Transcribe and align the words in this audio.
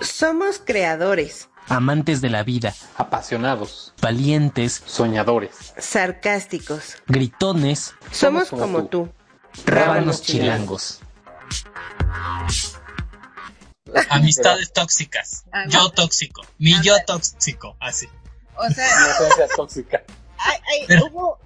Somos 0.00 0.58
creadores, 0.64 1.48
amantes 1.68 2.20
de 2.20 2.30
la 2.30 2.42
vida, 2.42 2.74
apasionados, 2.96 3.92
valientes, 4.00 4.82
soñadores, 4.86 5.74
sarcásticos. 5.78 6.96
gritones, 7.06 7.94
Somos 8.12 8.48
como 8.50 8.62
como 8.62 8.84
tú. 8.86 9.06
tú. 9.06 9.12
rábanos 9.70 10.22
chilangos. 10.22 11.00
Amistades 14.10 14.72
tóxicas. 14.72 15.44
Yo 15.68 15.90
tóxico. 15.90 16.42
Mi 16.58 16.74
yo 16.82 16.94
tóxico. 17.06 17.76
Así. 17.80 18.08
O 18.56 18.68
sea, 18.70 18.86
inocencia 19.04 19.46
tóxica. 19.56 20.02
ay, 20.38 20.58
ay, 20.72 20.84
Pero- 20.86 21.06
hubo, 21.06 21.38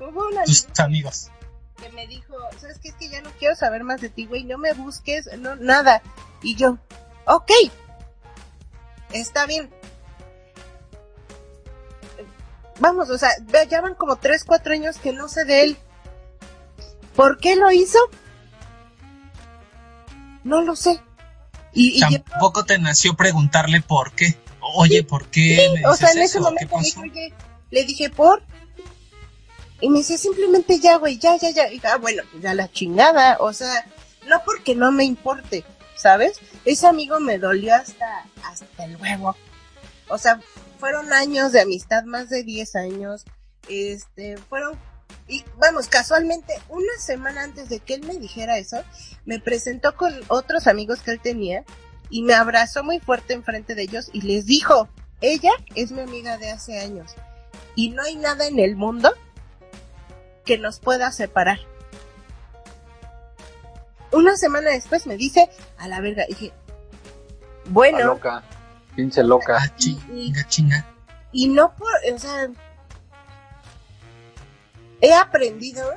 hubo 0.00 0.28
una 0.28 0.44
Tus 0.44 0.66
amigos. 0.78 1.30
que 1.76 1.90
me 1.90 2.06
dijo, 2.06 2.34
¿sabes 2.60 2.78
qué? 2.78 2.88
Es 2.88 2.94
que 2.94 3.08
ya 3.10 3.20
no 3.20 3.30
quiero 3.38 3.54
saber 3.56 3.84
más 3.84 4.00
de 4.00 4.08
ti, 4.08 4.26
güey, 4.26 4.44
no 4.44 4.56
me 4.58 4.72
busques, 4.72 5.28
no, 5.38 5.56
nada. 5.56 6.02
Y 6.42 6.54
yo, 6.54 6.78
ok, 7.26 7.50
está 9.12 9.46
bien. 9.46 9.70
Vamos, 12.78 13.10
o 13.10 13.18
sea, 13.18 13.30
ya 13.68 13.80
van 13.82 13.94
como 13.94 14.16
3, 14.16 14.44
4 14.44 14.72
años 14.72 14.96
que 14.98 15.12
no 15.12 15.28
sé 15.28 15.44
de 15.44 15.62
él. 15.64 15.76
¿Por 17.14 17.38
qué 17.38 17.56
lo 17.56 17.70
hizo? 17.70 17.98
No 20.44 20.62
lo 20.62 20.74
sé. 20.76 21.00
Y, 21.72 21.98
y 21.98 22.00
yo- 22.00 22.22
Tampoco 22.22 22.64
te 22.64 22.78
nació 22.78 23.14
preguntarle 23.14 23.82
por 23.82 24.12
qué. 24.12 24.36
Oye, 24.76 25.02
¿por 25.04 25.26
qué 25.26 25.70
me 25.74 25.86
o 25.86 25.94
sea, 25.94 26.10
en 26.12 26.22
ese 26.22 26.40
momento 26.40 26.76
dije, 26.78 26.90
pasó? 26.94 27.00
oye, 27.00 27.34
le 27.70 27.84
dije, 27.84 28.10
¿por? 28.10 28.42
Y 29.80 29.88
me 29.90 29.98
dice, 29.98 30.16
simplemente 30.18 30.78
ya, 30.78 30.96
güey, 30.96 31.18
ya, 31.18 31.36
ya, 31.36 31.50
ya. 31.50 31.70
Y 31.72 31.80
ah, 31.84 31.96
bueno, 31.96 32.22
pues 32.30 32.42
ya 32.42 32.54
la 32.54 32.70
chingada. 32.70 33.36
O 33.40 33.52
sea, 33.52 33.86
no 34.28 34.42
porque 34.44 34.74
no 34.74 34.92
me 34.92 35.04
importe, 35.04 35.64
¿sabes? 36.00 36.40
Ese 36.64 36.86
amigo 36.86 37.20
me 37.20 37.38
dolió 37.38 37.74
hasta, 37.74 38.24
hasta 38.44 38.84
el 38.84 38.96
huevo. 38.96 39.36
O 40.08 40.18
sea, 40.18 40.40
fueron 40.78 41.12
años 41.12 41.52
de 41.52 41.60
amistad, 41.60 42.04
más 42.04 42.30
de 42.30 42.42
10 42.42 42.76
años. 42.76 43.24
Este, 43.68 44.36
fueron, 44.38 44.78
y 45.28 45.44
vamos, 45.58 45.88
casualmente, 45.88 46.54
una 46.68 46.92
semana 46.98 47.42
antes 47.42 47.68
de 47.68 47.80
que 47.80 47.94
él 47.94 48.06
me 48.06 48.16
dijera 48.16 48.58
eso, 48.58 48.82
me 49.26 49.38
presentó 49.38 49.94
con 49.94 50.14
otros 50.28 50.66
amigos 50.66 51.02
que 51.02 51.12
él 51.12 51.20
tenía 51.20 51.64
y 52.08 52.22
me 52.22 52.34
abrazó 52.34 52.82
muy 52.82 52.98
fuerte 52.98 53.34
enfrente 53.34 53.74
de 53.74 53.82
ellos 53.82 54.10
y 54.12 54.22
les 54.22 54.46
dijo, 54.46 54.88
ella 55.20 55.52
es 55.74 55.92
mi 55.92 56.00
amiga 56.00 56.38
de 56.38 56.50
hace 56.50 56.80
años 56.80 57.14
y 57.76 57.90
no 57.90 58.02
hay 58.02 58.16
nada 58.16 58.46
en 58.46 58.58
el 58.58 58.74
mundo 58.74 59.12
que 60.44 60.58
nos 60.58 60.80
pueda 60.80 61.12
separar. 61.12 61.60
Una 64.12 64.36
semana 64.36 64.70
después 64.70 65.06
me 65.06 65.16
dice, 65.16 65.48
a 65.78 65.88
la 65.88 66.00
verga, 66.00 66.24
dije, 66.28 66.52
bueno, 67.66 68.04
loca. 68.04 68.42
Pinche 68.96 69.22
loca. 69.22 69.58
Ah, 69.60 69.76
chinga, 69.76 70.46
chinga. 70.48 70.84
y 71.32 71.48
no 71.48 71.72
por, 71.76 71.88
o 72.12 72.18
sea, 72.18 72.50
he 75.00 75.14
aprendido 75.14 75.94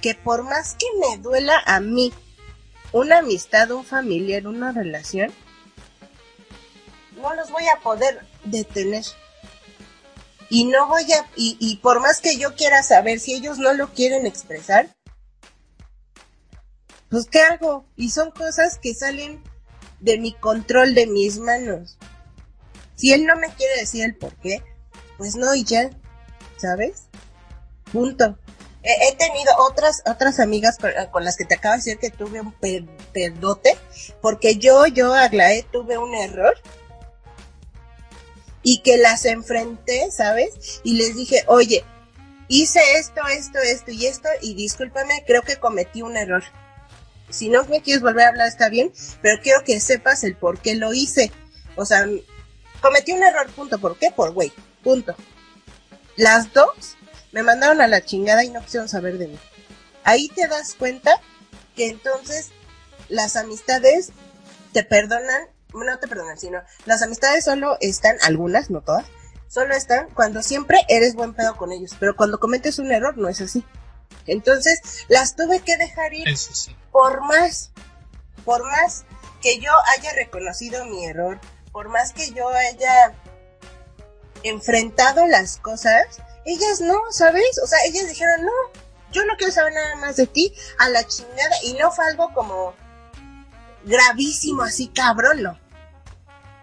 que 0.00 0.14
por 0.14 0.42
más 0.42 0.74
que 0.74 0.86
me 1.00 1.18
duela 1.22 1.62
a 1.66 1.80
mí 1.80 2.12
una 2.92 3.18
amistad, 3.18 3.70
un 3.70 3.84
familiar, 3.84 4.46
una 4.46 4.72
relación, 4.72 5.32
no 7.16 7.34
los 7.34 7.50
voy 7.50 7.64
a 7.68 7.80
poder 7.80 8.20
detener. 8.44 9.04
Y 10.48 10.64
no 10.64 10.86
voy 10.86 11.02
a, 11.12 11.26
y, 11.34 11.56
y 11.58 11.76
por 11.78 12.00
más 12.00 12.20
que 12.20 12.38
yo 12.38 12.54
quiera 12.54 12.82
saber 12.82 13.18
si 13.18 13.34
ellos 13.34 13.58
no 13.58 13.72
lo 13.72 13.88
quieren 13.88 14.26
expresar, 14.26 14.95
pues 17.10 17.26
¿qué 17.26 17.40
hago? 17.40 17.86
Y 17.96 18.10
son 18.10 18.30
cosas 18.30 18.78
que 18.78 18.94
salen 18.94 19.42
de 20.00 20.18
mi 20.18 20.32
control, 20.34 20.94
de 20.94 21.06
mis 21.06 21.38
manos. 21.38 21.98
Si 22.94 23.12
él 23.12 23.26
no 23.26 23.36
me 23.36 23.48
quiere 23.48 23.80
decir 23.80 24.04
el 24.04 24.16
por 24.16 24.34
qué, 24.36 24.62
pues 25.18 25.36
no 25.36 25.54
y 25.54 25.64
ya, 25.64 25.90
¿sabes? 26.56 27.04
Punto. 27.92 28.38
He, 28.82 29.16
tenido 29.16 29.52
otras 29.68 30.02
otras 30.06 30.38
amigas 30.38 30.78
con, 30.78 30.92
con 31.10 31.24
las 31.24 31.36
que 31.36 31.44
te 31.44 31.56
acabo 31.56 31.72
de 31.72 31.78
decir 31.78 31.98
que 31.98 32.10
tuve 32.10 32.40
un 32.40 32.52
per- 32.52 32.86
perdote, 33.12 33.76
porque 34.22 34.56
yo, 34.56 34.86
yo, 34.86 35.12
Aglaé, 35.12 35.64
tuve 35.72 35.98
un 35.98 36.14
error 36.14 36.54
y 38.62 38.82
que 38.82 38.96
las 38.96 39.24
enfrenté, 39.24 40.10
¿sabes? 40.12 40.80
Y 40.84 40.96
les 40.96 41.16
dije, 41.16 41.44
oye, 41.48 41.84
hice 42.48 42.80
esto, 42.96 43.22
esto, 43.26 43.58
esto 43.58 43.90
y 43.90 44.06
esto, 44.06 44.28
y 44.40 44.54
discúlpame, 44.54 45.24
creo 45.26 45.42
que 45.42 45.56
cometí 45.56 46.02
un 46.02 46.16
error. 46.16 46.44
Si 47.30 47.48
no 47.48 47.64
me 47.64 47.82
quieres 47.82 48.02
volver 48.02 48.24
a 48.24 48.28
hablar, 48.28 48.48
está 48.48 48.68
bien, 48.68 48.92
pero 49.22 49.40
quiero 49.42 49.62
que 49.64 49.80
sepas 49.80 50.24
el 50.24 50.36
por 50.36 50.60
qué 50.60 50.74
lo 50.74 50.92
hice. 50.92 51.32
O 51.74 51.84
sea, 51.84 52.06
cometí 52.80 53.12
un 53.12 53.22
error, 53.22 53.50
punto. 53.50 53.78
¿Por 53.78 53.98
qué? 53.98 54.10
Por 54.10 54.32
güey, 54.32 54.52
punto. 54.82 55.14
Las 56.16 56.52
dos 56.52 56.96
me 57.32 57.42
mandaron 57.42 57.80
a 57.80 57.88
la 57.88 58.04
chingada 58.04 58.44
y 58.44 58.50
no 58.50 58.62
quisieron 58.62 58.88
saber 58.88 59.18
de 59.18 59.28
mí. 59.28 59.38
Ahí 60.04 60.28
te 60.28 60.46
das 60.46 60.74
cuenta 60.74 61.20
que 61.74 61.88
entonces 61.88 62.50
las 63.08 63.36
amistades 63.36 64.10
te 64.72 64.82
perdonan, 64.82 65.48
no 65.74 65.98
te 65.98 66.08
perdonan, 66.08 66.38
sino 66.38 66.62
las 66.86 67.02
amistades 67.02 67.44
solo 67.44 67.76
están, 67.80 68.16
algunas, 68.22 68.70
no 68.70 68.80
todas, 68.80 69.06
solo 69.48 69.74
están 69.74 70.08
cuando 70.14 70.42
siempre 70.42 70.78
eres 70.88 71.14
buen 71.14 71.34
pedo 71.34 71.56
con 71.56 71.72
ellos, 71.72 71.96
pero 71.98 72.16
cuando 72.16 72.38
cometes 72.40 72.78
un 72.78 72.92
error 72.92 73.16
no 73.18 73.28
es 73.28 73.40
así. 73.40 73.64
Entonces 74.26 75.04
las 75.08 75.36
tuve 75.36 75.60
que 75.60 75.76
dejar 75.76 76.14
ir 76.14 76.28
Eso 76.28 76.54
sí. 76.54 76.76
por 76.92 77.22
más, 77.22 77.70
por 78.44 78.64
más 78.64 79.04
que 79.40 79.58
yo 79.60 79.70
haya 79.96 80.12
reconocido 80.14 80.84
mi 80.86 81.06
error, 81.06 81.40
por 81.72 81.88
más 81.88 82.12
que 82.12 82.30
yo 82.32 82.48
haya 82.48 83.14
enfrentado 84.42 85.26
las 85.26 85.58
cosas, 85.58 86.06
ellas 86.44 86.80
no, 86.80 86.98
¿sabes? 87.10 87.58
O 87.62 87.66
sea, 87.66 87.78
ellas 87.86 88.08
dijeron, 88.08 88.44
no, 88.44 88.52
yo 89.12 89.24
no 89.24 89.36
quiero 89.36 89.52
saber 89.52 89.72
nada 89.72 89.96
más 89.96 90.16
de 90.16 90.26
ti, 90.26 90.52
a 90.78 90.88
la 90.88 91.04
chingada, 91.06 91.54
y 91.64 91.74
no 91.74 91.90
fue 91.90 92.06
algo 92.06 92.32
como 92.32 92.74
gravísimo, 93.84 94.62
así 94.62 94.88
cabrón, 94.88 95.42
no. 95.42 95.58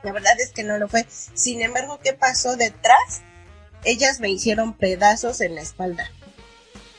La 0.04 0.12
verdad 0.12 0.34
es 0.40 0.52
que 0.52 0.64
no 0.64 0.78
lo 0.78 0.88
fue. 0.90 1.06
Sin 1.10 1.62
embargo, 1.62 2.00
¿qué 2.04 2.14
pasó 2.14 2.56
detrás? 2.58 3.22
Ellas 3.86 4.20
me 4.20 4.30
hicieron 4.30 4.74
pedazos 4.74 5.42
en 5.42 5.56
la 5.56 5.62
espalda. 5.62 6.10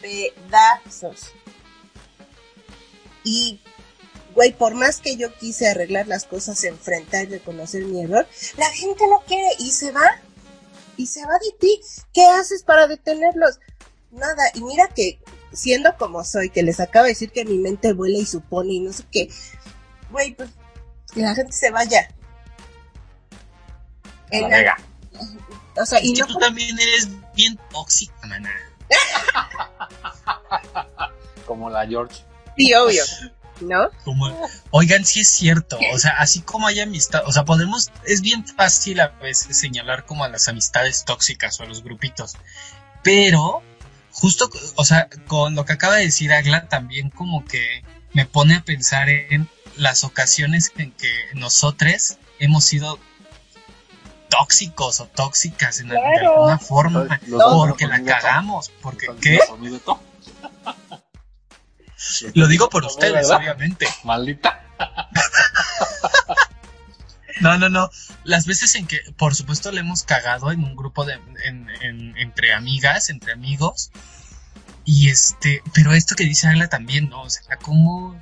Pedazos. 0.04 1.32
Y, 3.24 3.58
güey, 4.34 4.52
por 4.52 4.74
más 4.74 4.98
que 5.00 5.16
yo 5.16 5.34
quise 5.34 5.66
arreglar 5.68 6.06
las 6.06 6.24
cosas, 6.24 6.62
enfrentar 6.64 7.24
y 7.24 7.28
reconocer 7.28 7.84
mi 7.86 8.02
error, 8.02 8.28
la 8.58 8.70
gente 8.70 9.06
no 9.08 9.20
quiere 9.26 9.48
y 9.58 9.70
se 9.70 9.92
va. 9.92 10.20
Y 10.98 11.06
se 11.06 11.22
va 11.24 11.32
de 11.42 11.56
ti. 11.58 11.80
¿Qué 12.12 12.24
haces 12.26 12.62
para 12.62 12.86
detenerlos? 12.86 13.58
Nada. 14.10 14.42
Y 14.54 14.62
mira 14.62 14.88
que, 14.94 15.18
siendo 15.52 15.96
como 15.96 16.22
soy, 16.22 16.50
que 16.50 16.62
les 16.62 16.80
acabo 16.80 17.04
de 17.04 17.12
decir 17.12 17.32
que 17.32 17.44
mi 17.46 17.56
mente 17.58 17.94
vuela 17.94 18.18
y 18.18 18.26
supone 18.26 18.74
y 18.74 18.80
no 18.80 18.92
sé 18.92 19.04
qué, 19.10 19.28
güey, 20.10 20.34
pues 20.34 20.50
que 21.14 21.22
la 21.22 21.34
gente 21.34 21.52
se 21.52 21.70
vaya. 21.70 22.08
La 24.32 24.76
o 25.82 25.86
sea, 25.86 26.00
y 26.02 26.12
que 26.12 26.20
no 26.20 26.26
tú 26.26 26.34
por- 26.34 26.42
también 26.42 26.78
eres 26.78 27.08
bien 27.34 27.58
tóxica, 27.70 28.14
maná. 28.26 28.52
Como 31.46 31.70
la 31.70 31.86
George. 31.86 32.22
sí, 32.56 32.74
obvio, 32.74 33.02
¿no? 33.60 33.90
Como, 34.04 34.48
oigan, 34.70 35.04
sí 35.04 35.20
es 35.20 35.28
cierto, 35.28 35.78
o 35.92 35.98
sea, 35.98 36.12
así 36.18 36.40
como 36.40 36.66
hay 36.66 36.80
amistad, 36.80 37.22
o 37.26 37.32
sea, 37.32 37.44
podemos, 37.44 37.90
es 38.06 38.20
bien 38.20 38.46
fácil 38.46 39.00
a 39.00 39.08
veces 39.08 39.58
señalar 39.58 40.06
como 40.06 40.24
a 40.24 40.28
las 40.28 40.48
amistades 40.48 41.04
tóxicas 41.04 41.60
o 41.60 41.64
a 41.64 41.66
los 41.66 41.84
grupitos, 41.84 42.34
pero 43.02 43.62
justo, 44.10 44.50
o 44.76 44.84
sea, 44.84 45.08
con 45.26 45.54
lo 45.54 45.64
que 45.64 45.74
acaba 45.74 45.96
de 45.96 46.04
decir 46.04 46.32
Agla, 46.32 46.68
también 46.68 47.10
como 47.10 47.44
que 47.44 47.84
me 48.12 48.26
pone 48.26 48.54
a 48.54 48.62
pensar 48.62 49.08
en 49.08 49.48
las 49.76 50.04
ocasiones 50.04 50.72
en 50.76 50.92
que 50.92 51.12
nosotros 51.34 52.16
hemos 52.38 52.64
sido 52.64 52.98
tóxicos 54.38 55.00
o 55.00 55.06
tóxicas 55.06 55.80
en, 55.80 55.88
de 55.88 55.98
alguna 55.98 56.58
forma, 56.58 57.20
porque 57.28 57.86
la 57.86 58.02
cagamos, 58.04 58.70
porque, 58.82 59.06
¿qué? 59.20 59.38
Lo 62.34 62.46
digo 62.48 62.68
por 62.68 62.82
¿verdad? 62.82 62.94
ustedes, 62.94 63.30
obviamente. 63.30 63.86
Maldita. 64.04 64.60
No, 67.40 67.58
no, 67.58 67.68
no. 67.68 67.90
Las 68.22 68.46
veces 68.46 68.76
en 68.76 68.86
que, 68.86 69.00
por 69.18 69.34
supuesto, 69.34 69.72
le 69.72 69.80
hemos 69.80 70.04
cagado 70.04 70.52
en 70.52 70.62
un 70.62 70.76
grupo 70.76 71.04
de, 71.04 71.14
en- 71.44 71.68
en- 71.82 72.16
entre 72.16 72.54
amigas, 72.54 73.10
entre 73.10 73.32
amigos. 73.32 73.90
Y 74.84 75.10
este, 75.10 75.60
pero 75.74 75.92
esto 75.94 76.14
que 76.14 76.24
dice 76.24 76.46
Agla 76.46 76.68
también, 76.68 77.08
¿no? 77.08 77.22
O 77.22 77.30
sea, 77.30 77.56
como, 77.56 78.16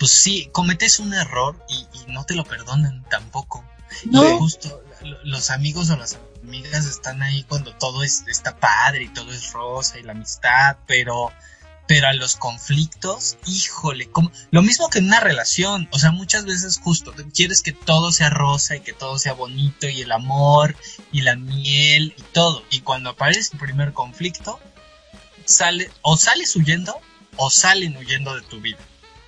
pues 0.00 0.10
sí, 0.10 0.50
cometes 0.52 0.98
un 0.98 1.14
error 1.14 1.56
y, 1.68 1.86
y 1.96 2.10
no 2.12 2.24
te 2.24 2.34
lo 2.34 2.42
perdonan 2.44 3.04
tampoco. 3.08 3.64
No. 4.04 4.24
Y 4.28 4.38
justo 4.38 4.82
lo- 5.02 5.24
los 5.24 5.50
amigos 5.50 5.90
o 5.90 5.96
las 5.96 6.18
amigas 6.42 6.84
están 6.86 7.22
ahí 7.22 7.42
cuando 7.44 7.74
todo 7.74 8.02
es, 8.02 8.24
está 8.28 8.56
padre 8.58 9.04
y 9.04 9.08
todo 9.08 9.32
es 9.32 9.52
rosa 9.52 9.98
y 9.98 10.02
la 10.02 10.12
amistad, 10.12 10.76
pero 10.86 11.32
pero 11.88 12.08
a 12.08 12.12
los 12.14 12.34
conflictos, 12.34 13.36
híjole, 13.46 14.10
como, 14.10 14.32
lo 14.50 14.60
mismo 14.60 14.90
que 14.90 14.98
en 14.98 15.04
una 15.06 15.20
relación, 15.20 15.88
o 15.92 16.00
sea, 16.00 16.10
muchas 16.10 16.44
veces 16.44 16.80
justo 16.82 17.14
quieres 17.32 17.62
que 17.62 17.70
todo 17.70 18.10
sea 18.10 18.28
rosa 18.28 18.74
y 18.74 18.80
que 18.80 18.92
todo 18.92 19.20
sea 19.20 19.34
bonito 19.34 19.88
y 19.88 20.02
el 20.02 20.10
amor 20.10 20.74
y 21.12 21.20
la 21.20 21.36
miel 21.36 22.12
y 22.18 22.22
todo, 22.32 22.64
y 22.70 22.80
cuando 22.80 23.10
aparece 23.10 23.50
el 23.52 23.60
primer 23.60 23.92
conflicto, 23.92 24.58
sale, 25.44 25.88
o 26.02 26.16
sales 26.16 26.56
huyendo 26.56 26.98
o 27.36 27.50
salen 27.50 27.96
huyendo 27.96 28.34
de 28.34 28.42
tu 28.42 28.60
vida, 28.60 28.78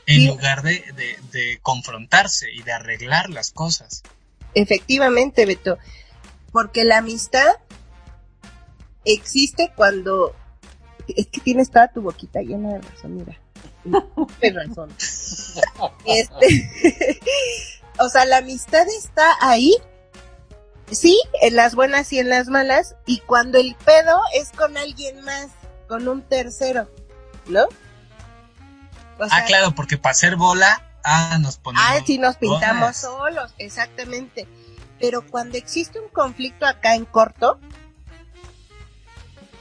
en 0.06 0.22
Sí. 0.22 0.26
lugar 0.26 0.62
de, 0.62 0.84
de, 0.96 1.16
de 1.30 1.60
confrontarse 1.62 2.50
y 2.52 2.62
de 2.62 2.72
arreglar 2.72 3.30
las 3.30 3.52
cosas. 3.52 4.02
Efectivamente, 4.54 5.46
Beto. 5.46 5.78
Porque 6.52 6.84
la 6.84 6.98
amistad 6.98 7.56
existe 9.04 9.72
cuando. 9.76 10.34
Es 11.08 11.26
que 11.28 11.40
tienes 11.40 11.70
toda 11.70 11.88
tu 11.88 12.02
boquita 12.02 12.40
llena 12.40 12.74
de 12.74 12.80
razón, 12.80 13.16
mira. 13.16 13.38
Tienes 14.40 14.68
razón. 14.68 14.90
Este. 16.04 17.20
o 17.98 18.08
sea, 18.08 18.24
la 18.24 18.38
amistad 18.38 18.86
está 18.88 19.34
ahí. 19.40 19.74
Sí, 20.90 21.20
en 21.42 21.54
las 21.56 21.74
buenas 21.74 22.12
y 22.12 22.18
en 22.18 22.28
las 22.28 22.48
malas. 22.48 22.96
Y 23.06 23.20
cuando 23.20 23.58
el 23.58 23.74
pedo 23.84 24.20
es 24.34 24.50
con 24.52 24.76
alguien 24.76 25.22
más, 25.24 25.48
con 25.86 26.08
un 26.08 26.22
tercero, 26.22 26.90
¿no? 27.46 27.64
O 29.18 29.24
ah, 29.30 29.44
claro, 29.46 29.74
porque 29.74 29.98
para 29.98 30.12
hacer 30.12 30.36
bola, 30.36 30.87
ah, 31.08 31.38
nos 31.38 31.56
ponemos. 31.56 31.88
Ah, 31.88 32.00
sí, 32.04 32.18
nos 32.18 32.36
pintamos 32.36 32.96
solos, 32.96 33.54
exactamente. 33.58 34.46
Pero 35.00 35.26
cuando 35.26 35.56
existe 35.56 36.00
un 36.00 36.08
conflicto 36.08 36.66
acá 36.66 36.94
en 36.94 37.04
corto, 37.04 37.58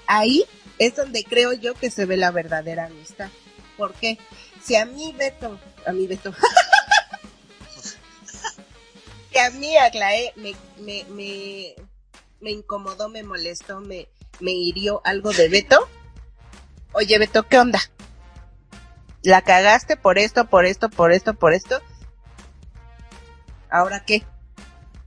ahí 0.07 0.45
es 0.79 0.95
donde 0.95 1.23
creo 1.23 1.53
yo 1.53 1.73
que 1.73 1.91
se 1.91 2.05
ve 2.05 2.17
la 2.17 2.31
verdadera 2.31 2.85
amistad. 2.85 3.29
¿Por 3.77 3.93
qué? 3.93 4.17
Si 4.63 4.75
a 4.75 4.85
mí 4.85 5.13
Beto, 5.17 5.59
a 5.85 5.91
mí 5.91 6.07
Beto, 6.07 6.33
que 9.31 9.39
a 9.39 9.51
mí 9.51 9.77
Aglaé 9.77 10.33
me, 10.35 10.55
me, 10.79 11.05
me, 11.09 11.75
me 12.41 12.51
incomodó, 12.51 13.09
me 13.09 13.23
molestó, 13.23 13.79
me, 13.79 14.07
me 14.39 14.51
hirió 14.51 15.01
algo 15.03 15.31
de 15.31 15.49
Beto, 15.49 15.87
oye 16.93 17.19
Beto, 17.19 17.47
¿qué 17.47 17.59
onda? 17.59 17.79
La 19.27 19.41
cagaste 19.41 19.97
por 19.97 20.17
esto, 20.17 20.45
por 20.45 20.65
esto, 20.65 20.89
por 20.89 21.11
esto, 21.11 21.33
por 21.33 21.51
esto. 21.51 21.81
¿Ahora 23.69 24.05
qué? 24.05 24.23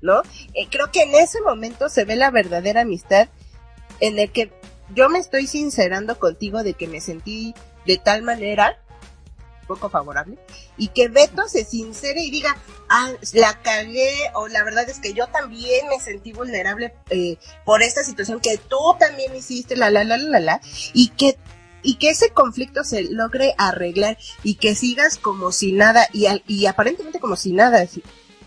¿No? 0.02 0.20
Eh, 0.52 0.68
creo 0.70 0.92
que 0.92 1.04
en 1.04 1.14
ese 1.14 1.40
momento 1.40 1.88
se 1.88 2.04
ve 2.04 2.16
la 2.16 2.30
verdadera 2.30 2.82
amistad 2.82 3.30
en 3.98 4.18
el 4.18 4.30
que 4.30 4.52
yo 4.94 5.08
me 5.08 5.18
estoy 5.18 5.46
sincerando 5.46 6.18
contigo 6.18 6.62
de 6.62 6.74
que 6.74 6.86
me 6.86 7.00
sentí 7.00 7.54
de 7.86 7.96
tal 7.96 8.20
manera 8.20 8.78
poco 9.66 9.88
favorable 9.88 10.36
y 10.76 10.88
que 10.88 11.08
Beto 11.08 11.48
se 11.48 11.64
sincere 11.64 12.20
y 12.20 12.30
diga, 12.30 12.58
ah, 12.90 13.12
la 13.32 13.62
cagué 13.62 14.12
o 14.34 14.48
la 14.48 14.64
verdad 14.64 14.86
es 14.86 14.98
que 14.98 15.14
yo 15.14 15.28
también 15.28 15.88
me 15.88 15.98
sentí 15.98 16.34
vulnerable 16.34 16.92
eh, 17.08 17.38
por 17.64 17.82
esta 17.82 18.04
situación 18.04 18.40
que 18.40 18.58
tú 18.58 18.96
también 18.98 19.34
hiciste, 19.34 19.76
la, 19.76 19.88
la, 19.88 20.04
la, 20.04 20.18
la, 20.18 20.28
la, 20.28 20.40
la, 20.40 20.60
y 20.92 21.08
que 21.08 21.38
y 21.82 21.94
que 21.96 22.10
ese 22.10 22.30
conflicto 22.30 22.84
se 22.84 23.04
logre 23.04 23.54
arreglar 23.58 24.18
y 24.42 24.54
que 24.56 24.74
sigas 24.74 25.16
como 25.18 25.52
si 25.52 25.72
nada 25.72 26.06
y, 26.12 26.26
al- 26.26 26.42
y 26.46 26.66
aparentemente 26.66 27.20
como 27.20 27.36
si 27.36 27.52
nada. 27.52 27.86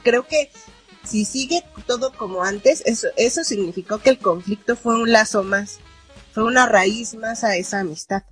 Creo 0.04 0.28
que 0.28 0.52
si 1.04 1.26
sigue 1.26 1.64
todo 1.86 2.14
como 2.14 2.44
antes, 2.44 2.82
eso, 2.86 3.08
eso 3.18 3.44
significó 3.44 4.00
que 4.00 4.10
el 4.10 4.20
conflicto 4.20 4.76
fue 4.76 4.96
un 5.02 5.12
lazo 5.12 5.44
más, 5.44 5.80
fue 6.34 6.44
una 6.44 6.66
raíz 6.66 7.14
más 7.16 7.44
a 7.44 7.56
esa 7.58 7.80
amistad, 7.82 8.24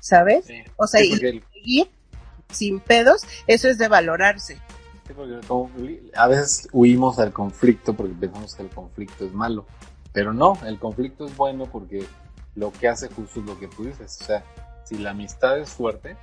¿sabes? 0.00 0.46
Sí. 0.46 0.54
O 0.76 0.86
sea, 0.86 1.00
Sí, 1.00 1.12
y 1.12 1.16
seguir 1.52 1.90
sin 2.50 2.80
pedos, 2.80 3.22
eso 3.46 3.68
es 3.68 3.78
de 3.78 3.88
valorarse. 3.88 4.58
Sí, 5.06 5.12
porque 5.16 6.00
a 6.14 6.26
veces 6.28 6.68
huimos 6.72 7.16
del 7.16 7.32
conflicto 7.32 7.94
porque 7.94 8.14
pensamos 8.14 8.54
que 8.54 8.62
el 8.62 8.70
conflicto 8.70 9.24
es 9.24 9.32
malo. 9.32 9.66
Pero 10.12 10.32
no, 10.32 10.58
el 10.66 10.78
conflicto 10.80 11.26
es 11.26 11.36
bueno 11.36 11.66
porque 11.70 12.04
lo 12.54 12.72
que 12.72 12.88
hace 12.88 13.08
justo 13.08 13.40
es 13.40 13.46
lo 13.46 13.58
que 13.58 13.68
tú 13.68 13.84
dices. 13.84 14.18
O 14.20 14.24
sea, 14.24 14.44
si 14.84 14.98
la 14.98 15.10
amistad 15.10 15.58
es 15.58 15.70
fuerte, 15.70 16.16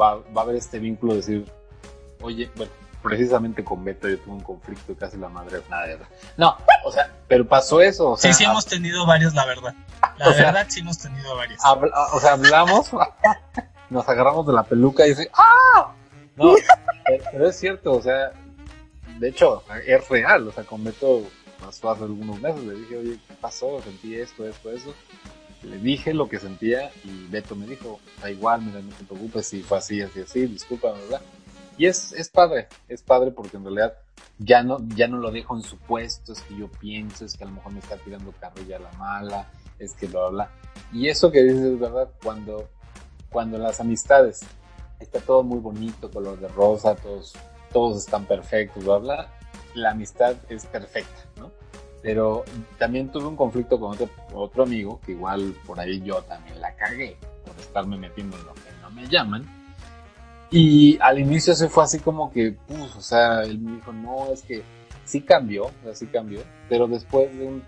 va, 0.00 0.16
va 0.16 0.40
a 0.40 0.44
haber 0.44 0.56
este 0.56 0.78
vínculo 0.78 1.12
de 1.12 1.18
decir, 1.18 1.52
oye, 2.20 2.50
bueno, 2.56 2.72
precisamente 3.04 3.62
con 3.62 3.84
Beto 3.84 4.08
yo 4.08 4.18
tuve 4.18 4.34
un 4.34 4.40
conflicto 4.40 4.92
y 4.92 4.94
casi 4.94 5.18
la 5.18 5.28
madre 5.28 5.60
nada 5.68 5.86
de 5.86 5.98
No, 6.36 6.56
o 6.84 6.90
sea, 6.90 7.12
pero 7.28 7.46
pasó 7.46 7.80
eso. 7.80 8.12
O 8.12 8.16
sea, 8.16 8.32
sí, 8.32 8.38
sí 8.38 8.44
hemos 8.50 8.64
tenido 8.64 9.06
varios, 9.06 9.34
la 9.34 9.44
verdad. 9.44 9.74
La 10.16 10.24
sea, 10.32 10.46
verdad, 10.46 10.66
sí 10.68 10.80
hemos 10.80 10.98
tenido 10.98 11.36
varios. 11.36 11.60
o 11.64 12.20
sea, 12.20 12.32
hablamos, 12.32 12.90
nos 13.90 14.08
agarramos 14.08 14.46
de 14.46 14.52
la 14.54 14.62
peluca 14.62 15.06
y 15.06 15.10
dice, 15.10 15.30
¡ah! 15.34 15.92
No, 16.36 16.54
pero, 17.06 17.24
pero 17.30 17.48
es 17.48 17.56
cierto, 17.56 17.92
o 17.92 18.02
sea, 18.02 18.32
de 19.18 19.28
hecho, 19.28 19.62
es 19.86 20.08
real, 20.08 20.48
o 20.48 20.52
sea, 20.52 20.64
con 20.64 20.82
Beto 20.82 21.22
pasó 21.60 21.90
hace 21.90 22.04
algunos 22.04 22.40
meses, 22.40 22.64
le 22.64 22.74
dije, 22.74 22.96
oye, 22.96 23.18
¿qué 23.28 23.34
pasó? 23.34 23.80
Sentí 23.82 24.16
esto, 24.16 24.46
esto, 24.48 24.70
eso. 24.70 24.94
Le 25.64 25.78
dije 25.78 26.14
lo 26.14 26.28
que 26.28 26.38
sentía 26.38 26.90
y 27.04 27.26
Beto 27.28 27.56
me 27.56 27.66
dijo, 27.66 28.00
da 28.20 28.30
igual, 28.30 28.62
mira, 28.62 28.80
no 28.80 28.94
te 28.94 29.04
preocupes, 29.04 29.46
si 29.46 29.62
fue 29.62 29.78
así, 29.78 30.00
así, 30.02 30.20
así, 30.20 30.46
disculpa, 30.46 30.92
¿verdad? 30.92 31.20
Y 31.76 31.86
es, 31.86 32.12
es 32.12 32.28
padre, 32.28 32.68
es 32.88 33.02
padre 33.02 33.32
porque 33.32 33.56
en 33.56 33.64
realidad 33.64 33.94
ya 34.38 34.62
no, 34.62 34.78
ya 34.94 35.08
no 35.08 35.18
lo 35.18 35.30
dejo 35.30 35.56
en 35.56 35.62
supuesto, 35.62 36.32
es 36.32 36.40
que 36.42 36.56
yo 36.56 36.70
pienso, 36.70 37.24
es 37.24 37.36
que 37.36 37.44
a 37.44 37.46
lo 37.46 37.54
mejor 37.54 37.72
me 37.72 37.80
está 37.80 37.96
tirando 37.96 38.32
carrilla 38.32 38.76
a 38.76 38.80
la 38.80 38.92
mala, 38.92 39.50
es 39.78 39.94
que 39.94 40.06
bla, 40.06 40.28
bla, 40.28 40.30
bla. 40.30 40.50
Y 40.92 41.08
eso 41.08 41.30
que 41.30 41.42
dices 41.42 41.60
es 41.60 41.78
verdad, 41.78 42.10
cuando, 42.22 42.68
cuando 43.30 43.58
las 43.58 43.80
amistades 43.80 44.40
está 45.00 45.20
todo 45.20 45.42
muy 45.42 45.58
bonito, 45.58 46.10
color 46.10 46.38
de 46.38 46.48
rosa, 46.48 46.94
todos, 46.94 47.34
todos 47.72 47.98
están 47.98 48.26
perfectos, 48.26 48.84
bla, 48.84 48.98
bla, 48.98 49.34
la 49.74 49.90
amistad 49.90 50.36
es 50.48 50.66
perfecta, 50.66 51.24
¿no? 51.36 51.50
Pero 52.04 52.44
también 52.76 53.08
tuve 53.08 53.24
un 53.24 53.34
conflicto 53.34 53.80
con 53.80 53.92
otro, 53.92 54.10
otro 54.34 54.64
amigo, 54.64 55.00
que 55.06 55.12
igual 55.12 55.56
por 55.66 55.80
ahí 55.80 56.02
yo 56.02 56.20
también 56.24 56.60
la 56.60 56.76
cagué, 56.76 57.16
por 57.46 57.58
estarme 57.58 57.96
metiendo 57.96 58.36
en 58.36 58.44
lo 58.44 58.52
que 58.52 58.70
no 58.82 58.90
me 58.90 59.08
llaman. 59.08 59.48
Y 60.50 60.98
al 61.00 61.18
inicio 61.18 61.54
se 61.54 61.70
fue 61.70 61.82
así 61.82 62.00
como 62.00 62.30
que, 62.30 62.54
pues, 62.68 62.94
o 62.94 63.00
sea, 63.00 63.42
él 63.44 63.58
me 63.58 63.76
dijo, 63.76 63.90
no, 63.94 64.30
es 64.30 64.42
que 64.42 64.62
sí 65.06 65.22
cambió, 65.22 65.64
o 65.64 65.72
sea, 65.82 65.94
sí 65.94 66.06
cambió, 66.06 66.42
pero 66.68 66.86
después 66.86 67.34
de 67.34 67.46
un, 67.46 67.64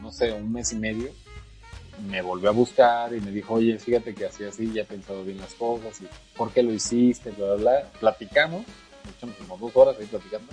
no 0.00 0.12
sé, 0.12 0.32
un 0.32 0.52
mes 0.52 0.72
y 0.72 0.76
medio, 0.76 1.10
me 2.08 2.22
volvió 2.22 2.50
a 2.50 2.52
buscar 2.52 3.12
y 3.12 3.20
me 3.20 3.32
dijo, 3.32 3.54
oye, 3.54 3.76
fíjate 3.80 4.14
que 4.14 4.26
así, 4.26 4.44
así, 4.44 4.72
ya 4.72 4.82
he 4.82 4.84
pensado 4.84 5.24
bien 5.24 5.38
las 5.38 5.54
cosas 5.54 6.00
y 6.00 6.06
por 6.36 6.52
qué 6.52 6.62
lo 6.62 6.72
hiciste, 6.72 7.32
bla, 7.32 7.46
bla, 7.46 7.56
bla. 7.56 7.90
Platicamos, 7.98 8.64
me 9.04 9.10
echamos 9.10 9.36
como 9.36 9.58
dos 9.58 9.76
horas 9.76 9.96
ahí 9.98 10.06
platicando. 10.06 10.52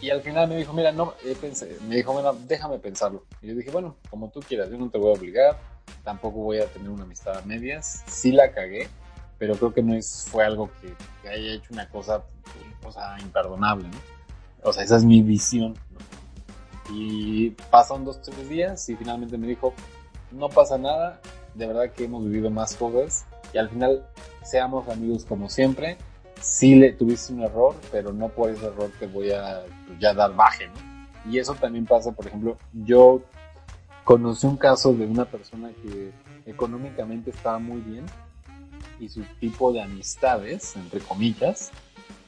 Y 0.00 0.10
al 0.10 0.22
final 0.22 0.48
me 0.48 0.56
dijo, 0.56 0.72
mira, 0.72 0.92
no, 0.92 1.14
eh, 1.24 1.36
pensé, 1.40 1.76
me 1.88 1.96
dijo, 1.96 2.12
bueno, 2.12 2.32
déjame 2.46 2.78
pensarlo. 2.78 3.24
Y 3.42 3.48
yo 3.48 3.54
dije, 3.54 3.70
bueno, 3.70 3.96
como 4.10 4.30
tú 4.30 4.40
quieras, 4.40 4.70
yo 4.70 4.78
no 4.78 4.90
te 4.90 4.98
voy 4.98 5.10
a 5.10 5.18
obligar, 5.18 5.58
tampoco 6.04 6.38
voy 6.38 6.58
a 6.60 6.66
tener 6.66 6.88
una 6.88 7.02
amistad 7.02 7.36
a 7.36 7.42
medias. 7.42 8.04
Sí 8.06 8.30
la 8.30 8.52
cagué, 8.52 8.88
pero 9.38 9.56
creo 9.56 9.74
que 9.74 9.82
no 9.82 9.94
es, 9.94 10.26
fue 10.30 10.44
algo 10.44 10.70
que, 10.80 10.94
que 11.22 11.28
haya 11.28 11.54
hecho 11.54 11.72
una 11.72 11.88
cosa, 11.88 12.22
cosa 12.82 13.16
imperdonable, 13.20 13.88
¿no? 13.88 13.98
O 14.62 14.72
sea, 14.72 14.84
esa 14.84 14.96
es 14.96 15.04
mi 15.04 15.22
visión, 15.22 15.74
¿no? 15.90 16.94
Y 16.94 17.50
pasan 17.70 18.04
dos, 18.04 18.22
tres 18.22 18.48
días 18.48 18.88
y 18.88 18.96
finalmente 18.96 19.36
me 19.36 19.46
dijo, 19.46 19.74
no 20.30 20.48
pasa 20.48 20.78
nada, 20.78 21.20
de 21.54 21.66
verdad 21.66 21.90
que 21.92 22.04
hemos 22.04 22.24
vivido 22.24 22.50
más 22.50 22.74
cosas 22.76 23.26
y 23.52 23.58
al 23.58 23.68
final 23.68 24.06
seamos 24.42 24.88
amigos 24.88 25.24
como 25.24 25.48
siempre. 25.48 25.98
Sí 26.40 26.74
le 26.74 26.92
tuviste 26.92 27.32
un 27.32 27.42
error, 27.42 27.74
pero 27.90 28.12
no 28.12 28.28
por 28.28 28.50
ese 28.50 28.66
error 28.66 28.90
te 28.98 29.06
voy 29.06 29.32
a 29.32 29.64
pues, 29.86 29.98
ya 29.98 30.14
dar 30.14 30.34
baje, 30.34 30.68
¿no? 30.68 31.30
Y 31.30 31.38
eso 31.38 31.54
también 31.54 31.84
pasa, 31.84 32.12
por 32.12 32.26
ejemplo, 32.26 32.56
yo 32.72 33.22
conocí 34.04 34.46
un 34.46 34.56
caso 34.56 34.94
de 34.94 35.04
una 35.04 35.24
persona 35.26 35.70
que 35.82 36.12
económicamente 36.46 37.30
estaba 37.30 37.58
muy 37.58 37.80
bien 37.80 38.06
y 38.98 39.08
su 39.08 39.22
tipo 39.38 39.72
de 39.72 39.82
amistades, 39.82 40.74
entre 40.76 41.00
comillas, 41.00 41.70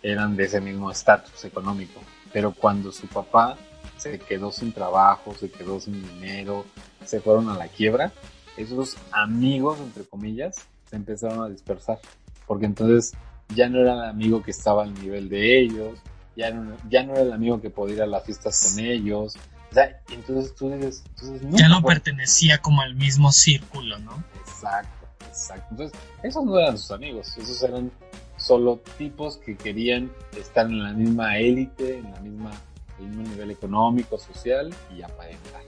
eran 0.02 0.37
de 0.37 0.45
ese 0.45 0.61
mismo 0.61 0.90
estatus 0.90 1.45
económico. 1.45 2.00
Pero 2.33 2.52
cuando 2.52 2.93
su 2.93 3.07
papá 3.07 3.57
se 3.97 4.19
quedó 4.19 4.52
sin 4.52 4.73
trabajo, 4.73 5.35
se 5.35 5.50
quedó 5.50 5.81
sin 5.81 6.02
dinero, 6.02 6.64
se 7.05 7.21
fueron 7.21 7.49
a 7.49 7.57
la 7.57 7.69
quiebra, 7.69 8.12
esos 8.57 8.97
amigos, 9.12 9.79
entre 9.81 10.05
comillas, 10.05 10.67
se 10.88 10.97
empezaron 10.97 11.43
a 11.43 11.49
dispersar. 11.49 11.99
Porque 12.47 12.67
entonces 12.67 13.14
ya 13.54 13.69
no 13.69 13.80
era 13.80 13.95
el 13.95 14.04
amigo 14.11 14.42
que 14.42 14.50
estaba 14.50 14.83
al 14.85 14.95
nivel 14.95 15.28
de 15.28 15.61
ellos, 15.61 15.99
ya 16.37 16.50
no, 16.50 16.76
ya 16.88 17.02
no 17.02 17.12
era 17.12 17.23
el 17.23 17.33
amigo 17.33 17.61
que 17.61 17.71
podía 17.71 17.97
ir 17.97 18.02
a 18.02 18.07
las 18.07 18.25
fiestas 18.25 18.73
con 18.75 18.85
ellos. 18.85 19.37
O 19.71 19.75
sea, 19.75 20.00
entonces 20.11 20.54
tú 20.54 20.71
dices, 20.71 21.02
entonces 21.11 21.42
ya 21.50 21.69
no 21.69 21.80
fue- 21.80 21.95
pertenecía 21.95 22.59
como 22.59 22.83
al 22.83 22.95
mismo 22.95 23.30
círculo, 23.33 23.99
¿no? 23.99 24.23
Exacto, 24.40 25.07
exacto. 25.28 25.66
Entonces, 25.71 25.99
esos 26.23 26.45
no 26.45 26.59
eran 26.59 26.76
sus 26.78 26.90
amigos, 26.90 27.37
esos 27.38 27.62
eran 27.62 27.90
solo 28.37 28.80
tipos 28.99 29.37
que 29.37 29.57
querían 29.57 30.11
estar 30.37 30.66
en 30.66 30.83
la 30.83 30.92
misma 30.92 31.37
élite, 31.38 31.99
en 31.99 32.11
la 32.11 32.21
misma, 32.21 32.50
el 32.99 33.07
mismo 33.09 33.23
nivel 33.25 33.50
económico, 33.50 34.19
social 34.19 34.75
y 34.97 35.02
aparentar. 35.02 35.62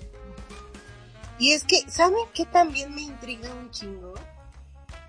Y 1.39 1.53
es 1.53 1.65
que, 1.65 1.83
¿saben 1.89 2.25
qué 2.35 2.45
también 2.47 2.95
me 2.95 3.03
intriga 3.03 3.53
un 3.55 3.71
chingo? 3.71 4.15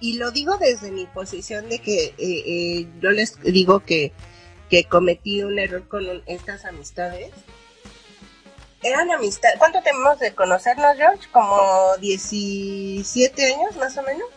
Y 0.03 0.17
lo 0.17 0.31
digo 0.31 0.57
desde 0.57 0.91
mi 0.91 1.05
posición 1.07 1.69
de 1.69 1.79
que 1.79 2.07
eh, 2.07 2.15
eh, 2.19 2.87
yo 3.01 3.11
les 3.11 3.39
digo 3.41 3.79
que, 3.85 4.11
que 4.69 4.83
cometí 4.83 5.43
un 5.43 5.57
error 5.57 5.87
con 5.87 6.05
un- 6.09 6.23
estas 6.25 6.65
amistades. 6.65 7.31
Eran 8.81 9.09
amistades. 9.11 9.57
¿Cuánto 9.59 9.81
tenemos 9.81 10.19
de 10.19 10.35
conocernos, 10.35 10.97
George? 10.97 11.29
Como 11.31 11.95
17 12.01 13.53
años, 13.53 13.77
más 13.77 13.97
o 13.97 14.03
menos, 14.03 14.27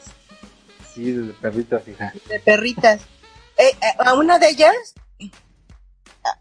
Sí, 0.95 1.11
de 1.13 1.33
perritas, 1.35 1.87
hija. 1.89 2.13
de 2.29 2.41
perritas. 2.41 3.01
Eh, 3.59 3.71
eh, 3.71 3.95
a 4.05 4.13
una 4.13 4.39
de 4.39 4.51
ellas, 4.51 4.77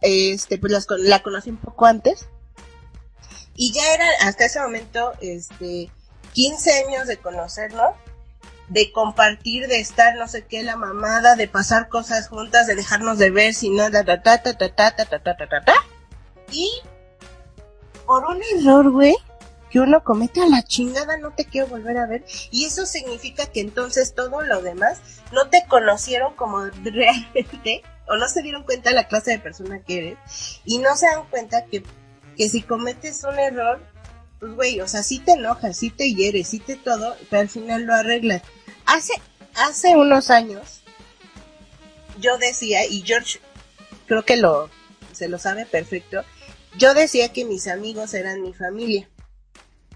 este, 0.01 0.57
pues 0.57 0.71
las 0.73 0.85
la 0.99 1.23
conocí 1.23 1.49
un 1.49 1.55
poco 1.57 1.85
antes. 1.85 2.27
Y 3.55 3.71
ya 3.71 3.93
eran, 3.93 4.09
hasta 4.21 4.43
ese 4.45 4.59
momento, 4.59 5.13
este, 5.21 5.89
15 6.33 6.73
años 6.85 7.07
de 7.07 7.15
conocernos, 7.15 7.95
de 8.69 8.91
compartir, 8.91 9.67
de 9.67 9.79
estar 9.79 10.15
no 10.15 10.27
sé 10.27 10.45
qué, 10.45 10.63
la 10.63 10.75
mamada, 10.75 11.35
de 11.35 11.47
pasar 11.47 11.89
cosas 11.89 12.27
juntas, 12.27 12.67
de 12.67 12.75
dejarnos 12.75 13.17
de 13.17 13.31
ver, 13.31 13.53
si 13.53 13.69
no, 13.69 13.89
ta 13.91 14.03
ta 14.03 14.21
ta 14.21 14.41
ta 14.41 14.57
ta 14.57 14.69
ta 14.69 14.95
ta 14.95 15.05
ta 15.05 15.19
ta 15.19 15.35
ta 15.35 15.47
ta 15.47 15.61
ta. 15.63 15.73
Y 16.51 16.69
por 18.05 18.25
un 18.25 18.39
error, 18.57 18.91
güey, 18.91 19.15
que 19.69 19.79
uno 19.79 20.03
comete 20.03 20.41
a 20.41 20.47
la 20.47 20.63
chingada, 20.63 21.17
no 21.17 21.31
te 21.31 21.45
quiero 21.45 21.67
volver 21.67 21.97
a 21.97 22.07
ver. 22.07 22.23
Y 22.51 22.65
eso 22.65 22.85
significa 22.85 23.45
que 23.47 23.61
entonces 23.61 24.13
todo 24.13 24.41
lo 24.41 24.61
demás 24.61 24.99
no 25.31 25.49
te 25.49 25.65
conocieron 25.67 26.33
como 26.35 26.61
realmente, 26.83 27.83
o 28.07 28.15
no 28.15 28.27
se 28.27 28.41
dieron 28.41 28.63
cuenta 28.63 28.89
de 28.89 28.95
la 28.95 29.07
clase 29.07 29.31
de 29.31 29.39
persona 29.39 29.79
que 29.79 29.97
eres, 29.97 30.61
y 30.63 30.77
no 30.77 30.95
se 30.95 31.07
dan 31.07 31.25
cuenta 31.29 31.65
que, 31.65 31.83
que 32.37 32.49
si 32.49 32.61
cometes 32.61 33.23
un 33.23 33.37
error, 33.37 33.81
pues 34.39 34.53
güey, 34.53 34.81
o 34.81 34.87
sea, 34.87 35.03
sí 35.03 35.19
te 35.19 35.33
enojas, 35.33 35.77
sí 35.77 35.89
te 35.89 36.13
hieres, 36.13 36.47
sí 36.47 36.59
te 36.59 36.75
todo, 36.75 37.15
pero 37.29 37.41
al 37.41 37.49
final 37.49 37.83
lo 37.83 37.95
arreglas. 37.95 38.43
Hace, 38.85 39.13
hace 39.55 39.95
unos 39.95 40.29
años, 40.29 40.81
yo 42.19 42.37
decía, 42.37 42.85
y 42.85 43.01
George 43.01 43.39
creo 44.07 44.23
que 44.23 44.37
lo, 44.37 44.69
se 45.11 45.27
lo 45.27 45.39
sabe 45.39 45.65
perfecto, 45.65 46.23
yo 46.77 46.93
decía 46.93 47.31
que 47.31 47.45
mis 47.45 47.67
amigos 47.67 48.13
eran 48.13 48.41
mi 48.41 48.53
familia. 48.53 49.09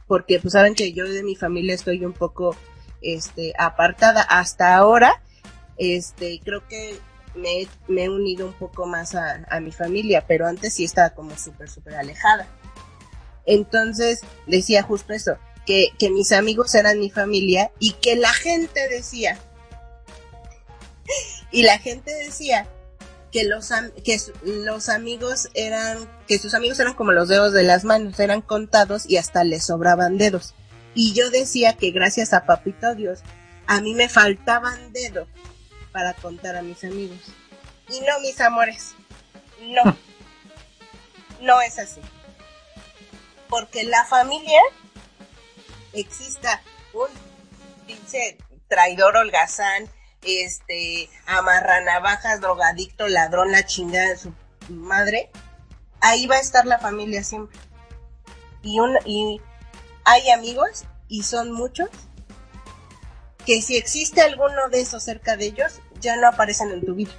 Porque 0.08 0.39
pues 0.39 0.53
saben 0.53 0.74
que 0.74 0.93
yo 0.93 1.08
de 1.08 1.24
mi 1.24 1.36
familia 1.36 1.75
estoy 1.75 2.03
un 2.03 2.13
poco 2.13 2.55
este 3.01 3.53
apartada 3.58 4.22
hasta 4.22 4.75
ahora. 4.75 5.22
Este, 5.77 6.39
creo 6.43 6.67
que 6.67 7.00
me, 7.36 7.67
me 7.88 8.05
he 8.05 8.10
unido 8.10 8.48
un 8.48 8.53
poco 8.53 8.88
más 8.88 9.13
a, 9.13 9.46
a 9.50 9.60
mi 9.60 9.72
familia, 9.72 10.25
pero 10.27 10.48
antes 10.48 10.74
sí 10.74 10.84
estaba 10.84 11.12
como 11.12 11.38
súper, 11.38 11.69
súper 11.69 11.96
alejada. 11.96 12.48
Entonces 13.46 14.22
decía 14.48 14.84
justo 14.84 15.13
eso, 15.13 15.38
que, 15.70 15.94
que 16.00 16.10
mis 16.10 16.32
amigos 16.32 16.74
eran 16.74 16.98
mi 17.00 17.12
familia 17.12 17.72
y 17.78 17.92
que 17.92 18.16
la 18.16 18.34
gente 18.34 18.90
decía, 18.90 19.38
y 21.52 21.62
la 21.62 21.78
gente 21.78 22.12
decía 22.12 22.68
que 23.32 23.44
los, 23.44 23.70
que 24.04 24.18
los 24.44 24.90
amigos 24.90 25.50
eran, 25.54 26.10
que 26.28 26.40
sus 26.40 26.56
amigos 26.56 26.80
eran 26.80 26.96
como 26.96 27.12
los 27.12 27.30
dedos 27.30 27.54
de 27.54 27.62
las 27.62 27.84
manos, 27.84 28.20
eran 28.20 28.42
contados 28.42 29.08
y 29.08 29.18
hasta 29.18 29.44
les 29.44 29.64
sobraban 29.68 30.18
dedos. 30.18 30.56
Y 30.96 31.14
yo 31.14 31.30
decía 31.30 31.78
que 31.78 31.92
gracias 31.92 32.34
a 32.34 32.48
Papito 32.48 32.96
Dios, 32.96 33.20
a 33.68 33.80
mí 33.80 33.94
me 33.94 34.10
faltaban 34.10 34.92
dedos 34.92 35.28
para 35.92 36.16
contar 36.16 36.56
a 36.56 36.64
mis 36.64 36.84
amigos. 36.84 37.20
Y 37.90 38.00
no, 38.00 38.20
mis 38.22 38.42
amores, 38.42 38.96
no, 39.62 39.96
no 41.42 41.62
es 41.62 41.78
así. 41.78 42.02
Porque 43.50 43.84
la 43.84 44.04
familia 44.06 44.62
exista 45.93 46.62
un 46.93 47.08
pinche 47.86 48.38
traidor 48.67 49.17
holgazán, 49.17 49.89
este, 50.24 51.10
amarranavajas, 51.25 52.41
drogadicto, 52.41 53.08
ladrón, 53.08 53.51
la 53.51 53.65
chingada 53.65 54.10
de 54.10 54.17
su 54.17 54.34
madre, 54.69 55.29
ahí 56.01 56.27
va 56.27 56.36
a 56.36 56.39
estar 56.39 56.65
la 56.65 56.79
familia 56.79 57.24
siempre. 57.24 57.58
Y, 58.62 58.79
un, 58.79 58.98
y 59.05 59.41
hay 60.05 60.29
amigos, 60.31 60.86
y 61.08 61.24
son 61.24 61.51
muchos, 61.51 61.89
que 63.46 63.62
si 63.62 63.77
existe 63.77 64.22
alguno 64.22 64.69
de 64.69 64.81
esos 64.81 65.03
cerca 65.03 65.38
de 65.38 65.46
ellos, 65.46 65.79
ya 66.00 66.17
no 66.17 66.27
aparecen 66.27 66.72
en 66.72 66.86
tu 66.86 66.93
vida. 66.93 67.12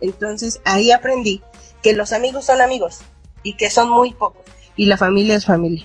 Entonces 0.00 0.60
ahí 0.64 0.90
aprendí 0.90 1.42
que 1.82 1.92
los 1.92 2.12
amigos 2.12 2.46
son 2.46 2.60
amigos 2.60 3.00
y 3.42 3.56
que 3.56 3.70
son 3.70 3.90
muy 3.90 4.12
pocos 4.14 4.44
y 4.78 4.86
la 4.86 4.96
familia 4.96 5.34
es 5.34 5.44
familia. 5.44 5.84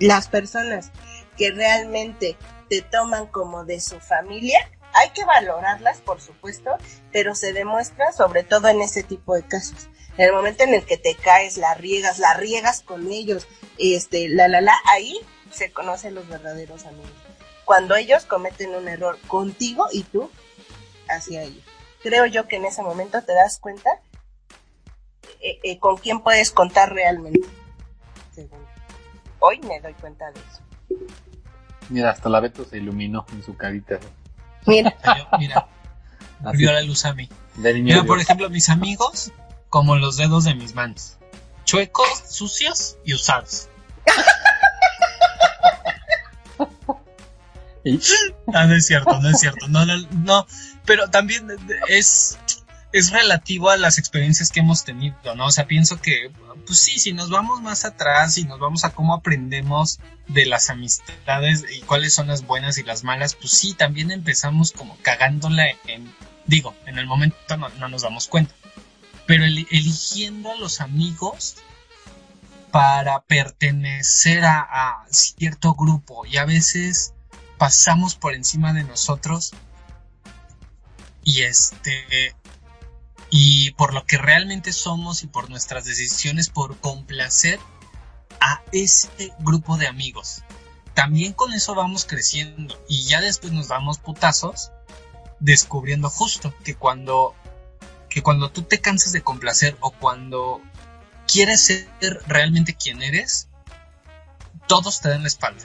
Las 0.00 0.26
personas 0.28 0.90
que 1.36 1.52
realmente 1.52 2.36
te 2.68 2.82
toman 2.82 3.26
como 3.26 3.64
de 3.64 3.80
su 3.80 4.00
familia, 4.00 4.58
hay 4.92 5.10
que 5.10 5.24
valorarlas, 5.24 5.98
por 5.98 6.20
supuesto, 6.20 6.76
pero 7.12 7.34
se 7.34 7.52
demuestra 7.52 8.12
sobre 8.12 8.42
todo 8.42 8.68
en 8.68 8.80
ese 8.80 9.02
tipo 9.02 9.34
de 9.34 9.42
casos. 9.42 9.88
En 10.16 10.26
el 10.26 10.32
momento 10.32 10.64
en 10.64 10.74
el 10.74 10.84
que 10.84 10.96
te 10.96 11.14
caes, 11.14 11.56
la 11.56 11.74
riegas, 11.74 12.18
la 12.18 12.34
riegas 12.34 12.82
con 12.82 13.10
ellos, 13.10 13.46
este, 13.78 14.28
la, 14.28 14.48
la, 14.48 14.60
la, 14.60 14.74
ahí 14.86 15.18
se 15.52 15.72
conocen 15.72 16.14
los 16.14 16.28
verdaderos 16.28 16.84
amigos. 16.86 17.12
Cuando 17.64 17.94
ellos 17.94 18.24
cometen 18.24 18.74
un 18.74 18.88
error 18.88 19.18
contigo 19.28 19.86
y 19.92 20.02
tú 20.02 20.30
hacia 21.08 21.42
ellos. 21.42 21.64
Creo 22.02 22.26
yo 22.26 22.48
que 22.48 22.56
en 22.56 22.64
ese 22.64 22.82
momento 22.82 23.22
te 23.22 23.34
das 23.34 23.58
cuenta 23.58 23.90
eh, 25.40 25.58
eh, 25.62 25.78
con 25.78 25.96
quién 25.96 26.20
puedes 26.20 26.50
contar 26.50 26.92
realmente. 26.92 27.46
Hoy 29.40 29.58
me 29.60 29.80
doy 29.80 29.94
cuenta 29.94 30.30
de 30.30 30.40
eso. 30.40 30.60
Mira, 31.88 32.10
hasta 32.10 32.28
la 32.28 32.40
Beto 32.40 32.64
se 32.64 32.78
iluminó 32.78 33.26
en 33.32 33.42
su 33.42 33.56
carita. 33.56 33.98
Mira, 34.66 34.96
Yo, 35.04 35.38
mira, 35.38 35.66
vio 36.52 36.72
la 36.72 36.82
luz 36.82 37.04
a 37.04 37.14
mí. 37.14 37.28
Dios. 37.56 38.06
por 38.06 38.20
ejemplo, 38.20 38.48
mis 38.50 38.68
amigos, 38.68 39.32
como 39.68 39.96
los 39.96 40.16
dedos 40.16 40.44
de 40.44 40.54
mis 40.54 40.74
manos. 40.74 41.16
Chuecos, 41.64 42.08
sucios 42.28 42.96
y 43.04 43.14
usados. 43.14 43.68
Y- 47.84 47.98
No, 48.46 48.66
no 48.66 48.74
es 48.74 48.86
cierto, 48.86 49.18
no 49.20 49.30
es 49.30 49.40
cierto. 49.40 49.66
No, 49.68 49.86
no, 49.86 49.94
no. 50.24 50.46
Pero 50.84 51.08
también 51.08 51.48
es, 51.88 52.38
es 52.92 53.10
relativo 53.10 53.70
a 53.70 53.76
las 53.76 53.98
experiencias 53.98 54.50
que 54.50 54.60
hemos 54.60 54.84
tenido, 54.84 55.34
¿no? 55.36 55.46
O 55.46 55.50
sea, 55.50 55.66
pienso 55.66 56.00
que, 56.00 56.32
pues 56.66 56.78
sí, 56.80 56.98
si 56.98 57.12
nos 57.12 57.30
vamos 57.30 57.60
más 57.60 57.84
atrás 57.84 58.36
y 58.38 58.44
nos 58.44 58.58
vamos 58.58 58.84
a 58.84 58.90
cómo 58.90 59.14
aprendemos 59.14 60.00
de 60.26 60.46
las 60.46 60.70
amistades 60.70 61.64
y 61.72 61.80
cuáles 61.80 62.14
son 62.14 62.26
las 62.26 62.44
buenas 62.44 62.78
y 62.78 62.82
las 62.82 63.04
malas, 63.04 63.34
pues 63.34 63.52
sí, 63.52 63.74
también 63.74 64.10
empezamos 64.10 64.72
como 64.72 64.96
cagándola 65.02 65.66
en, 65.86 66.12
digo, 66.46 66.74
en 66.86 66.98
el 66.98 67.06
momento 67.06 67.56
no, 67.56 67.68
no 67.68 67.88
nos 67.88 68.02
damos 68.02 68.26
cuenta. 68.26 68.54
Pero 69.26 69.44
eli- 69.44 69.68
eligiendo 69.70 70.50
a 70.50 70.56
los 70.56 70.80
amigos 70.80 71.56
para 72.72 73.22
pertenecer 73.22 74.44
a, 74.44 74.60
a 74.60 75.06
cierto 75.10 75.74
grupo 75.74 76.26
y 76.26 76.36
a 76.38 76.44
veces 76.44 77.14
pasamos 77.58 78.14
por 78.14 78.34
encima 78.34 78.72
de 78.72 78.84
nosotros 78.84 79.52
y 81.22 81.42
este 81.42 82.34
y 83.30 83.70
por 83.72 83.94
lo 83.94 84.04
que 84.04 84.18
realmente 84.18 84.72
somos 84.72 85.22
y 85.22 85.28
por 85.28 85.48
nuestras 85.48 85.84
decisiones 85.84 86.50
por 86.50 86.78
complacer 86.78 87.60
a 88.40 88.62
ese 88.72 89.32
grupo 89.38 89.76
de 89.76 89.86
amigos. 89.86 90.42
También 90.94 91.32
con 91.32 91.52
eso 91.52 91.74
vamos 91.74 92.04
creciendo 92.04 92.82
y 92.88 93.04
ya 93.04 93.20
después 93.20 93.52
nos 93.52 93.68
damos 93.68 93.98
putazos 93.98 94.72
descubriendo 95.38 96.10
justo 96.10 96.54
que 96.64 96.74
cuando 96.74 97.34
que 98.08 98.22
cuando 98.22 98.50
tú 98.50 98.62
te 98.62 98.80
cansas 98.80 99.12
de 99.12 99.22
complacer 99.22 99.76
o 99.80 99.92
cuando 99.92 100.60
quieres 101.28 101.64
ser 101.64 101.88
realmente 102.26 102.74
quien 102.74 103.02
eres, 103.02 103.48
todos 104.66 105.00
te 105.00 105.08
dan 105.08 105.22
la 105.22 105.28
espalda 105.28 105.64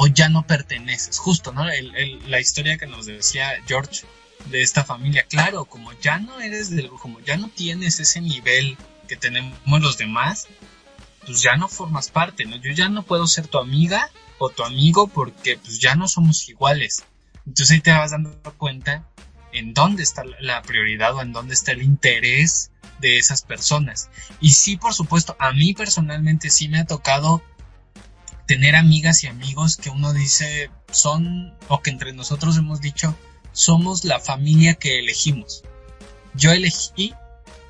o 0.00 0.06
ya 0.06 0.28
no 0.28 0.46
perteneces, 0.46 1.18
justo, 1.18 1.52
¿no? 1.52 1.64
La 1.64 2.38
historia 2.38 2.78
que 2.78 2.86
nos 2.86 3.06
decía 3.06 3.50
George 3.66 4.06
de 4.46 4.62
esta 4.62 4.84
familia, 4.84 5.24
claro, 5.28 5.64
como 5.66 5.92
ya 6.00 6.18
no 6.18 6.40
eres 6.40 6.70
del, 6.70 6.88
como 6.88 7.20
ya 7.20 7.36
no 7.36 7.48
tienes 7.48 8.00
ese 8.00 8.20
nivel 8.20 8.76
que 9.08 9.16
tenemos 9.16 9.82
los 9.82 9.98
demás, 9.98 10.46
pues 11.26 11.42
ya 11.42 11.56
no 11.56 11.68
formas 11.68 12.08
parte, 12.10 12.44
¿no? 12.46 12.56
Yo 12.56 12.72
ya 12.72 12.88
no 12.88 13.02
puedo 13.02 13.26
ser 13.26 13.46
tu 13.46 13.58
amiga 13.58 14.10
o 14.38 14.48
tu 14.50 14.62
amigo 14.62 15.08
porque 15.08 15.58
pues 15.58 15.78
ya 15.80 15.94
no 15.94 16.08
somos 16.08 16.48
iguales. 16.48 17.04
Entonces 17.46 17.72
ahí 17.72 17.80
te 17.80 17.90
vas 17.92 18.12
dando 18.12 18.30
cuenta 18.56 19.06
en 19.52 19.74
dónde 19.74 20.02
está 20.02 20.24
la- 20.24 20.36
la 20.40 20.62
prioridad 20.62 21.14
o 21.14 21.22
en 21.22 21.32
dónde 21.32 21.54
está 21.54 21.72
el 21.72 21.82
interés 21.82 22.70
de 23.00 23.18
esas 23.18 23.42
personas. 23.42 24.10
Y 24.40 24.50
sí, 24.50 24.76
por 24.76 24.94
supuesto, 24.94 25.36
a 25.38 25.52
mí 25.52 25.74
personalmente 25.74 26.50
sí 26.50 26.68
me 26.68 26.78
ha 26.80 26.84
tocado 26.86 27.42
tener 28.46 28.76
amigas 28.76 29.22
y 29.24 29.26
amigos 29.26 29.76
que 29.76 29.90
uno 29.90 30.12
dice 30.12 30.70
son, 30.90 31.54
o 31.68 31.80
que 31.82 31.90
entre 31.90 32.12
nosotros 32.12 32.56
hemos 32.56 32.80
dicho, 32.80 33.14
somos 33.58 34.04
la 34.04 34.20
familia 34.20 34.74
que 34.74 35.00
elegimos. 35.00 35.64
Yo 36.34 36.52
elegí 36.52 37.12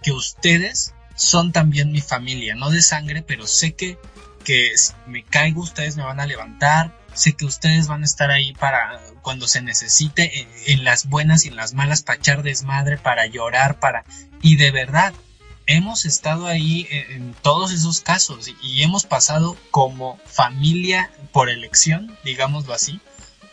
que 0.02 0.12
ustedes 0.12 0.92
son 1.16 1.50
también 1.50 1.92
mi 1.92 2.02
familia, 2.02 2.54
no 2.54 2.68
de 2.68 2.82
sangre, 2.82 3.22
pero 3.22 3.46
sé 3.46 3.72
que, 3.72 3.98
que 4.44 4.76
si 4.76 4.92
me 5.06 5.24
caigo 5.24 5.62
ustedes 5.62 5.96
me 5.96 6.02
van 6.02 6.20
a 6.20 6.26
levantar, 6.26 6.94
sé 7.14 7.32
que 7.32 7.46
ustedes 7.46 7.86
van 7.86 8.02
a 8.02 8.04
estar 8.04 8.30
ahí 8.30 8.52
para 8.52 9.00
cuando 9.22 9.48
se 9.48 9.62
necesite, 9.62 10.46
en, 10.66 10.84
las 10.84 11.08
buenas 11.08 11.46
y 11.46 11.48
en 11.48 11.56
las 11.56 11.72
malas, 11.72 12.02
para 12.02 12.18
echar 12.18 12.42
desmadre, 12.42 12.98
para 12.98 13.24
llorar, 13.26 13.80
para... 13.80 14.04
Y 14.42 14.56
de 14.56 14.70
verdad, 14.70 15.14
hemos 15.66 16.04
estado 16.04 16.48
ahí 16.48 16.86
en, 16.90 17.34
todos 17.40 17.72
esos 17.72 18.02
casos 18.02 18.50
y 18.62 18.82
hemos 18.82 19.06
pasado 19.06 19.56
como 19.70 20.18
familia 20.26 21.10
por 21.32 21.48
elección, 21.48 22.14
digámoslo 22.24 22.74
así, 22.74 23.00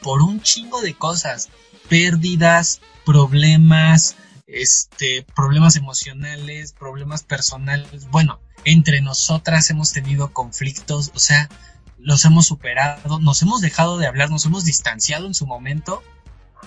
por 0.01 0.21
un 0.21 0.41
chingo 0.41 0.81
de 0.81 0.93
cosas, 0.93 1.49
pérdidas, 1.89 2.81
problemas, 3.05 4.15
este, 4.47 5.25
problemas 5.35 5.75
emocionales, 5.75 6.73
problemas 6.73 7.23
personales. 7.23 8.09
Bueno, 8.09 8.39
entre 8.63 9.01
nosotras 9.01 9.69
hemos 9.69 9.91
tenido 9.91 10.33
conflictos, 10.33 11.11
o 11.13 11.19
sea, 11.19 11.49
los 11.97 12.25
hemos 12.25 12.45
superado, 12.45 13.19
nos 13.19 13.41
hemos 13.41 13.61
dejado 13.61 13.97
de 13.97 14.07
hablar, 14.07 14.29
nos 14.29 14.45
hemos 14.45 14.65
distanciado 14.65 15.27
en 15.27 15.33
su 15.33 15.45
momento, 15.47 16.03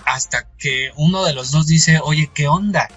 hasta 0.05 0.47
que 0.57 0.91
uno 0.95 1.23
de 1.23 1.33
los 1.33 1.51
dos 1.51 1.67
dice, 1.67 1.99
oye, 2.03 2.29
¿qué 2.33 2.47
onda? 2.47 2.87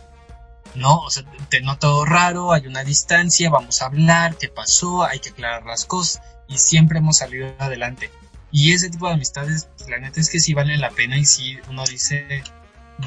No, 0.74 1.00
o 1.00 1.10
sea, 1.10 1.24
te 1.50 1.60
noto 1.60 2.04
raro, 2.04 2.52
hay 2.52 2.66
una 2.66 2.84
distancia, 2.84 3.50
vamos 3.50 3.82
a 3.82 3.86
hablar, 3.86 4.36
¿qué 4.38 4.48
pasó? 4.48 5.04
Hay 5.04 5.18
que 5.20 5.30
aclarar 5.30 5.64
las 5.64 5.84
cosas, 5.84 6.22
y 6.48 6.58
siempre 6.58 6.98
hemos 6.98 7.18
salido 7.18 7.54
adelante. 7.58 8.10
Y 8.52 8.72
ese 8.72 8.90
tipo 8.90 9.08
de 9.08 9.14
amistades, 9.14 9.68
pues, 9.76 9.88
la 9.88 9.98
neta 9.98 10.20
es 10.20 10.28
que 10.28 10.38
sí 10.38 10.52
valen 10.52 10.80
la 10.80 10.90
pena 10.90 11.18
y 11.18 11.24
sí 11.24 11.58
uno 11.68 11.84
dice, 11.84 12.44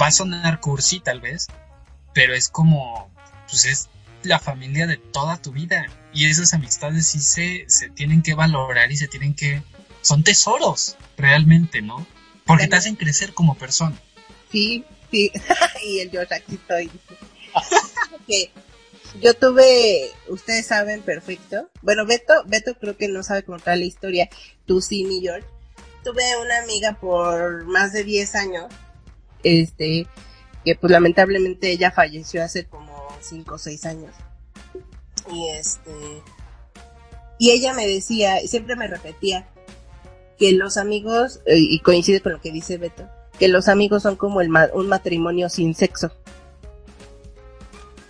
va 0.02 0.08
a 0.08 0.12
sonar 0.12 0.60
cursi 0.60 1.00
tal 1.00 1.22
vez, 1.22 1.48
pero 2.14 2.34
es 2.34 2.50
como, 2.50 3.12
pues 3.48 3.66
es 3.66 3.90
la 4.24 4.40
familia 4.40 4.88
de 4.88 4.98
toda 4.98 5.42
tu 5.42 5.52
vida. 5.52 5.86
Y 6.14 6.26
esas 6.26 6.54
amistades 6.54 7.08
sí 7.08 7.20
se, 7.20 7.66
se 7.68 7.90
tienen 7.90 8.24
que 8.24 8.34
valorar 8.34 8.92
y 8.92 8.98
se 8.98 9.08
tienen 9.08 9.36
que, 9.36 9.62
son 10.02 10.24
tesoros, 10.24 10.98
realmente, 11.18 11.82
¿no? 11.82 12.08
Porque 12.46 12.68
te 12.68 12.76
hacen 12.76 12.96
crecer 12.96 13.34
como 13.34 13.56
persona. 13.56 13.96
Sí, 14.52 14.84
sí. 15.12 15.32
y 15.86 16.00
el 16.00 16.10
George 16.10 16.34
aquí 16.34 16.56
estoy. 16.56 16.90
que 18.28 18.52
yo 19.22 19.34
tuve, 19.34 20.12
ustedes 20.28 20.68
saben 20.68 21.02
perfecto. 21.02 21.70
Bueno, 21.82 22.06
Beto, 22.06 22.34
Beto 22.46 22.76
creo 22.76 22.98
que 22.98 23.08
no 23.08 23.24
sabe 23.24 23.44
contar 23.44 23.78
la 23.78 23.86
historia. 23.86 24.30
Tú 24.66 24.82
sí, 24.82 25.06
mi 25.06 25.22
George. 25.22 25.48
Tuve 26.04 26.24
una 26.42 26.62
amiga 26.64 26.98
por 27.00 27.66
más 27.66 27.94
de 27.94 28.04
10 28.04 28.36
años. 28.36 28.66
Este, 29.44 30.08
que 30.64 30.76
pues 30.76 30.92
lamentablemente 30.92 31.72
ella 31.72 31.92
falleció 31.92 32.44
hace 32.44 32.66
como 32.66 33.08
5 33.22 33.56
o 33.56 33.58
6 33.58 33.86
años. 33.86 34.16
Y 35.32 35.50
este, 35.50 35.92
y 37.38 37.52
ella 37.52 37.74
me 37.74 37.88
decía, 37.88 38.40
siempre 38.46 38.76
me 38.76 38.88
repetía, 38.88 39.48
que 40.38 40.52
los 40.54 40.78
amigos, 40.78 41.42
eh, 41.46 41.58
y 41.58 41.80
coincide 41.80 42.22
con 42.22 42.34
lo 42.34 42.42
que 42.42 42.52
dice 42.52 42.78
Beto, 42.78 43.10
que 43.40 43.48
los 43.48 43.68
amigos 43.68 44.04
son 44.04 44.16
como 44.16 44.42
el 44.42 44.50
ma 44.50 44.70
un 44.74 44.88
matrimonio 44.88 45.50
sin 45.50 45.74
sexo. 45.76 46.12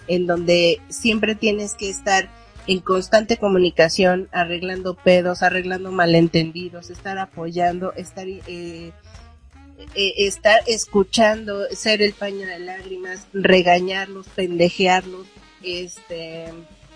En 0.08 0.28
donde 0.28 0.82
siempre 0.90 1.36
tienes 1.36 1.76
que 1.76 1.90
estar 1.90 2.30
en 2.68 2.80
constante 2.80 3.38
comunicación, 3.38 4.28
arreglando 4.32 4.96
pedos, 4.96 5.44
arreglando 5.44 5.92
malentendidos, 5.92 6.90
estar 6.90 7.18
apoyando, 7.20 7.94
estar, 7.94 8.28
eh, 8.28 8.42
eh, 8.48 10.14
estar 10.18 10.62
escuchando, 10.68 11.66
ser 11.72 12.02
el 12.02 12.14
paño 12.14 12.48
de 12.48 12.60
lágrimas, 12.60 13.28
regañarlos, 13.34 14.28
pendejearlos, 14.30 15.28
este, 15.62 16.52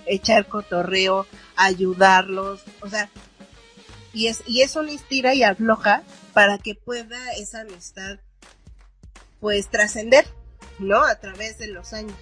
echar 0.06 0.48
cotorreo, 0.48 1.28
ayudarlos, 1.56 2.64
o 2.82 2.90
sea, 2.90 3.10
y 4.12 4.28
es, 4.28 4.42
y 4.48 4.62
eso 4.62 4.82
le 4.82 4.94
estira 4.94 5.36
y 5.36 5.44
afloja 5.44 6.04
para 6.34 6.58
que 6.58 6.74
pueda 6.74 7.32
esa 7.34 7.62
amistad 7.62 8.20
pues 9.40 9.70
trascender, 9.70 10.26
¿no? 10.80 11.04
A 11.04 11.16
través 11.16 11.58
de 11.60 11.68
los 11.68 11.94
años. 11.94 12.18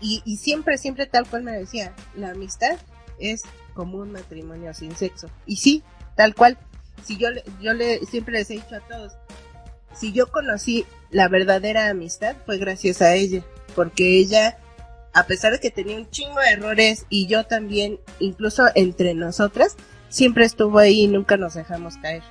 Y, 0.00 0.22
y 0.24 0.36
siempre, 0.36 0.78
siempre 0.78 1.06
tal 1.06 1.26
cual 1.26 1.42
me 1.42 1.52
decía, 1.52 1.94
la 2.14 2.30
amistad 2.30 2.76
es 3.18 3.42
como 3.74 3.98
un 3.98 4.12
matrimonio 4.12 4.74
sin 4.74 4.96
sexo. 4.96 5.30
Y 5.46 5.56
sí, 5.56 5.82
tal 6.16 6.34
cual. 6.34 6.58
Si 7.04 7.18
yo, 7.18 7.28
yo 7.60 7.74
le, 7.74 8.00
siempre 8.06 8.32
les 8.38 8.50
he 8.50 8.54
dicho 8.54 8.74
a 8.74 8.80
todos, 8.80 9.12
si 9.94 10.12
yo 10.12 10.30
conocí 10.32 10.86
la 11.10 11.28
verdadera 11.28 11.88
amistad 11.88 12.36
fue 12.46 12.58
gracias 12.58 13.02
a 13.02 13.14
ella, 13.14 13.44
porque 13.74 14.18
ella, 14.18 14.58
a 15.12 15.26
pesar 15.26 15.52
de 15.52 15.60
que 15.60 15.70
tenía 15.70 15.96
un 15.96 16.10
chingo 16.10 16.40
de 16.40 16.50
errores 16.50 17.06
y 17.10 17.26
yo 17.26 17.44
también, 17.44 18.00
incluso 18.18 18.64
entre 18.74 19.14
nosotras, 19.14 19.76
siempre 20.08 20.46
estuvo 20.46 20.78
ahí 20.78 21.02
y 21.02 21.08
nunca 21.08 21.36
nos 21.36 21.54
dejamos 21.54 21.96
caer. 21.98 22.22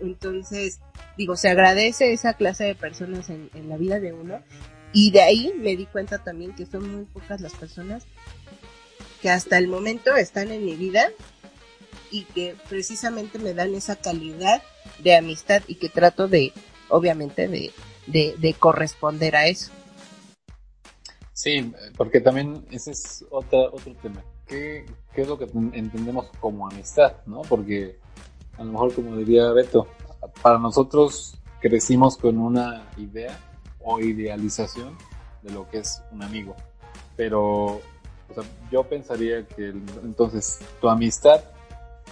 Entonces, 0.00 0.80
digo, 1.16 1.36
se 1.36 1.48
agradece 1.48 2.12
esa 2.12 2.34
clase 2.34 2.64
de 2.64 2.74
personas 2.76 3.28
en, 3.30 3.50
en 3.54 3.68
la 3.68 3.76
vida 3.76 3.98
de 3.98 4.12
uno 4.12 4.40
y 4.92 5.10
de 5.10 5.22
ahí 5.22 5.52
me 5.56 5.76
di 5.76 5.86
cuenta 5.86 6.18
también 6.18 6.54
que 6.54 6.66
son 6.66 6.90
muy 6.90 7.04
pocas 7.04 7.40
las 7.40 7.54
personas 7.54 8.04
que 9.20 9.30
hasta 9.30 9.58
el 9.58 9.68
momento 9.68 10.14
están 10.16 10.50
en 10.50 10.64
mi 10.64 10.76
vida 10.76 11.08
y 12.10 12.24
que 12.24 12.56
precisamente 12.68 13.38
me 13.38 13.54
dan 13.54 13.74
esa 13.74 13.96
calidad 13.96 14.62
de 15.02 15.16
amistad 15.16 15.62
y 15.66 15.74
que 15.74 15.88
trato 15.88 16.28
de, 16.28 16.52
obviamente, 16.88 17.48
de, 17.48 17.72
de, 18.06 18.34
de 18.38 18.54
corresponder 18.54 19.36
a 19.36 19.46
eso. 19.46 19.72
Sí, 21.32 21.72
porque 21.96 22.20
también 22.20 22.66
ese 22.70 22.92
es 22.92 23.24
otra, 23.30 23.60
otro 23.60 23.94
tema. 24.02 24.24
¿Qué, 24.46 24.86
¿Qué 25.14 25.22
es 25.22 25.28
lo 25.28 25.38
que 25.38 25.44
entendemos 25.72 26.26
como 26.40 26.66
amistad? 26.66 27.12
¿no? 27.26 27.42
Porque 27.42 27.98
a 28.56 28.64
lo 28.64 28.72
mejor, 28.72 28.94
como 28.94 29.16
diría 29.16 29.52
Beto, 29.52 29.86
para 30.42 30.58
nosotros 30.58 31.38
crecimos 31.60 32.16
con 32.16 32.38
una 32.38 32.88
idea 32.96 33.38
idealización 34.00 34.96
de 35.42 35.52
lo 35.52 35.68
que 35.68 35.78
es 35.78 36.02
un 36.12 36.22
amigo. 36.22 36.54
Pero 37.16 37.80
yo 38.70 38.84
pensaría 38.84 39.46
que 39.46 39.68
entonces 39.68 40.60
tu 40.80 40.88
amistad, 40.88 41.40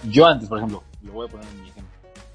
yo 0.09 0.25
antes, 0.25 0.49
por 0.49 0.57
ejemplo, 0.57 0.83
lo 1.03 1.13
voy 1.13 1.27
a 1.27 1.31
poner 1.31 1.47
en 1.47 1.61
mi 1.61 1.69
ejemplo, 1.69 1.93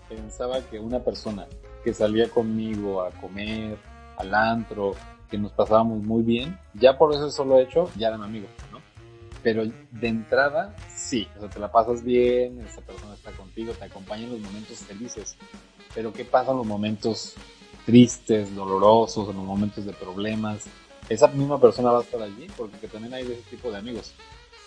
pensaba 0.09 0.61
que 0.61 0.79
una 0.79 1.01
persona 1.01 1.47
que 1.85 1.93
salía 1.93 2.29
conmigo 2.31 3.03
a 3.03 3.11
comer, 3.11 3.77
al 4.17 4.35
antro, 4.35 4.95
que 5.31 5.39
nos 5.39 5.53
pasábamos 5.53 6.03
muy 6.03 6.23
bien, 6.23 6.59
ya 6.75 6.97
por 6.97 7.13
eso 7.13 7.31
solo 7.31 7.59
hecho, 7.59 7.91
ya 7.97 8.09
era 8.09 8.19
mi 8.19 8.25
amigo, 8.25 8.47
¿no? 8.71 8.79
Pero 9.43 9.65
de 9.65 10.09
entrada, 10.09 10.77
sí, 10.95 11.27
o 11.37 11.41
sea, 11.41 11.51
te 11.51 11.59
la 11.59 11.73
pasas 11.73 12.05
bien, 12.05 12.61
esa 12.61 12.81
persona 12.83 13.15
está 13.15 13.33
contigo, 13.33 13.73
te 13.73 13.85
acompaña 13.85 14.25
en 14.25 14.33
los 14.33 14.41
momentos 14.41 14.79
felices. 14.79 15.37
Pero 15.95 16.13
¿qué 16.13 16.25
pasa 16.25 16.53
en 16.53 16.59
los 16.59 16.67
momentos 16.67 17.35
tristes, 17.85 18.55
dolorosos, 18.55 19.29
en 19.29 19.37
los 19.37 19.45
momentos 19.45 19.85
de 19.85 19.93
problemas? 19.93 20.65
Esa 21.09 21.29
misma 21.29 21.61
persona 21.61 21.91
va 21.91 21.99
a 21.99 22.03
estar 22.03 22.23
allí, 22.23 22.47
porque 22.57 22.89
también 22.89 23.15
hay 23.15 23.25
de 23.25 23.35
ese 23.35 23.51
tipo 23.51 23.71
de 23.71 23.79
amigos. 23.79 24.15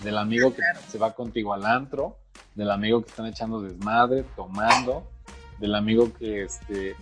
Del 0.01 0.17
amigo 0.17 0.54
que 0.54 0.62
se 0.89 0.97
va 0.97 1.13
contigo 1.13 1.54
al 1.54 1.65
antro, 1.65 2.17
del 2.54 2.71
amigo 2.71 3.01
que 3.01 3.10
están 3.10 3.28
echando 3.28 3.62
desmadre, 3.62 4.25
tomando, 4.36 5.04
del 5.60 5.75
amigo 5.75 6.12
que, 6.13 6.43
este, 6.43 6.95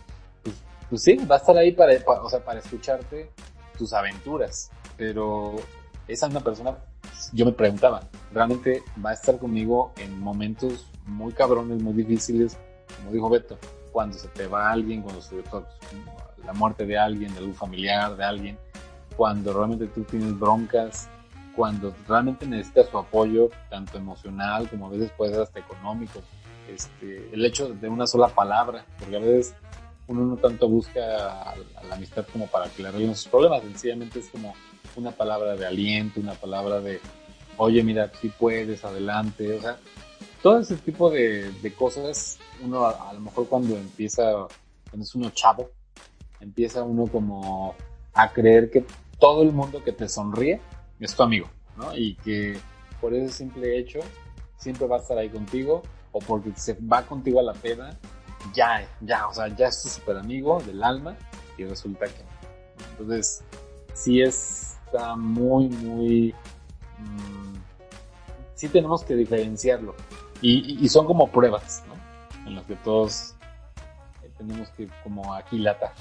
pues, 0.43 0.56
pues 0.89 1.04
sí, 1.04 1.15
va 1.15 1.36
a 1.36 1.38
estar 1.39 1.58
ahí 1.58 1.71
para, 1.71 1.97
para, 2.04 2.21
o 2.21 2.30
sea, 2.30 2.43
para 2.43 2.60
escucharte 2.60 3.32
tus 3.78 3.93
aventuras. 3.93 4.71
Pero 4.97 5.56
esa 6.08 6.28
misma 6.28 6.41
persona, 6.41 6.78
yo 7.32 7.45
me 7.45 7.52
preguntaba, 7.52 8.02
¿realmente 8.32 8.84
va 9.04 9.12
a 9.12 9.13
estar 9.13 9.39
conmigo 9.39 9.91
en 9.97 10.19
momentos 10.19 10.86
muy 11.06 11.34
cabrones, 11.34 11.82
muy 11.82 11.93
difíciles, 11.93 12.58
como 12.97 13.12
dijo 13.12 13.30
Beto, 13.30 13.58
cuando 13.93 14.17
se 14.17 14.27
te 14.27 14.47
va 14.47 14.71
alguien, 14.71 15.01
cuando 15.01 15.21
se 15.21 15.41
te 15.41 15.49
la 16.43 16.51
muerte 16.53 16.86
de 16.86 16.97
alguien, 16.97 17.32
de 17.32 17.39
algún 17.39 17.56
familiar, 17.56 18.17
de 18.17 18.23
alguien, 18.25 18.58
cuando 19.15 19.53
realmente 19.53 19.88
tú 19.88 20.03
tienes 20.03 20.38
broncas, 20.38 21.08
cuando 21.56 21.93
realmente 22.08 22.45
necesitas 22.45 22.89
su 22.89 22.97
apoyo, 22.97 23.49
tanto 23.69 23.97
emocional 23.97 24.67
como 24.69 24.88
a 24.88 24.89
veces 24.89 25.12
puede 25.12 25.34
ser 25.34 25.43
hasta 25.43 25.60
económico. 25.60 26.19
Este, 26.67 27.29
el 27.32 27.45
hecho 27.45 27.69
de 27.69 27.88
una 27.88 28.08
sola 28.08 28.27
palabra, 28.29 28.86
porque 28.99 29.15
a 29.15 29.19
veces 29.19 29.56
uno 30.08 30.25
no 30.25 30.36
tanto 30.38 30.67
busca 30.67 30.99
a, 31.01 31.51
a 31.51 31.84
la 31.88 31.95
amistad 31.95 32.25
como 32.34 32.47
para 32.47 32.69
que 32.69 32.82
le 32.82 32.89
arreglen 32.89 33.15
sus 33.15 33.27
problemas, 33.27 33.62
sencillamente 33.62 34.19
es 34.19 34.29
como 34.29 34.53
una 34.95 35.12
palabra 35.12 35.56
de 35.56 35.65
aliento, 35.65 36.19
una 36.19 36.34
palabra 36.34 36.82
de, 36.82 36.99
oye, 37.58 37.84
mira, 37.84 38.12
si 38.19 38.29
puedes, 38.29 38.84
adelante, 38.84 39.58
o 39.58 39.62
sea, 39.62 39.77
todo 40.43 40.60
ese 40.60 40.75
tipo 40.75 41.10
de, 41.10 41.51
de 41.53 41.73
cosas, 41.73 42.38
uno 42.62 42.86
a, 42.86 43.13
lo 43.13 43.21
mejor 43.21 43.47
cuando 43.47 43.77
empieza, 43.77 44.23
cuando 44.89 45.06
es 45.06 45.15
uno 45.15 45.29
chavo, 45.29 45.71
empieza 46.41 46.84
uno 46.84 47.08
como 47.08 47.73
a 48.13 48.29
creer 48.32 48.69
que 48.69 48.86
todo 49.19 49.41
el 49.41 49.53
mundo 49.53 49.82
que 49.82 49.93
te 49.93 50.10
sonríe 50.10 50.60
es 50.99 51.15
tu 51.15 51.23
amigo, 51.23 51.49
¿no? 51.77 51.95
Y 51.95 52.15
que 52.15 52.60
por 52.99 53.13
ese 53.13 53.34
simple 53.34 53.79
hecho 53.79 53.99
siempre 54.58 54.86
va 54.86 54.97
a 54.97 54.99
estar 54.99 55.17
ahí 55.17 55.29
contigo 55.29 55.82
o 56.12 56.19
porque 56.19 56.51
se 56.58 56.73
va 56.73 57.03
contigo 57.03 57.39
a 57.39 57.43
la 57.43 57.53
peda, 57.53 57.97
ya, 58.53 58.86
ya, 58.99 59.27
o 59.29 59.34
sea, 59.34 59.47
ya 59.47 59.67
es 59.67 59.82
tu 59.82 59.88
super 59.88 60.17
amigo 60.17 60.62
del 60.63 60.84
alma 60.84 61.15
y 61.58 61.63
resulta 61.63 62.06
que 62.08 62.21
Entonces, 62.91 63.45
sí 63.93 64.21
está 64.21 65.15
muy, 65.15 65.69
muy... 65.69 66.36
Mmm, 66.99 67.56
sí 68.56 68.67
tenemos 68.67 69.06
que 69.06 69.15
diferenciarlo. 69.15 69.95
Y, 70.45 70.89
son 70.89 71.06
como 71.06 71.32
pruebas, 71.32 71.84
¿no? 71.88 72.45
En 72.45 72.56
las 72.56 72.65
que 72.65 72.75
todos 72.75 73.34
tenemos 74.38 74.67
que 74.71 74.89
como 75.01 75.34
aquilata. 75.34 75.93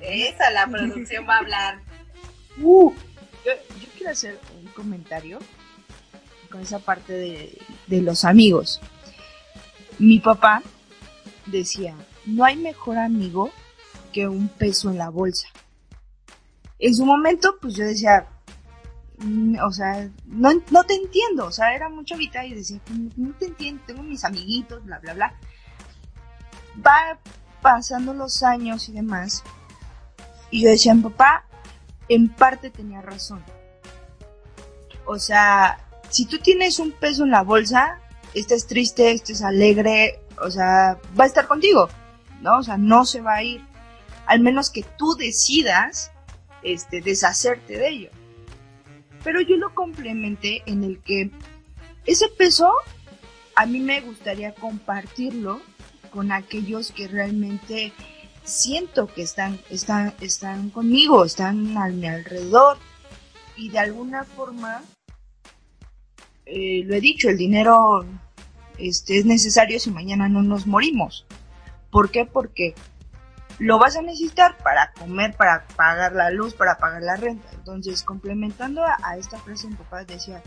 Esa 0.00 0.50
la 0.52 0.68
producción 0.68 1.26
va 1.28 1.36
a 1.36 1.38
hablar. 1.38 1.80
Uh, 2.60 2.92
yo, 3.44 3.52
yo 3.80 3.88
quiero 3.96 4.10
hacer 4.10 4.40
un 4.60 4.66
comentario 4.72 5.38
con 6.50 6.60
esa 6.60 6.80
parte 6.80 7.12
de, 7.12 7.56
de 7.86 8.02
los 8.02 8.24
amigos. 8.24 8.80
Mi 10.00 10.18
papá 10.18 10.60
decía, 11.46 11.94
no 12.26 12.44
hay 12.44 12.56
mejor 12.56 12.98
amigo 12.98 13.52
que 14.12 14.26
un 14.26 14.48
peso 14.48 14.90
en 14.90 14.98
la 14.98 15.08
bolsa. 15.08 15.46
En 16.80 16.96
su 16.96 17.04
momento, 17.04 17.56
pues 17.60 17.74
yo 17.76 17.84
decía, 17.84 18.26
o 19.64 19.72
sea, 19.72 20.08
no, 20.26 20.50
no 20.70 20.84
te 20.84 20.94
entiendo, 20.94 21.46
o 21.46 21.52
sea, 21.52 21.74
era 21.74 21.88
mucho 21.88 22.14
chavita 22.14 22.44
y 22.44 22.54
decía, 22.54 22.80
"Mm, 22.90 23.08
no 23.16 23.34
te 23.34 23.46
entiendo, 23.46 23.82
tengo 23.86 24.02
mis 24.02 24.24
amiguitos, 24.24 24.84
bla, 24.84 24.98
bla, 25.00 25.14
bla. 25.14 25.34
Va 26.86 27.18
pasando 27.60 28.14
los 28.14 28.42
años 28.42 28.88
y 28.88 28.92
demás, 28.92 29.42
y 30.50 30.62
yo 30.62 30.70
decía, 30.70 30.94
papá, 31.02 31.44
en 32.08 32.28
parte 32.28 32.70
tenía 32.70 33.02
razón. 33.02 33.44
O 35.04 35.18
sea, 35.18 35.78
si 36.10 36.26
tú 36.26 36.38
tienes 36.38 36.78
un 36.78 36.92
peso 36.92 37.24
en 37.24 37.30
la 37.30 37.42
bolsa, 37.42 37.98
estés 38.34 38.66
triste, 38.66 39.12
estés 39.12 39.42
alegre, 39.42 40.20
o 40.40 40.50
sea, 40.50 40.98
va 41.18 41.24
a 41.24 41.26
estar 41.26 41.46
contigo, 41.46 41.88
¿no? 42.40 42.58
O 42.58 42.62
sea, 42.62 42.76
no 42.78 43.04
se 43.04 43.20
va 43.20 43.34
a 43.36 43.42
ir. 43.42 43.64
Al 44.26 44.40
menos 44.40 44.70
que 44.70 44.84
tú 44.96 45.14
decidas, 45.16 46.12
este, 46.62 47.00
deshacerte 47.00 47.78
de 47.78 47.88
ello. 47.88 48.10
Pero 49.24 49.40
yo 49.40 49.56
lo 49.56 49.74
complementé 49.74 50.62
en 50.66 50.84
el 50.84 51.00
que 51.00 51.30
ese 52.06 52.28
peso 52.28 52.72
a 53.54 53.66
mí 53.66 53.80
me 53.80 54.00
gustaría 54.00 54.54
compartirlo 54.54 55.60
con 56.10 56.32
aquellos 56.32 56.92
que 56.92 57.08
realmente 57.08 57.92
siento 58.44 59.06
que 59.06 59.22
están, 59.22 59.60
están, 59.70 60.14
están 60.20 60.70
conmigo, 60.70 61.24
están 61.24 61.76
a 61.76 61.88
mi 61.88 62.06
alrededor. 62.06 62.78
Y 63.56 63.70
de 63.70 63.78
alguna 63.80 64.24
forma, 64.24 64.82
eh, 66.46 66.82
lo 66.84 66.94
he 66.94 67.00
dicho, 67.00 67.28
el 67.28 67.36
dinero 67.36 68.06
este, 68.78 69.18
es 69.18 69.26
necesario 69.26 69.80
si 69.80 69.90
mañana 69.90 70.28
no 70.28 70.42
nos 70.42 70.66
morimos. 70.66 71.26
¿Por 71.90 72.10
qué? 72.10 72.24
Porque 72.24 72.74
lo 73.58 73.78
vas 73.78 73.96
a 73.96 74.02
necesitar 74.02 74.56
para 74.58 74.92
comer, 74.92 75.34
para 75.36 75.66
pagar 75.76 76.12
la 76.12 76.30
luz, 76.30 76.54
para 76.54 76.78
pagar 76.78 77.02
la 77.02 77.16
renta. 77.16 77.48
Entonces, 77.52 78.02
complementando 78.02 78.84
a, 78.84 79.16
esta 79.16 79.38
frase, 79.38 79.68
mi 79.68 79.74
papá 79.74 80.04
decía, 80.04 80.42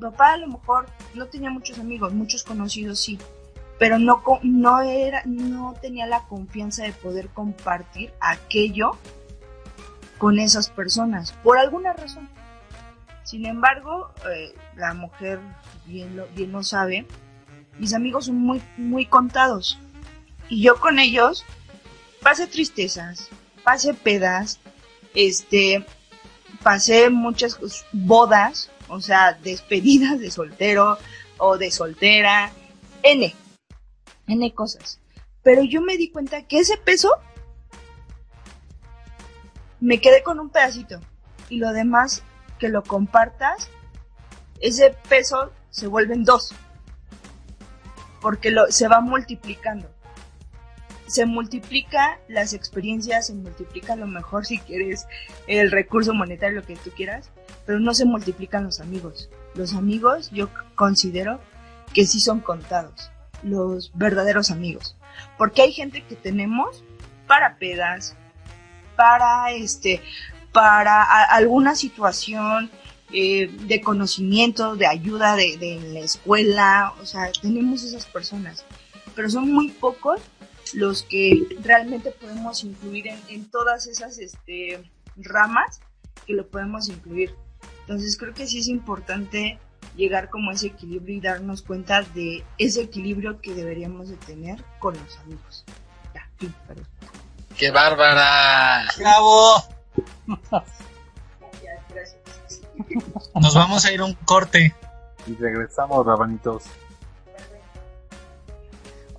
papá 0.00 0.34
a 0.34 0.36
lo 0.36 0.46
mejor 0.46 0.86
no 1.14 1.26
tenía 1.26 1.50
muchos 1.50 1.78
amigos, 1.78 2.12
muchos 2.12 2.44
conocidos 2.44 3.00
sí, 3.00 3.18
pero 3.78 3.98
no, 3.98 4.22
no, 4.42 4.80
era, 4.82 5.22
no 5.24 5.74
tenía 5.80 6.06
la 6.06 6.22
confianza 6.24 6.84
de 6.84 6.92
poder 6.92 7.28
compartir 7.30 8.12
aquello 8.20 8.92
con 10.18 10.38
esas 10.38 10.68
personas, 10.68 11.32
por 11.42 11.58
alguna 11.58 11.92
razón. 11.92 12.28
Sin 13.24 13.46
embargo, 13.46 14.12
eh, 14.30 14.54
la 14.76 14.92
mujer 14.94 15.40
bien 15.86 16.16
lo, 16.16 16.26
bien 16.28 16.52
lo 16.52 16.62
sabe, 16.62 17.06
mis 17.78 17.94
amigos 17.94 18.26
son 18.26 18.36
muy, 18.36 18.62
muy 18.76 19.06
contados. 19.06 19.78
Y 20.48 20.62
yo 20.62 20.78
con 20.78 20.98
ellos 20.98 21.44
pasé 22.30 22.46
tristezas, 22.46 23.28
pasé 23.64 23.92
pedas, 23.92 24.60
este, 25.16 25.84
pasé 26.62 27.10
muchas 27.10 27.58
bodas, 27.90 28.70
o 28.86 29.00
sea, 29.00 29.32
despedidas 29.32 30.20
de 30.20 30.30
soltero 30.30 30.96
o 31.38 31.58
de 31.58 31.72
soltera, 31.72 32.52
N, 33.02 33.34
N 34.28 34.54
cosas. 34.54 35.00
Pero 35.42 35.64
yo 35.64 35.80
me 35.80 35.96
di 35.96 36.08
cuenta 36.12 36.46
que 36.46 36.60
ese 36.60 36.76
peso 36.76 37.10
me 39.80 40.00
quedé 40.00 40.22
con 40.22 40.38
un 40.38 40.50
pedacito 40.50 41.00
y 41.48 41.58
lo 41.58 41.72
demás 41.72 42.22
que 42.60 42.68
lo 42.68 42.84
compartas, 42.84 43.70
ese 44.60 44.96
peso 45.08 45.50
se 45.70 45.88
vuelven 45.88 46.22
dos 46.22 46.54
porque 48.20 48.52
lo, 48.52 48.70
se 48.70 48.86
va 48.86 49.00
multiplicando. 49.00 49.90
Se 51.10 51.26
multiplica 51.26 52.20
las 52.28 52.52
experiencias, 52.52 53.26
se 53.26 53.34
multiplica 53.34 53.94
a 53.94 53.96
lo 53.96 54.06
mejor 54.06 54.46
si 54.46 54.60
quieres 54.60 55.08
el 55.48 55.72
recurso 55.72 56.14
monetario, 56.14 56.60
lo 56.60 56.66
que 56.66 56.76
tú 56.76 56.90
quieras, 56.92 57.30
pero 57.66 57.80
no 57.80 57.94
se 57.94 58.04
multiplican 58.04 58.62
los 58.62 58.78
amigos. 58.78 59.28
Los 59.56 59.74
amigos 59.74 60.30
yo 60.30 60.48
considero 60.76 61.40
que 61.92 62.06
sí 62.06 62.20
son 62.20 62.38
contados, 62.38 63.10
los 63.42 63.90
verdaderos 63.94 64.52
amigos. 64.52 64.96
Porque 65.36 65.62
hay 65.62 65.72
gente 65.72 66.04
que 66.04 66.14
tenemos 66.14 66.84
para 67.26 67.56
pedas, 67.56 68.14
para 68.94 69.50
este, 69.50 70.00
para 70.52 71.02
alguna 71.24 71.74
situación 71.74 72.70
eh, 73.12 73.50
de 73.66 73.80
conocimiento, 73.80 74.76
de 74.76 74.86
ayuda 74.86 75.34
de, 75.34 75.56
de 75.56 75.80
la 75.92 75.98
escuela, 75.98 76.94
o 77.02 77.04
sea, 77.04 77.32
tenemos 77.42 77.82
esas 77.82 78.06
personas, 78.06 78.64
pero 79.16 79.28
son 79.28 79.52
muy 79.52 79.70
pocos 79.70 80.20
los 80.74 81.02
que 81.02 81.46
realmente 81.62 82.10
podemos 82.10 82.64
incluir 82.64 83.08
en, 83.08 83.20
en 83.28 83.50
todas 83.50 83.86
esas 83.86 84.18
este, 84.18 84.82
ramas 85.16 85.80
que 86.26 86.34
lo 86.34 86.46
podemos 86.46 86.88
incluir. 86.88 87.34
Entonces 87.80 88.16
creo 88.16 88.34
que 88.34 88.46
sí 88.46 88.58
es 88.58 88.68
importante 88.68 89.58
llegar 89.96 90.30
como 90.30 90.50
a 90.50 90.54
ese 90.54 90.68
equilibrio 90.68 91.16
y 91.16 91.20
darnos 91.20 91.62
cuenta 91.62 92.02
de 92.02 92.44
ese 92.58 92.82
equilibrio 92.82 93.40
que 93.40 93.54
deberíamos 93.54 94.08
de 94.08 94.16
tener 94.16 94.62
con 94.78 94.94
los 94.94 95.18
amigos. 95.18 95.64
Ya. 96.14 96.28
¡Qué 97.56 97.70
bárbara! 97.70 98.86
¡Bravo! 98.96 99.64
Ya, 101.62 101.84
gracias. 101.88 102.62
Nos 103.34 103.54
vamos 103.54 103.84
a 103.84 103.92
ir 103.92 104.00
a 104.00 104.04
un 104.04 104.14
corte. 104.14 104.74
Y 105.26 105.34
regresamos, 105.34 106.06
rabanitos. 106.06 106.64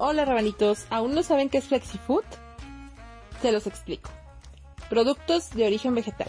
Hola 0.04 0.26
rabanitos, 0.26 0.88
¿aún 0.90 1.14
no 1.14 1.22
saben 1.22 1.48
qué 1.48 1.60
es 1.60 1.66
FlexiFood? 1.66 2.24
Se 3.40 3.52
los 3.52 3.68
explico. 3.68 4.10
Productos 4.90 5.52
de 5.52 5.68
origen 5.68 5.94
vegetal. 5.94 6.28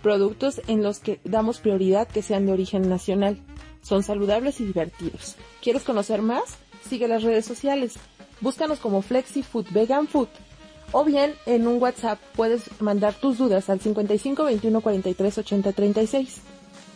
Productos 0.00 0.62
en 0.68 0.84
los 0.84 1.00
que 1.00 1.18
damos 1.24 1.58
prioridad 1.58 2.06
que 2.06 2.22
sean 2.22 2.46
de 2.46 2.52
origen 2.52 2.88
nacional. 2.88 3.40
Son 3.82 4.04
saludables 4.04 4.60
y 4.60 4.64
divertidos. 4.64 5.34
¿Quieres 5.60 5.82
conocer 5.82 6.22
más? 6.22 6.56
Sigue 6.88 7.08
las 7.08 7.24
redes 7.24 7.44
sociales. 7.44 7.94
Búscanos 8.40 8.78
como 8.78 9.02
FlexiFood 9.02 9.72
Vegan 9.72 10.06
Food. 10.06 10.28
O 10.92 11.02
bien 11.02 11.34
en 11.46 11.66
un 11.66 11.82
WhatsApp 11.82 12.20
puedes 12.36 12.80
mandar 12.80 13.14
tus 13.14 13.38
dudas 13.38 13.70
al 13.70 13.80
55 13.80 14.44
21 14.44 14.80
43 14.80 15.38
80 15.38 15.72
36. 15.72 16.42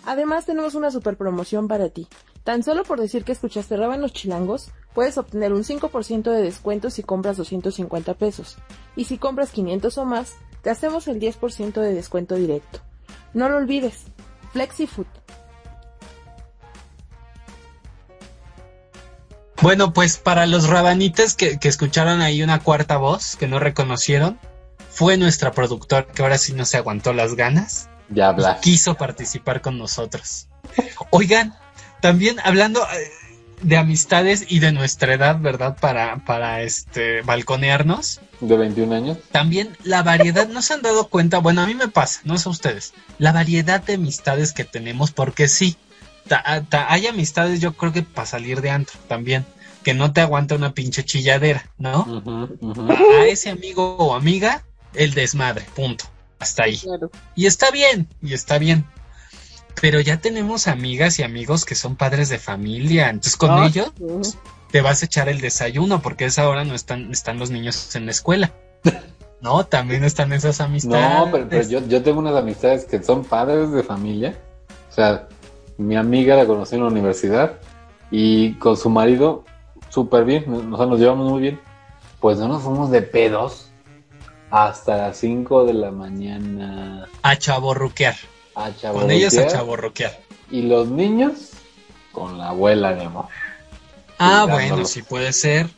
Además 0.06 0.46
tenemos 0.46 0.76
una 0.76 0.92
super 0.92 1.16
promoción 1.16 1.66
para 1.66 1.88
ti. 1.88 2.06
Tan 2.44 2.62
solo 2.62 2.84
por 2.84 3.00
decir 3.00 3.24
que 3.24 3.32
escuchaste 3.32 3.76
Rábanos 3.76 4.12
Chilangos, 4.14 4.70
puedes 4.98 5.16
obtener 5.16 5.52
un 5.52 5.62
5% 5.62 6.28
de 6.28 6.42
descuento 6.42 6.90
si 6.90 7.04
compras 7.04 7.37
250 7.37 8.14
pesos. 8.14 8.56
Y 8.96 9.04
si 9.04 9.16
compras 9.16 9.50
500 9.52 9.96
o 9.96 10.04
más, 10.04 10.32
te 10.61 10.70
hacemos 10.70 11.06
el 11.06 11.20
10% 11.20 11.80
de 11.80 11.94
descuento 11.94 12.34
directo. 12.34 12.80
No 13.32 13.48
lo 13.48 13.58
olvides. 13.58 14.06
FlexiFood. 14.54 15.06
Bueno, 19.62 19.92
pues 19.92 20.16
para 20.18 20.46
los 20.46 20.68
rabanites 20.68 21.37
que, 21.37 21.61
que 21.61 21.68
escucharon 21.68 22.20
ahí 22.20 22.42
una 22.42 22.58
cuarta 22.64 22.96
voz 22.96 23.37
que 23.37 23.46
no 23.46 23.61
reconocieron, 23.61 24.37
fue 24.90 25.16
nuestra 25.16 25.52
productora 25.52 26.08
que 26.08 26.22
ahora 26.22 26.38
sí 26.38 26.54
no 26.54 26.64
se 26.64 26.76
aguantó 26.76 27.12
las 27.12 27.37
ganas 27.37 27.88
Ya 28.11 28.24
y 28.24 28.26
habla. 28.30 28.58
quiso 28.61 28.96
participar 28.96 29.61
con 29.61 29.78
nosotros. 29.78 30.48
Oigan, 31.11 31.54
también 32.00 32.40
hablando 32.42 32.82
eh, 32.82 33.12
de 33.62 33.77
amistades 33.77 34.44
y 34.49 34.59
de 34.61 34.73
nuestra 34.73 35.14
edad, 35.14 35.38
¿verdad? 35.40 35.77
Para, 35.81 36.25
para 36.25 36.62
este 36.62 37.23
balconearnos. 37.23 38.21
De 38.40 38.57
21 38.57 38.94
años. 38.94 39.18
También 39.33 39.77
la 39.83 40.03
variedad, 40.03 40.49
¿no 40.49 40.62
se 40.62 40.75
han 40.75 40.83
dado 40.83 41.09
cuenta? 41.09 41.38
Bueno, 41.38 41.62
a 41.62 41.66
mí 41.66 41.75
me 41.75 41.88
pasa, 41.88 42.21
no 42.25 42.38
sé 42.38 42.49
ustedes. 42.49 42.94
La 43.18 43.33
variedad 43.33 43.83
de 43.83 43.94
amistades 43.94 44.53
que 44.53 44.64
tenemos, 44.64 45.11
porque 45.11 45.49
sí, 45.49 45.77
ta- 46.29 46.64
ta- 46.68 46.92
hay 46.92 47.07
amistades 47.07 47.61
yo 47.61 47.73
creo 47.73 47.92
que 47.92 48.03
para 48.03 48.27
salir 48.27 48.61
de 48.61 48.71
antro 48.71 48.99
también, 49.09 49.44
que 49.83 49.94
no 49.94 50.12
te 50.12 50.21
aguanta 50.21 50.55
una 50.55 50.75
pinche 50.75 51.05
chilladera, 51.05 51.68
¿no? 51.79 52.23
A 53.18 53.25
ese 53.27 53.51
amigo 53.51 53.97
o 53.97 54.14
amiga, 54.14 54.62
el 54.94 55.14
desmadre, 55.14 55.64
punto. 55.75 56.05
Hasta 56.38 56.64
ahí. 56.64 56.79
Claro. 56.79 57.11
Y 57.35 57.47
está 57.47 57.71
bien, 57.73 58.09
y 58.23 58.35
está 58.35 58.59
bien. 58.59 58.85
Pero 59.81 60.01
ya 60.01 60.21
tenemos 60.21 60.69
amigas 60.69 61.19
y 61.19 61.23
amigos 61.23 61.64
que 61.64 61.75
son 61.75 61.97
padres 61.97 62.29
de 62.29 62.38
familia, 62.38 63.11
entonces 63.11 63.37
con 63.37 63.51
Ah, 63.51 63.67
ellos 63.67 63.93
te 64.71 64.81
vas 64.81 65.03
a 65.03 65.07
echar 65.07 65.29
el 65.29 65.41
desayuno 65.41 66.03
porque 66.03 66.25
a 66.25 66.29
esa 66.29 66.49
hora 66.49 66.64
no 66.64 66.75
están, 66.75 67.11
están 67.11 67.38
los 67.38 67.51
niños 67.51 67.95
en 67.97 68.07
la 68.07 68.12
escuela. 68.12 68.53
No, 69.41 69.64
también 69.64 70.03
están 70.03 70.33
esas 70.33 70.61
amistades. 70.61 71.17
No, 71.17 71.31
pero, 71.31 71.49
pero 71.49 71.69
yo, 71.69 71.87
yo 71.87 72.03
tengo 72.03 72.19
unas 72.19 72.35
amistades 72.35 72.85
que 72.85 73.01
son 73.01 73.25
padres 73.25 73.71
de 73.71 73.85
familia. 73.85 74.37
O 74.91 74.93
sea, 74.93 75.29
mi 75.77 75.95
amiga 75.95 76.35
la 76.35 76.45
conocí 76.45 76.75
en 76.75 76.83
la 76.83 76.88
universidad 76.88 77.59
y 78.11 78.55
con 78.55 78.77
su 78.77 78.91
marido 78.91 79.45
súper 79.91 80.25
bien, 80.25 80.73
o 80.73 80.77
sea, 80.77 80.87
nos 80.87 80.99
llevamos 80.99 81.31
muy 81.31 81.41
bien. 81.41 81.61
Pues 82.19 82.38
no 82.38 82.49
nos 82.49 82.62
fuimos 82.62 82.91
de 82.91 83.03
pedos 83.03 83.71
hasta 84.51 84.97
las 84.97 85.19
5 85.19 85.67
de 85.67 85.75
la 85.75 85.93
mañana 85.93 87.07
A 87.23 87.37
chaborruquear. 87.37 88.17
A 88.66 88.92
Con 88.92 89.11
ellos 89.11 89.37
a 89.38 89.47
chaborruquear. 89.47 90.18
Y 90.51 90.62
los 90.62 90.88
niños 90.88 91.51
con 92.12 92.38
la 92.38 92.49
abuela, 92.49 92.92
mi 92.92 93.05
amor. 93.05 93.27
Ah, 94.18 94.47
bueno, 94.51 94.85
sí 94.85 95.03
puede 95.03 95.33
ser. 95.33 95.68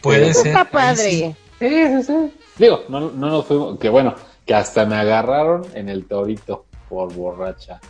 Puede 0.00 0.20
Pero 0.28 0.34
ser. 0.34 0.46
Está 0.48 0.64
padre. 0.70 1.10
Sí, 1.10 1.34
sí, 1.58 2.02
sí. 2.04 2.34
Digo, 2.58 2.84
no, 2.88 3.00
no 3.10 3.28
nos 3.28 3.46
fuimos, 3.46 3.78
que 3.78 3.88
bueno, 3.88 4.14
que 4.46 4.54
hasta 4.54 4.84
me 4.86 4.96
agarraron 4.96 5.66
en 5.74 5.88
el 5.88 6.06
torito 6.06 6.66
por 6.88 7.12
borracha. 7.12 7.80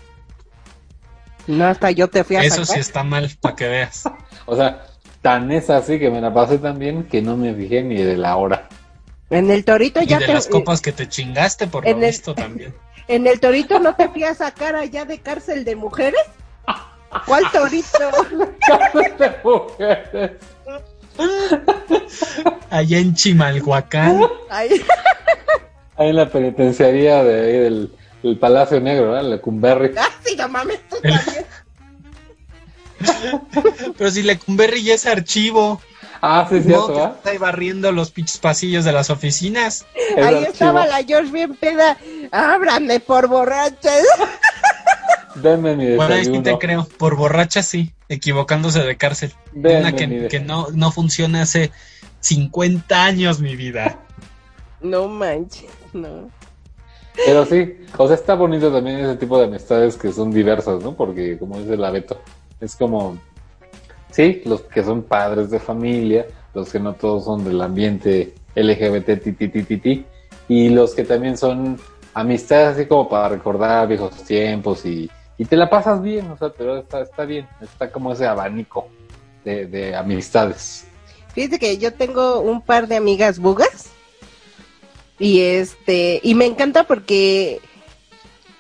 No, 1.47 1.67
hasta 1.67 1.91
yo 1.91 2.09
te 2.09 2.23
fui 2.25 2.37
a 2.37 2.43
Eso 2.43 2.65
sí 2.65 2.79
está 2.79 3.03
mal, 3.03 3.31
para 3.41 3.57
que 3.57 3.69
veas. 3.69 4.05
O 4.47 4.57
sea, 4.57 4.87
tan 5.23 5.53
es 5.53 5.71
así 5.71 5.99
que 6.01 6.11
me 6.11 6.21
la 6.21 6.33
pasé 6.35 6.59
tan 6.59 6.79
bien 6.79 7.05
que 7.05 7.23
no 7.23 7.37
me 7.37 7.55
fijé 7.55 7.83
ni 7.83 8.03
de 8.03 8.17
la 8.17 8.37
hora. 8.37 8.69
En 9.29 9.49
el 9.51 9.65
torito 9.65 10.03
Y 10.03 10.07
ya 10.07 10.19
de 10.19 10.27
te... 10.27 10.33
las 10.33 10.49
copas 10.49 10.81
que 10.81 10.91
te 10.93 11.09
chingaste, 11.09 11.69
por 11.69 11.85
lo 11.85 11.91
en 11.91 12.03
el- 12.03 12.11
visto 12.11 12.35
también. 12.35 12.75
En 13.09 13.27
el 13.27 13.41
torito 13.41 13.79
no 13.81 13.95
te 13.97 14.09
fui 14.09 14.25
a 14.25 14.35
sacar 14.35 14.77
allá 14.77 15.05
de 15.05 15.19
cárcel 15.19 15.65
de 15.65 15.77
mujeres. 15.77 16.21
¿Cuál 17.27 17.45
torito? 17.53 17.89
de 19.19 19.33
mujeres. 19.43 20.33
Allá 22.71 22.99
en 22.99 23.15
Chimalhuacán. 23.15 24.23
Ay, 24.49 24.83
Ahí 25.97 26.09
en 26.11 26.17
la 26.17 26.31
penitenciaría 26.31 27.23
de 27.25 27.41
ahí 27.45 27.59
del, 27.59 27.95
del 28.23 28.39
Palacio 28.39 28.81
Negro, 28.81 29.11
¿verdad? 29.11 29.29
La 29.29 29.39
Cumberry. 29.39 29.93
ah, 29.99 30.09
sí, 30.25 30.35
no 30.37 30.49
mames, 30.49 30.81
tú 30.89 30.97
también. 31.03 31.45
Pero 33.99 34.11
si 34.11 34.23
Lecumberri 34.23 34.83
ya 34.83 34.95
es 34.95 35.07
archivo. 35.07 35.81
Ah, 36.23 36.47
sí, 36.49 36.57
No, 36.57 36.63
cierto, 36.63 36.87
que 36.89 36.93
¿verdad? 36.95 37.15
está 37.17 37.31
ahí 37.31 37.39
barriendo 37.39 37.93
los 37.93 38.11
pinches 38.11 38.39
pasillos 38.39 38.85
de 38.85 38.93
las 38.93 39.09
oficinas. 39.11 39.87
Ahí 40.17 40.23
archivo. 40.35 40.53
estaba 40.53 40.87
la 40.87 41.03
George 41.05 41.33
bien 41.33 41.55
peda. 41.57 41.97
Ábrame 42.31 43.01
por 43.01 43.27
borracha. 43.29 43.91
Denme 45.37 45.77
mi 45.77 45.95
Bueno, 45.97 46.15
ahí 46.15 46.25
sí 46.25 46.31
desayuno. 46.31 46.43
te 46.43 46.59
creo. 46.59 46.89
Por 46.99 47.17
borracha 47.17 47.63
sí, 47.63 47.93
equivocándose 48.09 48.81
de 48.83 48.97
cárcel. 48.97 49.33
Denme 49.53 49.81
Una 49.81 49.93
desayuno. 49.93 50.29
que 50.29 50.41
no, 50.41 50.67
no 50.73 50.91
funciona 50.93 51.43
hace 51.43 51.71
50 52.21 53.05
años, 53.05 53.41
mi 53.41 53.57
vida. 53.57 53.99
No 54.81 55.09
manches, 55.09 55.71
no. 55.93 56.29
Pero 57.27 57.45
sí, 57.47 57.77
o 57.97 58.07
sea, 58.07 58.17
está 58.17 58.35
bonito 58.35 58.73
también 58.73 58.99
ese 59.01 59.17
tipo 59.17 59.39
de 59.39 59.45
amistades 59.45 59.97
que 59.97 60.13
son 60.13 60.31
diversas, 60.31 60.83
¿no? 60.83 60.95
Porque, 60.97 61.39
como 61.39 61.59
dice 61.59 61.77
la 61.77 61.91
Beto, 61.91 62.21
es 62.61 62.77
como, 62.77 63.19
sí, 64.11 64.43
los 64.45 64.63
que 64.63 64.83
son 64.83 65.03
padres 65.03 65.51
de 65.51 65.59
familia, 65.59 66.27
los 66.55 66.71
que 66.71 66.81
no 66.81 66.95
todos 66.95 67.25
son 67.25 67.45
del 67.45 67.61
ambiente 67.61 68.35
LGBT, 68.55 70.05
y 70.49 70.69
los 70.69 70.95
que 70.95 71.05
también 71.05 71.37
son 71.37 71.79
amistades 72.15 72.77
así 72.77 72.87
como 72.87 73.09
para 73.09 73.29
recordar 73.29 73.87
viejos 73.87 74.25
tiempos 74.25 74.85
y, 74.85 75.09
y 75.39 75.45
te 75.45 75.57
la 75.57 75.71
pasas 75.71 76.03
bien, 76.03 76.31
o 76.31 76.37
sea, 76.37 76.51
pero 76.51 76.77
está, 76.79 77.01
está 77.03 77.25
bien, 77.25 77.47
está 77.63 77.91
como 77.91 78.13
ese 78.13 78.27
abanico 78.27 78.89
de, 79.45 79.67
de 79.67 79.95
amistades. 79.95 80.87
Fíjate 81.35 81.59
que 81.59 81.79
yo 81.79 81.93
tengo 81.93 82.41
un 82.41 82.61
par 82.61 82.89
de 82.89 82.97
amigas 82.97 83.39
bugas. 83.39 83.91
Y 85.19 85.41
este, 85.41 86.19
y 86.23 86.35
me 86.35 86.47
encanta 86.47 86.85
porque 86.85 87.61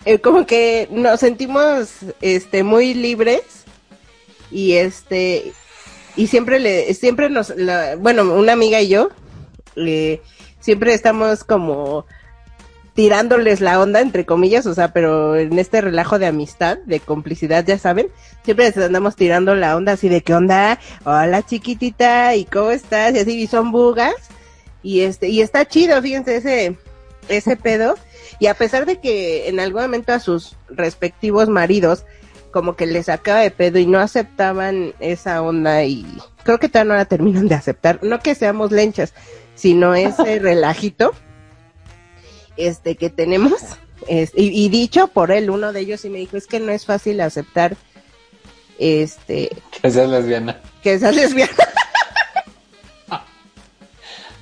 eh, 0.05 0.19
como 0.19 0.47
que 0.47 0.89
nos 0.91 1.21
sentimos 1.21 2.01
este 2.21 2.63
muy 2.63 2.95
libres 2.95 3.60
y 4.51 4.73
este 4.73 5.53
y 6.17 6.27
siempre 6.27 6.59
le 6.59 6.93
siempre 6.95 7.31
nos 7.31 7.51
la- 7.57 7.97
bueno, 7.97 8.23
una 8.35 8.53
amiga 8.53 8.81
y 8.81 8.89
yo 8.89 9.11
eh, 9.77 10.21
siempre 10.61 10.93
estamos 10.95 11.45
como 11.45 12.05
tirándoles 12.95 13.61
la 13.61 13.81
onda 13.81 14.01
entre 14.01 14.27
comillas, 14.27 14.67
o 14.67 14.75
sea, 14.75 14.93
pero 14.93 15.37
en 15.37 15.59
este 15.59 15.81
relajo 15.81 16.19
de 16.19 16.27
amistad, 16.27 16.77
de 16.85 17.01
complicidad, 17.01 17.65
ya 17.65 17.79
saben, 17.79 18.09
siempre 18.45 18.67
les 18.67 18.77
andamos 18.77 19.17
tirando 19.17 19.55
la 19.55 19.77
onda 19.77 19.93
así 19.93 20.09
de 20.09 20.23
qué 20.23 20.35
onda, 20.35 20.79
hola 21.05 21.43
chiquitita, 21.47 22.35
y 22.35 22.45
cómo 22.45 22.71
estás, 22.73 23.15
y 23.15 23.21
así, 23.21 23.41
y 23.43 23.47
son 23.47 23.71
bugas, 23.71 24.15
y 24.83 25.01
este, 25.01 25.29
y 25.29 25.41
está 25.41 25.67
chido, 25.67 26.03
fíjense, 26.03 26.37
ese, 26.37 26.77
ese 27.29 27.57
pedo, 27.57 27.97
y 28.41 28.49
a 28.49 28.55
pesar 28.55 28.85
de 28.87 29.01
que 29.01 29.49
en 29.49 29.61
algún 29.61 29.83
momento 29.83 30.13
a 30.13 30.19
sus 30.19 30.57
respectivos 30.69 31.49
maridos, 31.49 32.05
como 32.51 32.77
que 32.77 32.87
les 32.87 33.07
sacaba 33.07 33.41
de 33.41 33.51
pedo 33.51 33.79
y 33.79 33.87
no 33.87 33.99
aceptaban 34.01 34.95
esa 35.01 35.43
onda, 35.43 35.85
y 35.85 36.05
creo 36.45 36.59
que 36.59 36.69
todavía 36.69 36.93
no 36.93 36.99
la 36.99 37.05
terminan 37.05 37.49
de 37.49 37.55
aceptar, 37.55 38.01
no 38.03 38.21
que 38.21 38.35
seamos 38.35 38.73
lenchas, 38.73 39.13
sino 39.55 39.95
ese 39.95 40.39
relajito, 40.41 41.13
este, 42.57 42.97
que 42.97 43.11
tenemos, 43.11 43.61
es- 44.09 44.33
y, 44.35 44.65
y 44.65 44.69
dicho 44.69 45.09
por 45.09 45.31
él, 45.31 45.51
uno 45.51 45.73
de 45.73 45.81
ellos 45.81 46.01
sí 46.01 46.11
me 46.11 46.19
dijo, 46.19 46.37
es 46.37 46.47
que 46.47 46.61
no 46.61 46.73
es 46.73 46.87
fácil 46.87 47.21
aceptar, 47.21 47.77
este, 48.79 49.51
Que 49.83 49.91
seas 49.91 50.09
lesbiana. 50.09 50.61
que 50.83 50.99
seas 50.99 51.15
lesbiana. 51.15 51.53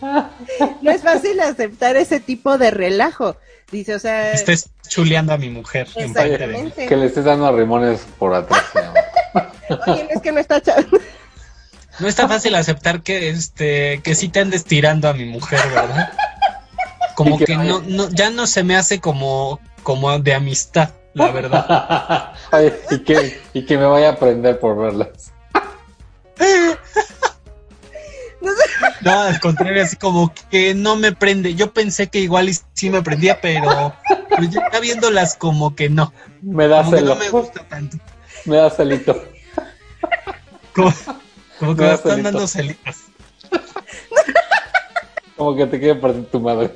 no 0.83 0.90
es 0.90 1.03
fácil 1.03 1.40
aceptar 1.40 1.97
ese 1.97 2.21
tipo 2.21 2.57
de 2.59 2.71
relajo. 2.71 3.37
Dice, 3.70 3.94
o 3.94 3.98
sea, 3.98 4.33
Estés 4.33 4.70
chuleando 4.88 5.33
a 5.33 5.37
mi 5.37 5.50
mujer 5.50 5.88
exactamente. 5.94 6.87
Que 6.87 6.96
le 6.96 7.07
estés 7.07 7.24
dando 7.24 7.46
a 7.46 7.52
rimones 7.52 8.00
por 8.18 8.35
atrás. 8.35 8.64
amor. 8.74 9.85
Oye, 9.87 10.09
es 10.11 10.22
que 10.22 10.33
no 10.33 10.40
está 10.40 10.62
No 11.98 12.09
está 12.09 12.28
fácil 12.28 12.54
aceptar 12.54 13.02
que 13.02 13.28
este 13.28 14.00
que 14.02 14.14
sí 14.14 14.28
te 14.28 14.40
andes 14.40 14.64
tirando 14.64 15.09
a 15.09 15.12
mi 15.12 15.26
mujer, 15.26 15.61
¿verdad? 15.68 16.12
Como 17.14 17.37
que 17.37 17.57
no, 17.57 17.81
no, 17.81 18.09
ya 18.11 18.31
no 18.31 18.46
se 18.46 18.62
me 18.62 18.76
hace 18.76 19.00
como, 19.00 19.61
como 19.83 20.18
de 20.20 20.35
amistad, 20.35 20.90
la 21.14 21.31
verdad. 21.33 22.33
Y 22.90 23.00
que, 23.00 23.40
y 23.52 23.66
que 23.66 23.76
me 23.76 23.85
vaya 23.85 24.11
a 24.11 24.12
aprender 24.12 24.59
por 24.61 24.78
verlas. 24.78 25.33
No, 29.09 29.21
al 29.23 29.40
contrario, 29.40 29.83
así 29.83 29.97
como 29.97 30.33
que 30.51 30.75
no 30.75 30.97
me 30.97 31.12
prende. 31.12 31.55
Yo 31.55 31.73
pensé 31.73 32.09
que 32.09 32.21
igual 32.21 32.51
sí 32.75 32.90
me 32.90 33.03
prendía, 33.03 33.40
pero, 33.40 33.94
pero 34.29 34.42
ya 34.44 34.81
viéndolas 34.81 35.35
como 35.37 35.75
que 35.75 35.88
no. 35.88 36.12
Me 36.42 36.68
da 36.68 36.79
Como 36.79 36.90
que 36.92 36.97
celo. 36.99 37.14
no 37.14 37.21
me 37.21 37.31
gusta 37.31 37.62
tanto. 37.68 37.97
Me 38.44 38.57
da 38.57 38.71
celito. 38.71 39.25
Como, 40.75 40.92
como 41.59 41.75
que 41.77 41.83
Me 41.83 41.94
están 41.94 42.11
celito. 42.12 42.31
dando 42.31 42.47
celitas. 42.47 42.97
Como 45.37 45.55
que 45.57 45.66
te 45.66 45.79
quiere 45.79 45.94
partir 46.01 46.27
tu 46.31 46.40
madre. 46.40 46.71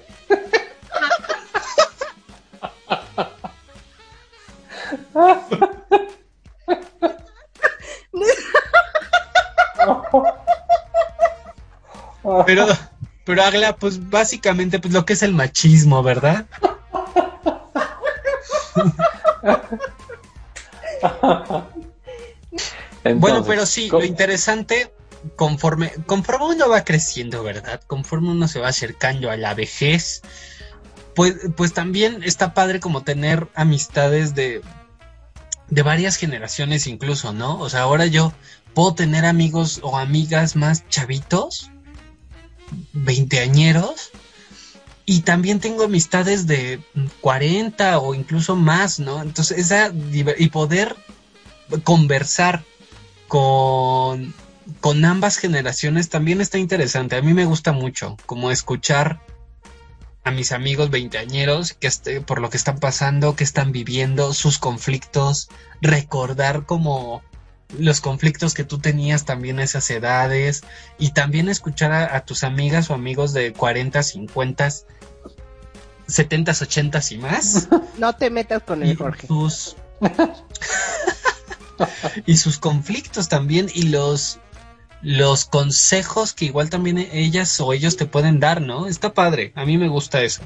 Pero, 12.55 12.67
pero 13.25 13.43
Agla, 13.45 13.77
pues 13.77 14.11
básicamente, 14.11 14.79
pues 14.79 14.93
lo 14.93 15.05
que 15.07 15.15
es 15.15 15.23
el 15.23 15.33
machismo, 15.33 16.03
¿verdad? 16.03 16.47
Entonces, 23.05 23.21
Bueno, 23.21 23.45
pero 23.45 23.67
sí, 23.67 23.89
¿cómo- 23.89 24.01
lo 24.03 24.07
interesante, 24.07 24.93
conforme, 25.37 25.93
conforme 26.07 26.47
uno 26.47 26.69
va 26.69 26.85
creciendo, 26.85 27.43
¿verdad? 27.43 27.81
Conforme 27.87 28.31
uno 28.31 28.47
se 28.49 28.61
va 28.61 28.69
acercando 28.69 29.31
a 29.31 29.37
la 29.37 29.55
vejez, 29.55 30.23
pues, 31.15 31.35
pues 31.57 31.73
también 31.75 32.23
está 32.23 32.55
padre 32.55 32.81
como 32.81 33.03
tener 33.03 33.49
amistades 33.55 34.35
de, 34.35 34.63
de 35.69 35.83
varias 35.83 36.17
generaciones 36.17 36.87
incluso, 36.87 37.33
¿no? 37.33 37.59
O 37.59 37.69
sea, 37.69 37.81
ahora 37.83 38.07
yo 38.07 38.33
puedo 38.75 38.95
tener 38.95 39.25
amigos 39.27 39.81
o 39.83 39.99
amigas 39.99 40.55
más 40.57 40.89
chavitos, 40.89 41.71
veinteañeros, 42.93 44.11
y 45.05 45.23
también 45.23 45.61
tengo 45.61 45.85
amistades 45.85 46.47
de 46.47 46.81
40 47.21 47.99
o 47.99 48.15
incluso 48.15 48.57
más, 48.57 49.01
¿no? 49.01 49.21
Entonces, 49.21 49.59
esa, 49.59 49.93
y 49.93 50.49
poder 50.49 50.97
conversar 51.83 52.65
con, 53.29 54.33
con 54.81 55.05
ambas 55.05 55.39
generaciones 55.39 56.09
también 56.09 56.41
está 56.41 56.59
interesante. 56.59 57.17
A 57.17 57.23
mí 57.23 57.35
me 57.35 57.47
gusta 57.47 57.73
mucho 57.73 58.17
como 58.27 58.51
escuchar 58.51 59.21
a 60.25 60.31
mis 60.31 60.53
amigos 60.53 60.91
veinteañeros 60.91 61.73
que 61.73 61.89
este, 61.89 62.21
por 62.21 62.41
lo 62.41 62.51
que 62.51 62.57
están 62.57 62.79
pasando, 62.79 63.35
que 63.35 63.45
están 63.45 63.73
viviendo, 63.73 64.33
sus 64.35 64.59
conflictos, 64.59 65.49
recordar 65.81 66.65
como 66.65 67.23
los 67.79 68.01
conflictos 68.01 68.55
que 68.55 68.65
tú 68.65 68.79
tenías 68.79 69.25
también 69.25 69.59
a 69.59 69.65
esas 69.65 69.89
edades 69.91 70.63
y 70.99 71.13
también 71.13 71.49
escuchar 71.49 71.93
a, 71.93 72.17
a 72.17 72.25
tus 72.25 72.45
amigas 72.45 72.91
o 72.91 72.95
amigos 72.95 73.33
de 73.33 73.53
40, 73.53 74.03
50, 74.03 74.69
70, 76.07 76.53
80 76.53 77.01
y 77.11 77.19
más 77.19 77.69
No 77.99 78.15
te 78.15 78.31
metas 78.31 78.63
con 78.63 78.85
y 78.85 78.91
el 78.91 78.97
Jorge. 78.97 79.27
sus 79.27 79.77
y 82.27 82.37
sus 82.37 82.59
conflictos 82.59 83.29
también 83.29 83.69
y 83.73 83.85
los 83.85 84.39
los 85.01 85.45
consejos 85.47 86.33
que 86.33 86.45
igual 86.45 86.71
también 86.71 86.97
ellas 86.99 87.61
o 87.61 87.73
ellos 87.73 87.97
te 87.97 88.07
pueden 88.07 88.39
dar, 88.39 88.61
¿no? 88.63 88.87
Está 88.87 89.13
padre, 89.15 89.53
a 89.57 89.65
mí 89.65 89.77
me 89.77 89.89
gusta 89.89 90.23
eso. 90.23 90.43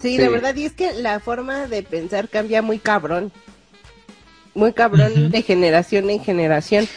Sí, 0.00 0.10
Sí. 0.12 0.16
de 0.18 0.28
verdad, 0.30 0.54
y 0.54 0.64
es 0.64 0.72
que 0.72 0.94
la 0.94 1.20
forma 1.20 1.66
de 1.66 1.82
pensar 1.82 2.30
cambia 2.30 2.62
muy 2.62 2.78
cabrón. 2.78 3.32
Muy 4.56 4.72
cabrón 4.72 5.30
de 5.30 5.42
generación 5.42 6.10
en 6.10 6.24
generación. 6.24 6.88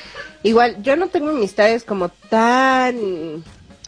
Igual, 0.41 0.81
yo 0.81 0.95
no 0.95 1.09
tengo 1.09 1.29
amistades 1.29 1.83
como 1.83 2.09
tan... 2.09 2.95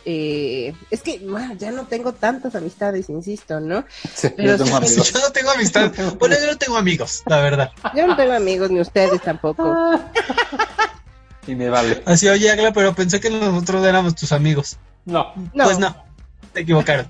eh, 0.06 0.74
es 0.90 1.02
que 1.02 1.20
bueno, 1.20 1.54
ya 1.58 1.72
no 1.72 1.86
tengo 1.86 2.12
tantas 2.14 2.54
amistades, 2.56 3.10
insisto, 3.10 3.60
¿no? 3.62 3.86
Sí, 4.14 4.28
Pero 4.36 4.58
yo 4.58 4.64
tengo 4.66 4.70
sí- 4.82 4.86
amigos. 4.86 5.14
Yo 5.14 5.20
no 5.22 5.32
tengo 5.32 5.52
amistad. 5.52 5.92
Bueno, 6.20 6.36
yo 6.40 6.52
no 6.52 6.58
tengo 6.58 6.78
amigos, 6.78 7.24
la 7.28 7.40
verdad. 7.42 7.72
Yo 7.96 8.06
no 8.06 8.16
tengo 8.18 8.34
amigos, 8.34 8.70
ni 8.70 8.82
ustedes 8.82 9.22
tampoco. 9.22 9.74
Y 11.48 11.56
me 11.56 11.70
vale. 11.70 12.04
Así, 12.06 12.28
oye, 12.30 12.52
Agla, 12.52 12.72
pero 12.72 12.94
pensé 12.94 13.20
que 13.20 13.32
nosotros 13.32 13.84
éramos 13.86 14.14
tus 14.14 14.32
amigos. 14.32 14.78
No. 15.06 15.34
No. 15.56 15.64
Pues 15.64 15.80
no, 15.80 15.96
te 16.54 16.60
equivocaron. 16.62 17.08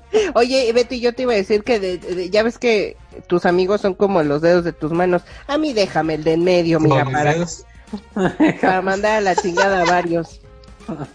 Oye, 0.34 0.72
Betty, 0.72 1.00
yo 1.00 1.14
te 1.14 1.22
iba 1.22 1.32
a 1.32 1.36
decir 1.36 1.64
que 1.64 1.78
de- 1.80 1.98
de- 1.98 2.30
ya 2.30 2.42
ves 2.42 2.58
que 2.58 2.96
tus 3.26 3.44
amigos 3.46 3.80
son 3.80 3.94
como 3.94 4.22
los 4.22 4.42
dedos 4.42 4.64
de 4.64 4.72
tus 4.72 4.92
manos. 4.92 5.22
A 5.46 5.58
mí 5.58 5.72
déjame 5.72 6.14
el 6.14 6.24
de 6.24 6.32
en 6.34 6.44
medio, 6.44 6.80
mira, 6.80 7.04
para, 7.04 7.34
para 8.60 8.82
mandar 8.82 9.18
a 9.18 9.20
la 9.20 9.34
chingada 9.36 9.82
a 9.82 9.84
varios. 9.84 10.40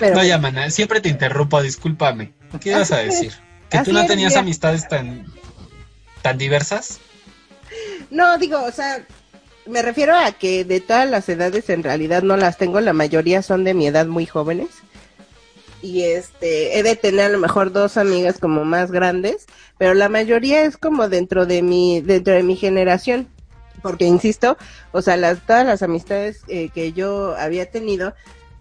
Pero 0.00 0.16
No, 0.16 0.24
ya, 0.24 0.38
mana, 0.38 0.70
siempre 0.70 1.00
te 1.00 1.08
interrumpo, 1.08 1.62
discúlpame. 1.62 2.32
¿Qué 2.60 2.70
ibas 2.70 2.92
a 2.92 2.98
decir? 2.98 3.32
¿Que 3.70 3.78
Así 3.78 3.90
tú 3.90 3.96
no 3.96 4.06
tenías 4.06 4.36
amistades 4.36 4.88
tan, 4.88 5.26
tan 6.22 6.38
diversas? 6.38 7.00
No, 8.10 8.38
digo, 8.38 8.62
o 8.62 8.72
sea, 8.72 9.04
me 9.68 9.82
refiero 9.82 10.16
a 10.16 10.32
que 10.32 10.64
de 10.64 10.80
todas 10.80 11.08
las 11.08 11.28
edades 11.28 11.68
en 11.70 11.82
realidad 11.82 12.22
no 12.22 12.36
las 12.36 12.56
tengo, 12.56 12.80
la 12.80 12.92
mayoría 12.92 13.42
son 13.42 13.64
de 13.64 13.74
mi 13.74 13.86
edad 13.86 14.06
muy 14.06 14.26
jóvenes. 14.26 14.68
Y 15.80 16.02
este, 16.02 16.78
he 16.78 16.82
de 16.82 16.96
tener 16.96 17.26
a 17.26 17.28
lo 17.28 17.38
mejor 17.38 17.72
dos 17.72 17.96
amigas 17.96 18.38
como 18.38 18.64
más 18.64 18.90
grandes, 18.90 19.46
pero 19.76 19.94
la 19.94 20.08
mayoría 20.08 20.62
es 20.62 20.76
como 20.76 21.08
dentro 21.08 21.46
de 21.46 21.62
mi, 21.62 22.00
dentro 22.00 22.34
de 22.34 22.42
mi 22.42 22.56
generación. 22.56 23.28
Porque 23.80 24.06
insisto, 24.06 24.56
o 24.90 25.02
sea, 25.02 25.16
las, 25.16 25.46
todas 25.46 25.64
las 25.64 25.82
amistades 25.82 26.42
eh, 26.48 26.68
que 26.70 26.92
yo 26.92 27.36
había 27.36 27.70
tenido, 27.70 28.12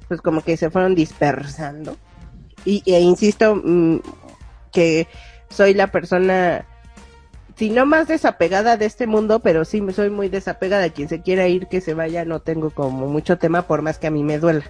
pues 0.08 0.22
como 0.22 0.44
que 0.44 0.58
se 0.58 0.70
fueron 0.70 0.94
dispersando. 0.94 1.98
Y, 2.66 2.84
e 2.86 3.00
insisto, 3.00 3.56
mm, 3.56 4.02
que 4.72 5.08
soy 5.50 5.74
la 5.74 5.88
persona 5.88 6.68
si 7.58 7.70
no 7.70 7.86
más 7.86 8.08
desapegada 8.08 8.78
de 8.78 8.86
este 8.86 9.08
mundo, 9.08 9.40
pero 9.40 9.66
sí 9.66 9.82
me 9.82 9.94
soy 9.94 10.10
muy 10.10 10.30
desapegada. 10.30 10.90
Quien 10.90 11.10
se 11.10 11.22
quiera 11.22 11.48
ir, 11.48 11.68
que 11.68 11.82
se 11.82 11.94
vaya, 11.94 12.24
no 12.26 12.40
tengo 12.40 12.70
como 12.70 13.08
mucho 13.08 13.38
tema, 13.38 13.64
por 13.64 13.82
más 13.82 13.98
que 13.98 14.08
a 14.08 14.12
mí 14.12 14.24
me 14.24 14.38
duela. 14.40 14.64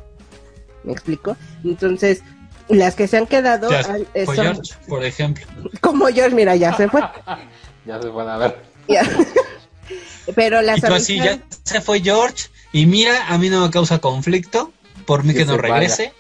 ¿Me 0.84 0.94
explico? 0.94 1.36
Entonces, 1.66 2.22
las 2.70 2.96
que 2.96 3.08
se 3.08 3.18
han 3.18 3.28
quedado 3.28 3.70
Ya, 3.70 3.80
han- 3.82 4.06
eh, 4.14 4.26
fue 4.26 4.36
son 4.38 4.46
George, 4.54 4.74
por 4.88 5.04
ejemplo. 5.04 5.46
como 5.82 6.08
George, 6.08 6.36
mira, 6.36 6.56
ya 6.56 6.76
se 6.76 6.88
fue. 6.90 7.02
Ya 7.86 8.02
se 8.02 8.10
van 8.10 8.28
a 8.28 8.38
ver. 8.38 8.58
Ya. 8.90 9.04
pero 10.36 10.62
las 10.62 10.80
Y 10.80 10.82
tú 10.82 10.94
así, 10.94 11.18
ya 11.18 11.40
se 11.64 11.80
fue 11.82 12.02
George. 12.02 12.48
Y 12.74 12.86
mira, 12.86 13.28
a 13.28 13.38
mí 13.38 13.50
no 13.50 13.62
me 13.66 13.72
causa 13.72 14.00
conflicto. 14.00 14.72
Por 15.06 15.24
mí 15.24 15.32
Que 15.34 15.40
que, 15.40 15.46
no 15.46 15.58
vaya. 15.58 15.74
regrese, 15.76 16.14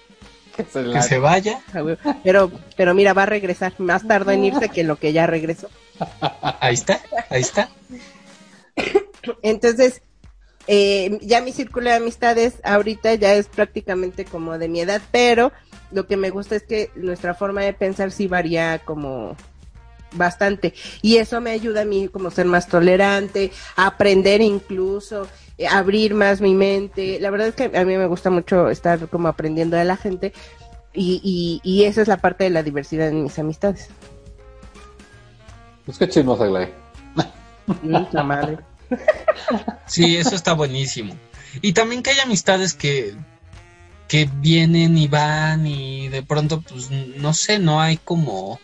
Que 0.55 0.63
se 0.63 0.83
que 0.91 1.01
se 1.01 1.19
vaya. 1.19 1.59
pero, 2.23 2.49
pero 2.77 2.93
mira, 2.93 3.11
va 3.13 3.23
a 3.23 3.25
regresar. 3.25 3.73
Más 3.79 4.07
tarde 4.07 4.33
en 4.35 4.45
irse 4.45 4.69
que 4.69 4.85
lo 4.85 4.95
que 4.95 5.11
ya 5.11 5.27
regresó. 5.27 5.69
Ahí 6.59 6.73
está, 6.73 7.01
ahí 7.29 7.41
está. 7.41 7.69
Entonces, 9.41 10.01
eh, 10.67 11.17
ya 11.21 11.41
mi 11.41 11.51
círculo 11.51 11.89
de 11.89 11.95
amistades 11.95 12.55
ahorita 12.63 13.15
ya 13.15 13.33
es 13.33 13.47
prácticamente 13.47 14.25
como 14.25 14.57
de 14.57 14.67
mi 14.67 14.81
edad, 14.81 15.01
pero 15.11 15.51
lo 15.91 16.07
que 16.07 16.17
me 16.17 16.29
gusta 16.29 16.55
es 16.55 16.63
que 16.63 16.91
nuestra 16.95 17.33
forma 17.33 17.61
de 17.61 17.73
pensar 17.73 18.11
sí 18.11 18.27
varía 18.27 18.79
como 18.79 19.35
bastante 20.13 20.73
y 21.01 21.17
eso 21.17 21.41
me 21.41 21.51
ayuda 21.51 21.81
a 21.81 21.85
mí 21.85 22.07
como 22.07 22.31
ser 22.31 22.45
más 22.45 22.67
tolerante, 22.67 23.51
aprender 23.75 24.41
incluso, 24.41 25.27
eh, 25.57 25.67
abrir 25.67 26.13
más 26.13 26.41
mi 26.41 26.53
mente. 26.53 27.19
La 27.19 27.29
verdad 27.29 27.47
es 27.47 27.55
que 27.55 27.77
a 27.77 27.85
mí 27.85 27.97
me 27.97 28.07
gusta 28.07 28.29
mucho 28.29 28.69
estar 28.69 29.07
como 29.09 29.27
aprendiendo 29.27 29.77
de 29.77 29.85
la 29.85 29.97
gente 29.97 30.33
y, 30.93 31.21
y, 31.23 31.61
y 31.63 31.85
esa 31.85 32.01
es 32.01 32.07
la 32.07 32.17
parte 32.17 32.43
de 32.43 32.49
la 32.49 32.63
diversidad 32.63 33.07
en 33.07 33.23
mis 33.23 33.39
amistades. 33.39 33.89
Pues 35.87 35.97
qué 35.97 36.09
chismosa, 36.09 36.45
Glay. 36.47 36.73
Madre. 38.25 38.57
Sí, 39.85 40.17
eso 40.17 40.35
está 40.35 40.51
buenísimo. 40.51 41.15
Y 41.61 41.71
también 41.71 42.03
que 42.03 42.09
hay 42.09 42.19
amistades 42.19 42.73
que, 42.73 43.15
que 44.09 44.29
vienen 44.41 44.97
y 44.97 45.07
van 45.07 45.65
y 45.65 46.09
de 46.09 46.23
pronto, 46.23 46.61
pues, 46.61 46.91
no 46.91 47.33
sé, 47.33 47.57
no 47.57 47.79
hay 47.79 47.95
como... 47.95 48.59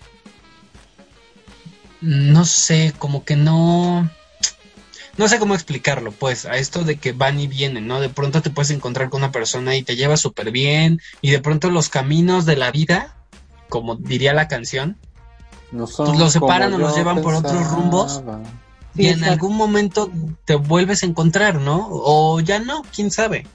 No 2.02 2.44
sé, 2.44 2.94
como 3.00 3.24
que 3.24 3.38
no... 3.38 4.10
No 5.16 5.28
sé 5.30 5.40
cómo 5.40 5.56
explicarlo, 5.56 6.12
pues, 6.12 6.46
a 6.46 6.58
esto 6.58 6.84
de 6.84 6.98
que 6.98 7.14
van 7.14 7.40
y 7.40 7.48
vienen, 7.48 7.88
¿no? 7.88 8.02
De 8.02 8.10
pronto 8.10 8.42
te 8.42 8.50
puedes 8.50 8.72
encontrar 8.72 9.10
con 9.10 9.22
una 9.22 9.32
persona 9.32 9.78
y 9.78 9.84
te 9.84 9.96
lleva 9.96 10.18
súper 10.18 10.52
bien 10.52 11.00
y 11.22 11.32
de 11.32 11.40
pronto 11.40 11.70
los 11.70 11.88
caminos 11.88 12.46
de 12.46 12.58
la 12.58 12.70
vida, 12.70 13.16
como 13.70 13.96
diría 13.96 14.34
la 14.34 14.50
canción, 14.50 14.98
No 15.74 15.88
son 15.88 16.06
Pues 16.08 16.20
los 16.20 16.32
separan 16.32 16.74
o 16.74 16.78
los 16.78 16.96
llevan 16.96 17.22
por 17.22 17.34
otros 17.34 17.70
rumbos. 17.72 18.22
Sí, 18.96 19.02
y 19.02 19.08
en 19.08 19.14
exacto. 19.16 19.34
algún 19.34 19.58
momento 19.58 20.10
te 20.46 20.56
vuelves 20.56 21.02
a 21.04 21.08
encontrar, 21.08 21.56
¿no? 21.56 21.88
O 21.92 22.40
ya 22.40 22.60
no, 22.60 22.84
quién 22.96 23.10
sabe. 23.12 23.48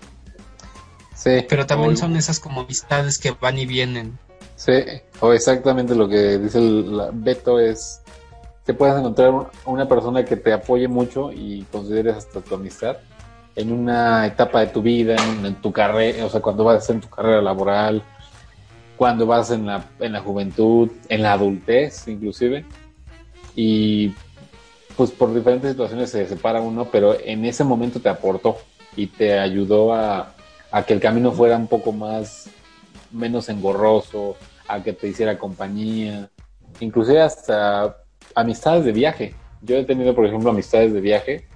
Sí. 1.14 1.46
Pero 1.48 1.66
también 1.66 1.92
o- 1.92 1.96
son 1.96 2.16
esas 2.16 2.40
como 2.40 2.62
amistades 2.62 3.18
que 3.18 3.30
van 3.32 3.58
y 3.58 3.64
vienen. 3.66 4.18
Sí, 4.56 4.72
o 5.20 5.32
exactamente 5.32 5.94
lo 5.94 6.08
que 6.08 6.38
dice 6.38 6.58
el 6.58 6.96
la- 6.96 7.10
Beto 7.12 7.60
es 7.60 8.00
que 8.66 8.74
puedes 8.74 8.98
encontrar 8.98 9.30
un- 9.30 9.46
una 9.64 9.86
persona 9.88 10.24
que 10.24 10.36
te 10.36 10.52
apoye 10.52 10.88
mucho 10.88 11.30
y 11.32 11.62
consideres 11.70 12.16
hasta 12.16 12.40
tu 12.40 12.56
amistad 12.56 12.96
en 13.54 13.72
una 13.72 14.26
etapa 14.26 14.60
de 14.60 14.66
tu 14.68 14.82
vida, 14.82 15.14
en, 15.16 15.46
en 15.46 15.54
tu 15.62 15.72
carrera, 15.72 16.24
o 16.26 16.30
sea, 16.30 16.40
cuando 16.40 16.64
vas 16.64 16.88
en 16.90 17.00
tu 17.00 17.08
carrera 17.08 17.40
laboral, 17.42 18.02
cuando 18.98 19.26
vas 19.26 19.50
en 19.50 19.64
la, 19.64 19.86
en 20.00 20.12
la 20.12 20.20
juventud, 20.20 20.90
en 21.08 21.22
la 21.22 21.32
adultez 21.32 22.08
inclusive, 22.08 22.64
y 23.54 24.12
pues 24.96 25.12
por 25.12 25.32
diferentes 25.32 25.70
situaciones 25.70 26.10
se 26.10 26.26
separa 26.26 26.60
uno, 26.60 26.88
pero 26.90 27.16
en 27.18 27.44
ese 27.44 27.62
momento 27.62 28.00
te 28.00 28.08
aportó 28.08 28.58
y 28.96 29.06
te 29.06 29.38
ayudó 29.38 29.94
a, 29.94 30.34
a 30.72 30.82
que 30.82 30.92
el 30.92 31.00
camino 31.00 31.30
fuera 31.30 31.56
un 31.56 31.68
poco 31.68 31.92
más 31.92 32.50
menos 33.12 33.48
engorroso, 33.48 34.36
a 34.66 34.82
que 34.82 34.92
te 34.92 35.06
hiciera 35.06 35.38
compañía, 35.38 36.28
inclusive 36.80 37.22
hasta 37.22 37.96
amistades 38.34 38.84
de 38.84 38.92
viaje. 38.92 39.34
Yo 39.62 39.76
he 39.76 39.84
tenido, 39.84 40.14
por 40.14 40.26
ejemplo, 40.26 40.50
amistades 40.50 40.92
de 40.92 41.00
viaje 41.00 41.46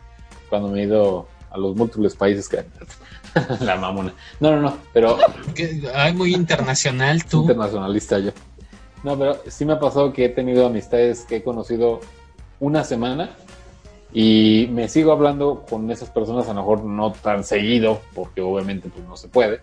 cuando 0.49 0.69
me 0.69 0.81
he 0.81 0.85
ido 0.85 1.27
a 1.51 1.59
los 1.59 1.75
múltiples 1.77 2.15
países 2.15 2.49
que... 2.49 2.65
La 3.61 3.77
mamona. 3.77 4.13
No, 4.41 4.51
no, 4.53 4.61
no, 4.61 4.77
pero 4.93 5.19
ay, 5.95 6.13
muy 6.13 6.35
internacional 6.35 7.25
tú. 7.25 7.43
internacionalista 7.43 8.19
yo. 8.19 8.31
No, 9.03 9.19
pero 9.19 9.39
sí 9.49 9.65
me 9.65 9.73
ha 9.73 9.81
pasado 9.81 10.13
que 10.13 10.27
he 10.27 10.29
tenido 10.29 10.67
amistades 10.67 11.25
que 11.25 11.37
he 11.37 11.43
conocido 11.43 12.01
una 12.61 12.85
semana 12.85 13.31
y 14.13 14.69
me 14.71 14.89
sigo 14.89 15.11
hablando 15.13 15.65
con 15.69 15.91
esas 15.91 16.11
personas, 16.11 16.45
a 16.47 16.55
lo 16.55 16.61
mejor 16.61 16.85
no 16.85 17.13
tan 17.13 17.43
seguido, 17.45 18.01
porque 18.15 18.41
obviamente 18.43 18.89
pues 18.91 19.05
no 19.09 19.17
se 19.17 19.27
puede, 19.29 19.61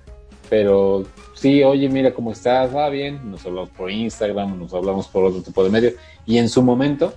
pero 0.49 1.05
sí, 1.35 1.63
oye, 1.63 1.87
mira 1.87 2.13
cómo 2.13 2.31
estás, 2.31 2.75
va 2.75 2.89
bien, 2.89 3.29
nos 3.31 3.45
hablamos 3.45 3.69
por 3.69 3.91
Instagram, 3.91 4.57
nos 4.59 4.73
hablamos 4.73 5.07
por 5.07 5.23
otro 5.25 5.41
tipo 5.41 5.63
de 5.63 5.69
medios, 5.69 5.93
y 6.25 6.39
en 6.39 6.49
su 6.49 6.63
momento 6.63 7.13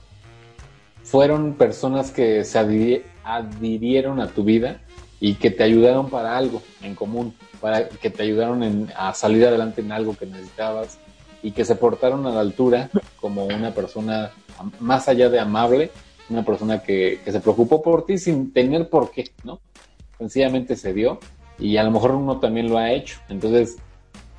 fueron 1.03 1.55
personas 1.55 2.11
que 2.11 2.45
se 2.45 2.61
adhi- 2.61 3.03
adhirieron 3.25 4.21
a 4.21 4.29
tu 4.29 4.45
vida 4.45 4.81
y 5.25 5.35
que 5.37 5.53
te 5.53 5.63
ayudaron 5.63 6.11
para 6.11 6.37
algo 6.37 6.61
en 6.83 6.97
común, 6.97 7.33
para 7.61 7.89
que 7.89 8.11
te 8.11 8.25
ayudaron 8.25 8.65
en- 8.65 8.93
a 8.97 9.15
salir 9.15 9.47
adelante 9.47 9.81
en 9.81 9.93
algo 9.93 10.17
que 10.17 10.27
necesitabas 10.27 10.99
y 11.45 11.53
que 11.53 11.65
se 11.65 11.77
portaron 11.77 12.27
a 12.27 12.31
la 12.33 12.41
altura 12.41 12.91
como 13.21 13.45
una 13.47 13.73
persona 13.73 14.33
más 14.81 15.07
allá 15.07 15.31
de 15.31 15.39
amable, 15.39 15.93
una 16.29 16.45
persona 16.45 16.83
que, 16.83 17.21
que 17.25 17.31
se 17.31 17.39
preocupó 17.39 17.81
por 17.81 18.05
ti 18.05 18.19
sin 18.19 18.53
tener 18.53 18.89
por 18.89 19.13
qué, 19.13 19.31
¿no? 19.45 19.61
Sencillamente 20.19 20.75
se 20.75 20.93
dio 20.93 21.21
y 21.57 21.77
a 21.77 21.85
lo 21.85 21.93
mejor 21.93 22.11
uno 22.17 22.41
también 22.41 22.69
lo 22.69 22.79
ha 22.79 22.91
hecho. 22.91 23.21
Entonces, 23.29 23.77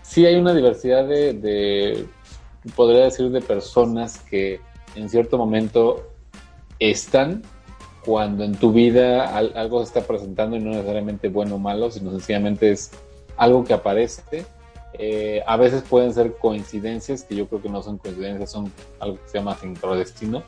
sí 0.01 0.25
hay 0.25 0.35
una 0.35 0.53
diversidad 0.53 1.07
de, 1.07 1.31
de 1.31 2.05
podría 2.75 3.05
decir, 3.05 3.29
de 3.29 3.39
personas 3.39 4.19
que 4.29 4.59
en 4.95 5.09
cierto 5.09 5.37
momento 5.37 6.09
están 6.77 7.41
cuando 8.05 8.43
en 8.43 8.55
tu 8.55 8.71
vida 8.71 9.35
al- 9.35 9.53
algo 9.55 9.79
se 9.79 9.85
está 9.85 10.01
presentando 10.01 10.55
y 10.55 10.59
no 10.59 10.71
necesariamente 10.71 11.29
bueno 11.29 11.55
o 11.55 11.59
malo, 11.59 11.89
sino 11.91 12.11
sencillamente 12.11 12.71
es 12.71 12.91
algo 13.37 13.63
que 13.63 13.73
aparece. 13.73 14.45
Eh, 14.93 15.41
a 15.47 15.57
veces 15.57 15.81
pueden 15.83 16.13
ser 16.13 16.33
coincidencias, 16.37 17.23
que 17.23 17.35
yo 17.35 17.47
creo 17.47 17.61
que 17.61 17.69
no 17.69 17.81
son 17.81 17.97
coincidencias, 17.97 18.51
son 18.51 18.71
algo 18.99 19.17
que 19.17 19.27
se 19.29 19.37
llama 19.37 19.55
sincrodestino, 19.55 20.43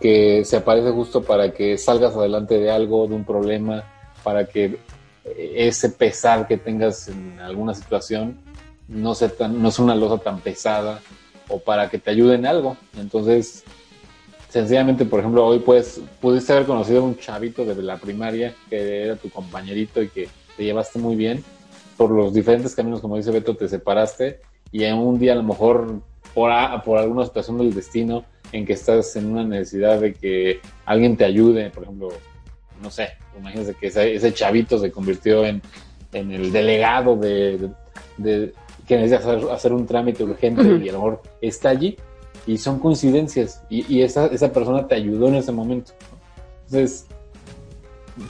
que 0.00 0.44
se 0.44 0.56
aparece 0.56 0.90
justo 0.90 1.22
para 1.22 1.52
que 1.52 1.78
salgas 1.78 2.14
adelante 2.16 2.58
de 2.58 2.70
algo, 2.70 3.06
de 3.06 3.14
un 3.14 3.24
problema, 3.24 3.84
para 4.22 4.46
que 4.46 4.78
eh, 5.24 5.52
ese 5.56 5.88
pesar 5.90 6.46
que 6.48 6.56
tengas 6.58 7.08
en 7.08 7.38
alguna 7.40 7.74
situación 7.74 8.38
no 8.88 9.14
sea, 9.14 9.28
tan, 9.30 9.62
no 9.62 9.70
sea 9.70 9.84
una 9.84 9.94
losa 9.94 10.18
tan 10.22 10.40
pesada 10.40 11.00
o 11.48 11.58
para 11.60 11.88
que 11.88 11.98
te 11.98 12.10
ayude 12.10 12.34
en 12.34 12.46
algo. 12.46 12.76
Entonces, 12.98 13.64
sencillamente, 14.52 15.06
por 15.06 15.20
ejemplo, 15.20 15.46
hoy 15.46 15.60
puedes, 15.60 16.00
pudiste 16.20 16.52
haber 16.52 16.66
conocido 16.66 17.00
a 17.00 17.04
un 17.04 17.16
chavito 17.18 17.64
desde 17.64 17.82
la 17.82 17.96
primaria 17.96 18.54
que 18.68 19.04
era 19.04 19.16
tu 19.16 19.30
compañerito 19.30 20.02
y 20.02 20.08
que 20.08 20.28
te 20.56 20.64
llevaste 20.64 20.98
muy 20.98 21.16
bien. 21.16 21.42
Por 21.96 22.10
los 22.10 22.34
diferentes 22.34 22.74
caminos, 22.74 23.00
como 23.00 23.16
dice 23.16 23.30
Beto, 23.30 23.56
te 23.56 23.66
separaste 23.66 24.40
y 24.70 24.84
en 24.84 24.96
un 24.96 25.18
día 25.18 25.32
a 25.32 25.36
lo 25.36 25.42
mejor 25.42 26.00
por, 26.34 26.50
a- 26.50 26.82
por 26.82 26.98
alguna 26.98 27.24
situación 27.24 27.56
del 27.58 27.72
destino 27.74 28.24
en 28.52 28.66
que 28.66 28.74
estás 28.74 29.16
en 29.16 29.26
una 29.32 29.42
necesidad 29.44 29.98
de 30.00 30.12
que 30.12 30.60
alguien 30.84 31.16
te 31.16 31.24
ayude, 31.24 31.70
por 31.70 31.84
ejemplo, 31.84 32.08
no 32.82 32.90
sé, 32.90 33.08
imagínate 33.38 33.74
que 33.74 33.86
ese, 33.86 34.14
ese 34.14 34.34
chavito 34.34 34.78
se 34.78 34.90
convirtió 34.92 35.46
en, 35.46 35.62
en 36.12 36.30
el 36.30 36.52
delegado 36.52 37.16
de, 37.16 37.56
de- 37.58 37.70
de- 38.18 38.52
que 38.86 38.96
necesita 38.98 39.18
hacer, 39.30 39.50
hacer 39.50 39.72
un 39.72 39.86
trámite 39.86 40.24
urgente 40.24 40.62
y 40.84 40.88
a 40.88 40.92
lo 40.92 40.98
mejor 40.98 41.22
está 41.40 41.70
allí 41.70 41.96
y 42.46 42.58
son 42.58 42.78
coincidencias 42.78 43.62
y, 43.68 43.92
y 43.92 44.02
esa, 44.02 44.26
esa 44.26 44.52
persona 44.52 44.86
te 44.86 44.94
ayudó 44.94 45.28
en 45.28 45.36
ese 45.36 45.52
momento. 45.52 45.92
Entonces, 46.66 47.06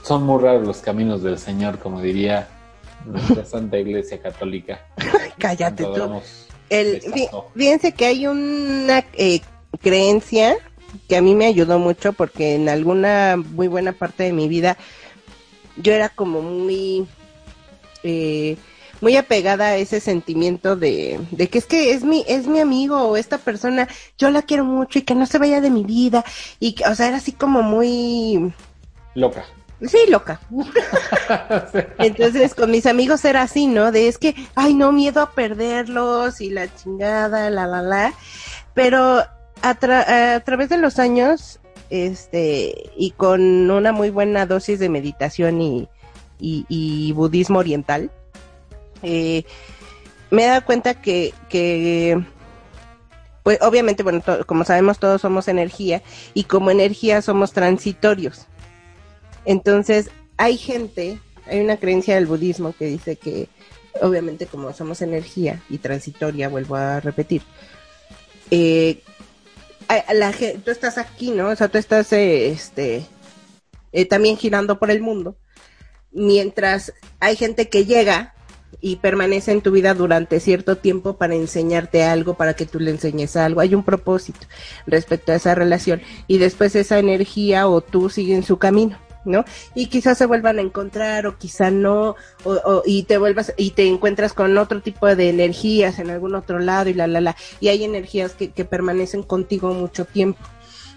son 0.03 0.23
muy 0.23 0.41
raros 0.41 0.65
los 0.65 0.77
caminos 0.77 1.23
del 1.23 1.37
Señor, 1.37 1.79
como 1.79 2.01
diría 2.01 2.47
nuestra 3.05 3.45
Santa 3.45 3.77
Iglesia 3.77 4.21
Católica. 4.21 4.85
Cállate 5.37 5.83
tú. 5.83 6.21
El, 6.69 7.01
fíjense 7.55 7.91
que 7.91 8.05
hay 8.05 8.25
una 8.27 9.05
eh, 9.13 9.41
creencia 9.81 10.57
que 11.07 11.17
a 11.17 11.21
mí 11.21 11.35
me 11.35 11.45
ayudó 11.45 11.79
mucho 11.79 12.13
porque 12.13 12.55
en 12.55 12.69
alguna 12.69 13.35
muy 13.37 13.67
buena 13.67 13.91
parte 13.91 14.23
de 14.23 14.33
mi 14.33 14.47
vida 14.47 14.77
yo 15.75 15.91
era 15.91 16.09
como 16.09 16.41
muy 16.41 17.07
eh, 18.03 18.57
muy 19.03 19.15
apegada 19.17 19.65
a 19.67 19.75
ese 19.75 19.99
sentimiento 19.99 20.75
de, 20.75 21.19
de 21.31 21.47
que 21.49 21.59
es 21.59 21.65
que 21.67 21.91
es 21.91 22.03
mi 22.03 22.23
es 22.27 22.47
mi 22.47 22.59
amigo 22.59 22.97
o 23.03 23.17
esta 23.17 23.37
persona 23.37 23.87
yo 24.17 24.31
la 24.31 24.41
quiero 24.41 24.63
mucho 24.65 24.97
y 24.97 25.03
que 25.03 25.13
no 25.13 25.25
se 25.27 25.37
vaya 25.37 25.61
de 25.61 25.69
mi 25.69 25.83
vida 25.83 26.23
y 26.59 26.73
que, 26.73 26.85
o 26.85 26.95
sea 26.95 27.09
era 27.09 27.17
así 27.17 27.33
como 27.33 27.61
muy 27.61 28.51
Loca. 29.13 29.45
Sí, 29.85 29.97
loca. 30.07 30.39
Entonces 31.99 32.55
con 32.55 32.71
mis 32.71 32.85
amigos 32.85 33.25
era 33.25 33.41
así, 33.41 33.67
¿no? 33.67 33.91
De 33.91 34.07
es 34.07 34.17
que, 34.17 34.33
ay, 34.55 34.73
no, 34.73 34.93
miedo 34.93 35.21
a 35.21 35.31
perderlos 35.31 36.39
y 36.39 36.49
la 36.49 36.73
chingada, 36.73 37.49
la, 37.49 37.67
la, 37.67 37.81
la. 37.81 38.13
Pero 38.73 39.17
a, 39.61 39.79
tra- 39.79 40.35
a 40.35 40.39
través 40.39 40.69
de 40.69 40.77
los 40.77 40.99
años, 40.99 41.59
este, 41.89 42.91
y 42.95 43.11
con 43.11 43.69
una 43.69 43.91
muy 43.91 44.09
buena 44.09 44.45
dosis 44.45 44.79
de 44.79 44.87
meditación 44.87 45.61
y, 45.61 45.89
y, 46.39 46.65
y 46.69 47.11
budismo 47.11 47.59
oriental, 47.59 48.09
eh, 49.03 49.43
me 50.31 50.45
he 50.45 50.47
dado 50.47 50.65
cuenta 50.65 50.99
que, 50.99 51.33
pues 53.43 53.59
obviamente, 53.61 54.03
bueno, 54.03 54.23
como 54.47 54.63
sabemos 54.65 54.97
todos 54.99 55.21
somos 55.21 55.47
energía 55.47 56.01
y 56.33 56.45
como 56.45 56.71
energía 56.71 57.21
somos 57.21 57.53
transitorios. 57.53 58.47
Entonces, 59.45 60.09
hay 60.37 60.57
gente, 60.57 61.19
hay 61.45 61.59
una 61.59 61.77
creencia 61.77 62.15
del 62.15 62.25
budismo 62.25 62.73
que 62.77 62.85
dice 62.85 63.15
que, 63.15 63.49
obviamente, 64.01 64.47
como 64.47 64.73
somos 64.73 65.01
energía 65.01 65.61
y 65.69 65.77
transitoria, 65.77 66.49
vuelvo 66.49 66.75
a 66.75 66.99
repetir, 66.99 67.43
eh, 68.49 69.01
tú 70.63 70.71
estás 70.71 70.97
aquí, 70.97 71.31
¿no? 71.31 71.49
O 71.49 71.55
sea, 71.55 71.67
tú 71.67 71.77
estás, 71.77 72.11
eh, 72.13 72.49
este, 72.49 73.05
eh, 73.91 74.05
también 74.05 74.37
girando 74.37 74.79
por 74.79 74.91
el 74.91 75.01
mundo, 75.01 75.37
mientras 76.11 76.93
hay 77.19 77.35
gente 77.35 77.69
que 77.69 77.85
llega 77.85 78.33
y 78.81 78.97
permanece 78.97 79.51
en 79.51 79.61
tu 79.61 79.71
vida 79.71 79.93
durante 79.93 80.39
cierto 80.39 80.77
tiempo 80.77 81.13
para 81.17 81.35
enseñarte 81.35 82.03
algo, 82.03 82.33
para 82.35 82.53
que 82.55 82.65
tú 82.65 82.79
le 82.79 82.91
enseñes 82.91 83.35
algo. 83.35 83.61
Hay 83.61 83.75
un 83.75 83.83
propósito 83.83 84.39
respecto 84.85 85.31
a 85.31 85.35
esa 85.35 85.55
relación 85.55 86.01
y 86.27 86.37
después 86.37 86.75
esa 86.75 86.99
energía 86.99 87.67
o 87.67 87.81
tú 87.81 88.09
siguen 88.09 88.43
su 88.43 88.57
camino. 88.57 88.97
¿no? 89.25 89.45
Y 89.73 89.85
quizás 89.85 90.17
se 90.17 90.25
vuelvan 90.25 90.59
a 90.59 90.61
encontrar 90.61 91.27
o 91.27 91.37
quizá 91.37 91.71
no, 91.71 92.17
o, 92.43 92.51
o- 92.51 92.83
y 92.85 93.03
te 93.03 93.17
vuelvas 93.17 93.53
y 93.55 93.71
te 93.71 93.87
encuentras 93.87 94.33
con 94.33 94.57
otro 94.57 94.81
tipo 94.81 95.07
de 95.15 95.29
energías 95.29 95.97
en 95.99 96.09
algún 96.09 96.35
otro 96.35 96.59
lado 96.59 96.89
y 96.89 96.93
la, 96.93 97.07
la, 97.07 97.21
la, 97.21 97.37
y 97.61 97.69
hay 97.69 97.85
energías 97.85 98.33
que, 98.33 98.51
que 98.51 98.65
permanecen 98.65 99.23
contigo 99.23 99.73
mucho 99.73 100.03
tiempo. 100.03 100.41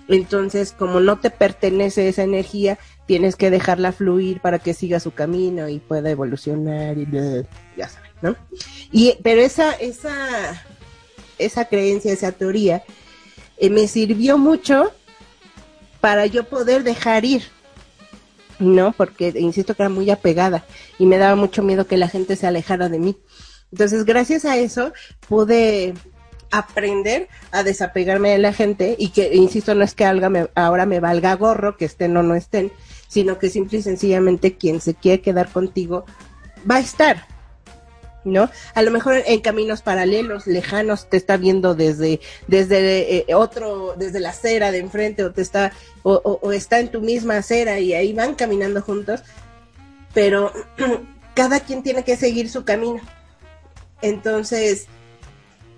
Entonces, 0.08 0.72
como 0.72 1.00
no 1.00 1.18
te 1.18 1.30
pertenece 1.30 2.08
esa 2.08 2.22
energía, 2.22 2.78
tienes 3.06 3.36
que 3.36 3.50
dejarla 3.50 3.92
fluir 3.92 4.40
para 4.40 4.58
que 4.58 4.74
siga 4.74 5.00
su 5.00 5.12
camino 5.12 5.68
y 5.68 5.80
pueda 5.80 6.10
evolucionar 6.10 6.96
y 6.98 7.06
ya 7.76 7.88
saben, 7.88 8.10
¿no? 8.22 8.36
Y, 8.92 9.14
pero 9.22 9.40
esa, 9.40 9.72
esa, 9.72 10.64
esa 11.38 11.64
creencia, 11.64 12.12
esa 12.12 12.32
teoría, 12.32 12.84
eh, 13.58 13.70
me 13.70 13.88
sirvió 13.88 14.38
mucho 14.38 14.92
para 16.00 16.26
yo 16.26 16.44
poder 16.44 16.84
dejar 16.84 17.24
ir, 17.24 17.42
¿no? 18.60 18.92
Porque, 18.92 19.32
insisto, 19.36 19.74
que 19.74 19.82
era 19.82 19.88
muy 19.88 20.08
apegada 20.10 20.64
y 20.98 21.06
me 21.06 21.18
daba 21.18 21.34
mucho 21.34 21.62
miedo 21.62 21.86
que 21.86 21.96
la 21.96 22.08
gente 22.08 22.36
se 22.36 22.46
alejara 22.46 22.88
de 22.88 23.00
mí. 23.00 23.16
Entonces, 23.72 24.04
gracias 24.04 24.44
a 24.44 24.56
eso, 24.56 24.92
pude 25.28 25.94
aprender 26.50 27.28
a 27.50 27.62
desapegarme 27.62 28.30
de 28.30 28.38
la 28.38 28.52
gente 28.52 28.94
y 28.98 29.08
que, 29.10 29.34
insisto, 29.34 29.74
no 29.74 29.84
es 29.84 29.94
que 29.94 30.04
alga 30.04 30.28
me- 30.28 30.48
ahora 30.54 30.86
me 30.86 31.00
valga 31.00 31.34
gorro, 31.34 31.76
que 31.76 31.84
estén 31.84 32.16
o 32.16 32.22
no 32.22 32.34
estén, 32.34 32.72
sino 33.08 33.38
que 33.38 33.50
simple 33.50 33.78
y 33.78 33.82
sencillamente 33.82 34.56
quien 34.56 34.80
se 34.80 34.94
quiere 34.94 35.20
quedar 35.22 35.48
contigo 35.50 36.04
va 36.68 36.76
a 36.76 36.80
estar, 36.80 37.26
¿no? 38.24 38.50
A 38.74 38.82
lo 38.82 38.90
mejor 38.90 39.22
en 39.26 39.40
caminos 39.40 39.82
paralelos, 39.82 40.46
lejanos, 40.46 41.08
te 41.08 41.16
está 41.16 41.36
viendo 41.36 41.74
desde, 41.74 42.20
desde 42.48 43.18
eh, 43.30 43.34
otro, 43.34 43.94
desde 43.96 44.20
la 44.20 44.30
acera 44.30 44.72
de 44.72 44.78
enfrente, 44.78 45.24
o 45.24 45.32
te 45.32 45.42
está, 45.42 45.72
o, 46.02 46.38
o- 46.42 46.52
está 46.52 46.80
en 46.80 46.88
tu 46.90 47.00
misma 47.00 47.36
acera 47.38 47.78
y 47.80 47.92
ahí 47.94 48.12
van 48.12 48.34
caminando 48.34 48.82
juntos, 48.82 49.22
pero 50.14 50.52
cada 51.34 51.60
quien 51.60 51.82
tiene 51.82 52.02
que 52.04 52.16
seguir 52.16 52.48
su 52.50 52.64
camino. 52.64 53.00
Entonces, 54.02 54.86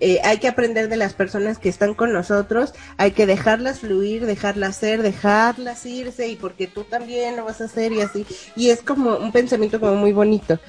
eh, 0.00 0.20
hay 0.22 0.38
que 0.38 0.48
aprender 0.48 0.88
de 0.88 0.96
las 0.96 1.14
personas 1.14 1.58
que 1.58 1.68
están 1.68 1.94
con 1.94 2.12
nosotros, 2.12 2.74
hay 2.96 3.12
que 3.12 3.26
dejarlas 3.26 3.80
fluir, 3.80 4.26
dejarlas 4.26 4.76
ser, 4.76 5.02
dejarlas 5.02 5.84
irse, 5.86 6.28
y 6.28 6.36
porque 6.36 6.66
tú 6.66 6.84
también 6.84 7.36
lo 7.36 7.44
vas 7.44 7.60
a 7.60 7.64
hacer 7.64 7.92
y 7.92 8.00
así. 8.00 8.26
Y 8.54 8.70
es 8.70 8.82
como 8.82 9.16
un 9.16 9.32
pensamiento 9.32 9.80
como 9.80 9.96
muy 9.96 10.12
bonito. 10.12 10.60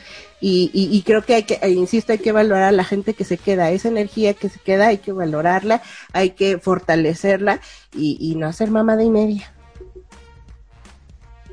Y, 0.42 0.72
y, 0.74 0.96
y 0.96 1.02
creo 1.04 1.24
que 1.24 1.36
hay 1.36 1.44
que, 1.44 1.60
eh, 1.62 1.70
insisto, 1.70 2.14
hay 2.14 2.20
que 2.20 2.32
valorar 2.32 2.64
a 2.64 2.72
la 2.72 2.84
gente 2.84 3.14
que 3.14 3.26
se 3.26 3.38
queda, 3.38 3.72
esa 3.72 3.90
energía 3.90 4.34
que 4.34 4.50
se 4.50 4.60
queda, 4.60 4.88
hay 4.88 4.98
que 4.98 5.12
valorarla, 5.12 5.82
hay 6.14 6.32
que 6.32 6.58
fortalecerla 6.58 7.60
y, 7.94 8.18
y 8.20 8.36
no 8.36 8.48
hacer 8.48 8.72
mamada 8.72 9.04
y 9.04 9.10
media. 9.10 9.54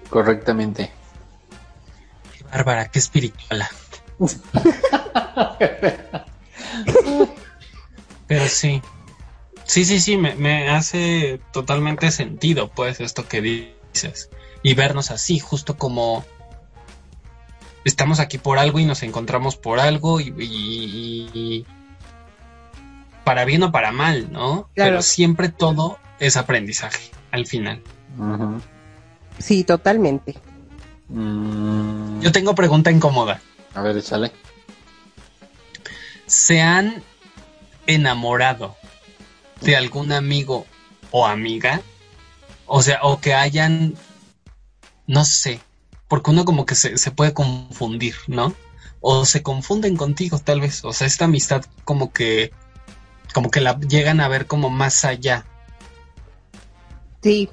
Correctamente. 0.09 0.91
Qué 2.39 2.45
bárbara, 2.45 2.89
qué 2.89 3.01
espirituala. 3.01 3.68
Pero 8.27 8.47
sí. 8.49 8.83
Sí, 9.64 9.85
sí, 9.85 10.01
sí, 10.01 10.16
me, 10.16 10.35
me 10.37 10.68
hace 10.68 11.41
totalmente 11.53 12.11
sentido, 12.11 12.68
pues, 12.68 13.01
esto 13.01 13.27
que 13.27 13.41
dices. 13.41 14.31
Y 14.62 14.74
vernos 14.74 15.11
así, 15.11 15.39
justo 15.39 15.77
como 15.77 16.24
estamos 17.85 18.20
aquí 18.20 18.39
por 18.39 18.59
algo 18.59 18.79
y 18.79 18.85
nos 18.85 19.03
encontramos 19.03 19.57
por 19.57 19.79
algo 19.81 20.20
y, 20.20 20.35
y- 20.39 21.31
y- 21.35 21.66
para 23.24 23.45
bien 23.45 23.62
o 23.64 23.72
para 23.72 23.91
mal, 23.93 24.31
¿no? 24.33 24.68
Claro. 24.74 24.91
Pero 24.93 25.03
siempre 25.03 25.49
todo 25.49 25.99
es 26.20 26.37
aprendizaje 26.37 27.11
al 27.33 27.47
final. 27.47 27.83
Sí, 29.39 29.64
totalmente. 29.64 30.37
Mm, 31.09 32.20
Yo 32.20 32.31
tengo 32.33 32.55
pregunta 32.55 32.91
incómoda. 32.91 33.41
A 33.74 33.83
ver, 33.83 33.97
échale. 33.97 34.31
¿Se 36.27 36.61
han 36.62 37.03
enamorado 37.87 38.76
de 39.61 39.76
algún 39.76 40.12
amigo 40.12 40.66
o 41.11 41.26
amiga? 41.26 41.80
O 42.66 42.82
sea, 42.82 43.01
o 43.03 43.20
que 43.20 43.34
hayan, 43.34 43.95
no 45.07 45.24
sé, 45.24 45.61
porque 46.09 46.30
uno 46.30 46.45
como 46.45 46.66
que 46.66 46.74
se, 46.74 46.99
se 46.99 47.11
puede 47.11 47.32
confundir, 47.32 48.16
¿no? 48.26 48.55
O 49.01 49.24
se 49.24 49.43
confunden 49.43 49.97
contigo 49.97 50.39
tal 50.39 50.61
vez. 50.61 50.84
O 50.84 50.93
sea, 50.93 51.07
esta 51.07 51.26
amistad 51.26 51.64
como 51.84 52.12
que, 52.12 52.53
como 53.32 53.51
que 53.51 53.61
la 53.61 53.78
llegan 53.78 54.20
a 54.20 54.28
ver 54.28 54.47
como 54.47 54.70
más 54.70 55.05
allá. 55.05 55.45
Sí. 57.22 57.49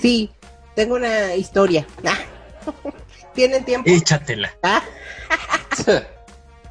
Sí, 0.00 0.30
tengo 0.74 0.96
una 0.96 1.34
historia. 1.34 1.86
¿Tienen 3.34 3.64
tiempo? 3.64 3.88
Échatela. 3.88 4.52
Ah. 4.62 4.82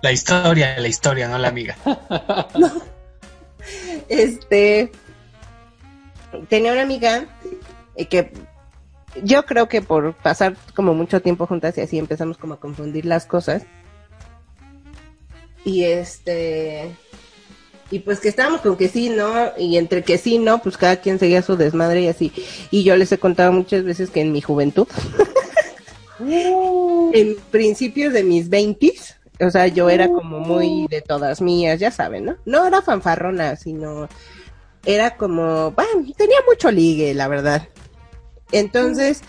La 0.02 0.12
historia, 0.12 0.80
la 0.80 0.88
historia, 0.88 1.28
no 1.28 1.38
la 1.38 1.48
amiga. 1.48 1.78
Este, 4.10 4.92
tenía 6.50 6.74
una 6.74 6.82
amiga 6.82 7.28
eh, 7.96 8.08
que 8.08 8.34
yo 9.24 9.46
creo 9.46 9.70
que 9.70 9.82
por 9.82 10.14
pasar 10.16 10.58
como 10.76 10.94
mucho 10.94 11.22
tiempo 11.22 11.48
juntas 11.48 11.78
y 11.78 11.82
así 11.82 11.98
empezamos 11.98 12.38
como 12.38 12.56
a 12.56 12.60
confundir 12.60 13.06
las 13.06 13.26
cosas. 13.26 13.64
Y 15.64 15.84
este 15.84 16.92
y 17.92 18.00
pues 18.00 18.20
que 18.22 18.30
estábamos 18.30 18.62
con 18.62 18.78
que 18.78 18.88
sí, 18.88 19.10
¿no? 19.10 19.52
Y 19.58 19.78
entre 19.78 20.04
que 20.04 20.18
sí, 20.18 20.38
¿no? 20.38 20.62
Pues 20.62 20.78
cada 20.78 20.96
quien 20.96 21.20
seguía 21.20 21.42
su 21.42 21.58
desmadre 21.58 22.02
y 22.02 22.08
así. 22.08 22.32
Y 22.72 22.84
yo 22.84 22.96
les 22.96 23.12
he 23.12 23.18
contado 23.18 23.52
muchas 23.52 23.84
veces 23.84 24.10
que 24.10 24.22
en 24.22 24.32
mi 24.32 24.40
juventud, 24.40 24.88
en 26.20 27.36
principios 27.52 28.14
de 28.14 28.24
mis 28.24 28.50
veintis, 28.50 29.18
o 29.42 29.50
sea, 29.52 29.68
yo 29.68 29.90
era 29.90 30.08
como 30.08 30.40
muy 30.40 30.88
de 30.88 31.02
todas 31.02 31.42
mías, 31.42 31.80
ya 31.80 31.92
saben, 31.92 32.26
¿no? 32.26 32.36
No 32.46 32.66
era 32.66 32.82
fanfarrona, 32.82 33.56
sino 33.56 34.08
era 34.86 35.16
como, 35.18 35.72
bueno, 35.72 36.06
tenía 36.18 36.38
mucho 36.48 36.72
ligue, 36.72 37.14
la 37.14 37.28
verdad. 37.28 37.68
Entonces, 38.52 39.22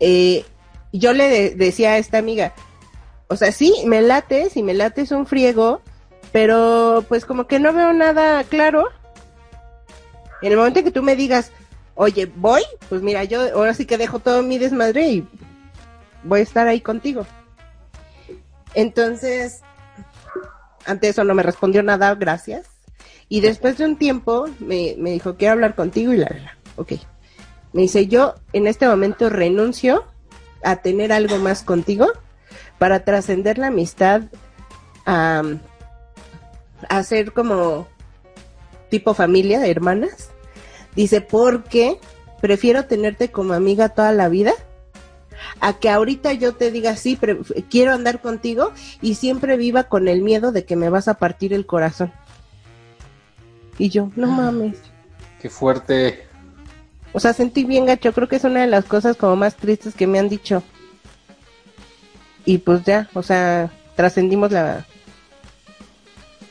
eh, 0.00 0.44
yo 0.92 1.12
le 1.12 1.28
de- 1.28 1.54
decía 1.54 1.92
a 1.92 1.98
esta 1.98 2.18
amiga, 2.18 2.52
o 3.28 3.36
sea, 3.36 3.52
sí, 3.52 3.74
me 3.86 4.02
late, 4.02 4.50
si 4.50 4.62
me 4.62 4.74
late 4.74 5.02
es 5.02 5.12
un 5.12 5.26
friego, 5.26 5.80
pero 6.32 7.04
pues 7.08 7.24
como 7.24 7.46
que 7.46 7.58
no 7.58 7.72
veo 7.72 7.92
nada 7.92 8.42
claro. 8.44 8.88
En 10.42 10.52
el 10.52 10.58
momento 10.58 10.82
que 10.82 10.90
tú 10.90 11.02
me 11.02 11.16
digas, 11.16 11.52
oye, 11.94 12.26
voy, 12.34 12.62
pues 12.88 13.02
mira, 13.02 13.24
yo 13.24 13.42
ahora 13.54 13.74
sí 13.74 13.84
que 13.86 13.98
dejo 13.98 14.18
todo 14.20 14.42
mi 14.42 14.58
desmadre 14.58 15.08
y 15.10 15.28
voy 16.24 16.40
a 16.40 16.42
estar 16.42 16.66
ahí 16.66 16.80
contigo. 16.80 17.26
Entonces, 18.74 19.62
ante 20.86 21.08
eso 21.08 21.24
no 21.24 21.34
me 21.34 21.42
respondió 21.42 21.82
nada, 21.82 22.14
gracias. 22.14 22.66
Y 23.28 23.40
después 23.40 23.78
de 23.78 23.84
un 23.84 23.96
tiempo 23.96 24.48
me, 24.58 24.96
me 24.98 25.10
dijo, 25.12 25.36
quiero 25.36 25.52
hablar 25.52 25.74
contigo 25.74 26.12
y 26.12 26.18
la, 26.18 26.28
la, 26.28 26.38
la. 26.40 26.56
ok. 26.76 26.92
Me 27.72 27.82
dice, 27.82 28.06
yo 28.08 28.34
en 28.52 28.66
este 28.66 28.88
momento 28.88 29.30
renuncio 29.30 30.04
a 30.64 30.76
tener 30.76 31.12
algo 31.12 31.38
más 31.38 31.62
contigo 31.62 32.08
para 32.78 33.04
trascender 33.04 33.58
la 33.58 33.68
amistad 33.68 34.22
a, 35.06 35.42
a 36.88 37.02
ser 37.04 37.32
como 37.32 37.86
tipo 38.88 39.14
familia, 39.14 39.66
hermanas. 39.66 40.30
Dice, 40.96 41.20
porque 41.20 41.98
prefiero 42.40 42.86
tenerte 42.86 43.30
como 43.30 43.52
amiga 43.52 43.90
toda 43.90 44.12
la 44.12 44.28
vida 44.28 44.52
a 45.60 45.74
que 45.74 45.90
ahorita 45.90 46.32
yo 46.34 46.54
te 46.54 46.70
diga, 46.70 46.96
sí, 46.96 47.16
pre- 47.16 47.38
quiero 47.68 47.92
andar 47.92 48.20
contigo 48.20 48.72
y 49.02 49.14
siempre 49.14 49.56
viva 49.56 49.84
con 49.84 50.08
el 50.08 50.22
miedo 50.22 50.52
de 50.52 50.64
que 50.64 50.76
me 50.76 50.88
vas 50.90 51.08
a 51.08 51.14
partir 51.14 51.52
el 51.52 51.66
corazón. 51.66 52.12
Y 53.78 53.88
yo, 53.88 54.10
no 54.14 54.28
mames. 54.28 54.78
Qué 55.40 55.48
fuerte. 55.50 56.26
O 57.12 57.20
sea, 57.20 57.32
sentí 57.32 57.64
bien 57.64 57.86
gacho. 57.86 58.12
Creo 58.12 58.28
que 58.28 58.36
es 58.36 58.44
una 58.44 58.60
de 58.60 58.66
las 58.66 58.84
cosas 58.84 59.16
como 59.16 59.36
más 59.36 59.56
tristes 59.56 59.94
que 59.94 60.06
me 60.06 60.18
han 60.18 60.28
dicho. 60.28 60.62
Y 62.44 62.58
pues 62.58 62.84
ya, 62.84 63.08
o 63.14 63.22
sea, 63.22 63.70
trascendimos 63.96 64.52
la 64.52 64.86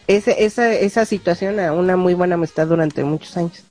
ese, 0.08 0.44
esa, 0.44 0.72
esa 0.74 1.06
situación 1.06 1.60
a 1.60 1.72
una 1.72 1.96
muy 1.96 2.16
buena 2.16 2.34
amistad 2.36 2.66
durante 2.68 3.04
muchos 3.04 3.38
años. 3.38 3.64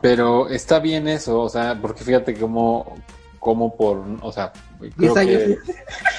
Pero 0.00 0.48
está 0.48 0.78
bien 0.78 1.08
eso, 1.08 1.40
o 1.40 1.48
sea, 1.48 1.78
porque 1.80 2.04
fíjate 2.04 2.34
cómo, 2.34 2.96
cómo 3.38 3.76
por, 3.76 4.04
o 4.20 4.30
sea, 4.32 4.52
creo 4.96 5.14
que 5.14 5.58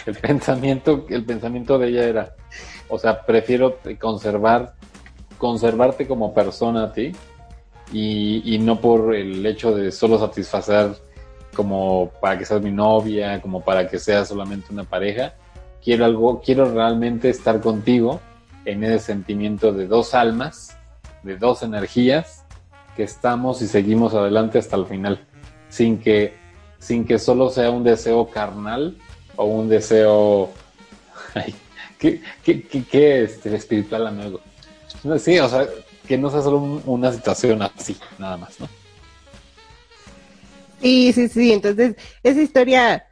el 0.05 0.15
pensamiento, 0.15 1.05
el 1.09 1.25
pensamiento 1.25 1.77
de 1.77 1.89
ella 1.89 2.03
era, 2.05 2.35
o 2.89 2.97
sea, 2.97 3.25
prefiero 3.25 3.77
conservar, 3.99 4.73
conservarte 5.37 6.07
como 6.07 6.33
persona 6.33 6.85
a 6.85 6.93
ti 6.93 7.11
y, 7.91 8.55
y 8.55 8.57
no 8.59 8.81
por 8.81 9.13
el 9.13 9.45
hecho 9.45 9.75
de 9.75 9.91
solo 9.91 10.17
satisfacer 10.17 10.95
como 11.55 12.11
para 12.19 12.37
que 12.37 12.45
seas 12.45 12.61
mi 12.61 12.71
novia, 12.71 13.41
como 13.41 13.61
para 13.61 13.87
que 13.87 13.99
seas 13.99 14.27
solamente 14.27 14.71
una 14.71 14.83
pareja. 14.83 15.33
Quiero 15.83 16.05
algo, 16.05 16.41
quiero 16.41 16.71
realmente 16.71 17.29
estar 17.29 17.61
contigo 17.61 18.19
en 18.65 18.83
ese 18.83 18.99
sentimiento 18.99 19.71
de 19.71 19.87
dos 19.87 20.13
almas, 20.13 20.77
de 21.23 21.37
dos 21.37 21.63
energías 21.63 22.46
que 22.97 23.03
estamos 23.03 23.61
y 23.61 23.67
seguimos 23.67 24.13
adelante 24.15 24.57
hasta 24.57 24.75
el 24.75 24.87
final, 24.87 25.23
sin 25.69 25.99
que, 25.99 26.33
sin 26.79 27.05
que 27.05 27.19
solo 27.19 27.49
sea 27.51 27.69
un 27.69 27.83
deseo 27.83 28.27
carnal 28.27 28.97
o 29.35 29.45
un 29.45 29.69
deseo 29.69 30.49
ay, 31.35 31.53
¿qué, 31.99 32.21
qué, 32.43 32.63
qué, 32.63 32.83
qué, 32.83 33.23
este, 33.23 33.55
espiritual 33.55 34.07
amigo. 34.07 34.41
Sí, 35.19 35.37
o 35.37 35.47
sea, 35.47 35.67
que 36.07 36.17
no 36.17 36.31
sea 36.31 36.41
solo 36.41 36.57
un- 36.57 36.81
una 36.87 37.13
situación 37.13 37.61
así, 37.61 37.95
nada 38.17 38.35
más, 38.35 38.59
¿no? 38.59 38.67
Sí, 40.81 41.13
sí, 41.13 41.27
sí. 41.27 41.53
Entonces, 41.53 41.95
esa 42.23 42.41
historia, 42.41 43.05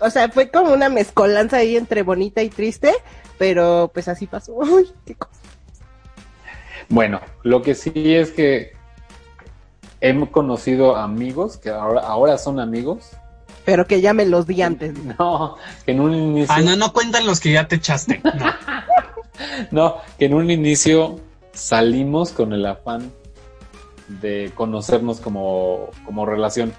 o 0.00 0.08
sea, 0.10 0.28
fue 0.28 0.50
como 0.50 0.72
una 0.72 0.88
mezcolanza 0.88 1.56
ahí 1.58 1.76
entre 1.76 2.02
bonita 2.02 2.42
y 2.42 2.48
triste, 2.48 2.92
pero 3.38 3.90
pues 3.92 4.06
así 4.06 4.26
pasó. 4.26 4.54
Uy, 4.56 4.88
qué 5.04 5.14
cosa. 5.16 5.32
Bueno, 6.88 7.20
lo 7.42 7.62
que 7.62 7.74
sí 7.74 7.92
es 8.14 8.30
que 8.30 8.72
hemos 10.02 10.28
conocido 10.30 10.96
amigos 10.96 11.56
que 11.56 11.70
ahora, 11.70 12.00
ahora 12.02 12.36
son 12.36 12.60
amigos. 12.60 13.10
Pero 13.64 13.86
que 13.86 14.00
ya 14.00 14.12
me 14.12 14.26
los 14.26 14.46
di 14.46 14.60
antes. 14.60 14.94
No, 15.18 15.56
que 15.86 15.92
en 15.92 16.00
un 16.00 16.14
inicio. 16.14 16.54
Ah, 16.54 16.60
no, 16.60 16.76
no 16.76 16.92
cuentan 16.92 17.26
los 17.26 17.40
que 17.40 17.52
ya 17.52 17.66
te 17.66 17.76
echaste. 17.76 18.20
No. 18.22 18.46
No, 19.70 19.96
que 20.18 20.26
en 20.26 20.34
un 20.34 20.50
inicio 20.50 21.18
salimos 21.52 22.30
con 22.30 22.52
el 22.52 22.64
afán 22.66 23.10
de 24.06 24.52
conocernos 24.54 25.20
como, 25.20 25.88
como 26.04 26.26
relación. 26.26 26.72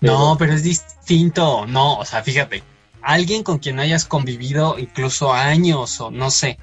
No, 0.00 0.36
pero 0.38 0.52
es 0.52 0.62
distinto. 0.62 1.66
No, 1.66 1.98
o 1.98 2.04
sea, 2.04 2.22
fíjate, 2.22 2.62
alguien 3.02 3.42
con 3.42 3.58
quien 3.58 3.80
hayas 3.80 4.04
convivido 4.04 4.78
incluso 4.78 5.32
años 5.32 6.00
o 6.00 6.10
no 6.10 6.30
sé, 6.30 6.58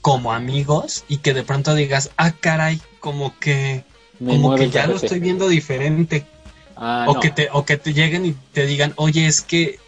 como 0.00 0.32
amigos 0.32 1.04
y 1.08 1.18
que 1.18 1.34
de 1.34 1.42
pronto 1.42 1.74
digas, 1.74 2.10
ah, 2.16 2.32
caray, 2.32 2.80
como 3.00 3.38
que, 3.38 3.84
Me 4.20 4.32
como 4.32 4.48
mueve 4.48 4.64
que 4.66 4.70
ya 4.70 4.86
lo 4.86 4.96
estoy 4.96 5.20
viendo 5.20 5.48
diferente. 5.48 6.26
Ah, 6.76 7.06
o 7.08 7.14
no. 7.14 7.20
que 7.20 7.30
te, 7.30 7.48
o 7.52 7.64
que 7.64 7.76
te 7.76 7.92
lleguen 7.92 8.24
y 8.26 8.32
te 8.32 8.64
digan, 8.66 8.92
oye, 8.96 9.26
es 9.26 9.40
que, 9.40 9.78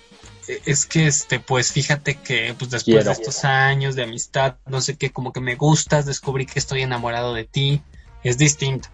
es 0.67 0.87
que 0.87 1.07
este, 1.07 1.39
pues 1.39 1.71
fíjate 1.73 2.17
que, 2.17 2.55
pues 2.59 2.71
después 2.71 2.85
Quiero. 2.97 3.05
de 3.05 3.13
estos 3.13 3.45
años 3.45 3.95
de 3.95 4.03
amistad, 4.05 4.57
no 4.67 4.81
sé 4.81 4.97
qué, 4.97 5.11
como 5.11 5.33
que 5.33 5.41
me 5.41 5.55
gustas, 5.55 6.07
descubrí 6.07 6.47
que 6.47 6.59
estoy 6.59 6.83
enamorado 6.83 7.33
de 7.35 7.45
ti. 7.45 7.83
Es 8.25 8.37
distinto. 8.39 8.89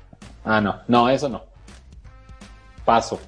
Ah, 0.45 0.61
no, 0.61 0.77
no, 0.89 1.09
eso 1.09 1.29
no. 1.29 1.43
Paso. 2.85 3.19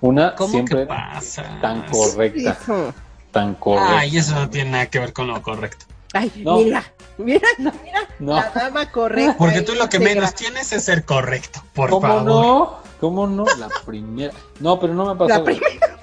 Una 0.00 0.34
¿Cómo 0.34 0.50
siempre 0.52 0.78
que 0.80 0.86
pasa? 0.86 1.58
tan 1.60 1.82
correcta, 1.88 2.56
Hijo. 2.62 2.94
tan 3.32 3.54
correcta. 3.56 3.98
Ay, 3.98 4.16
eso 4.16 4.34
no 4.34 4.48
tiene 4.48 4.70
nada 4.70 4.86
que 4.86 4.98
ver 4.98 5.12
con 5.12 5.26
lo 5.26 5.42
correcto. 5.42 5.84
Ay, 6.14 6.32
No. 6.44 6.56
mira, 6.58 6.82
mira, 7.24 7.46
mira, 7.58 8.08
No. 8.18 8.34
la 8.34 8.50
dama 8.50 8.90
correcta. 8.90 9.36
Porque 9.38 9.62
tú 9.62 9.74
lo 9.74 9.88
que 9.88 9.96
íntegra. 9.98 10.20
menos 10.22 10.34
tienes 10.34 10.72
es 10.72 10.84
ser 10.84 11.04
correcto, 11.04 11.62
por 11.74 11.90
¿Cómo 11.90 12.06
favor. 12.06 12.22
no? 12.24 12.78
¿Cómo 13.00 13.26
no? 13.26 13.44
La 13.58 13.68
primera. 13.86 14.32
No, 14.60 14.78
pero 14.78 14.92
no 14.94 15.06
me 15.06 15.12
ha 15.12 15.14
pasado. 15.18 15.38
La 15.40 15.44
primera. 15.44 15.98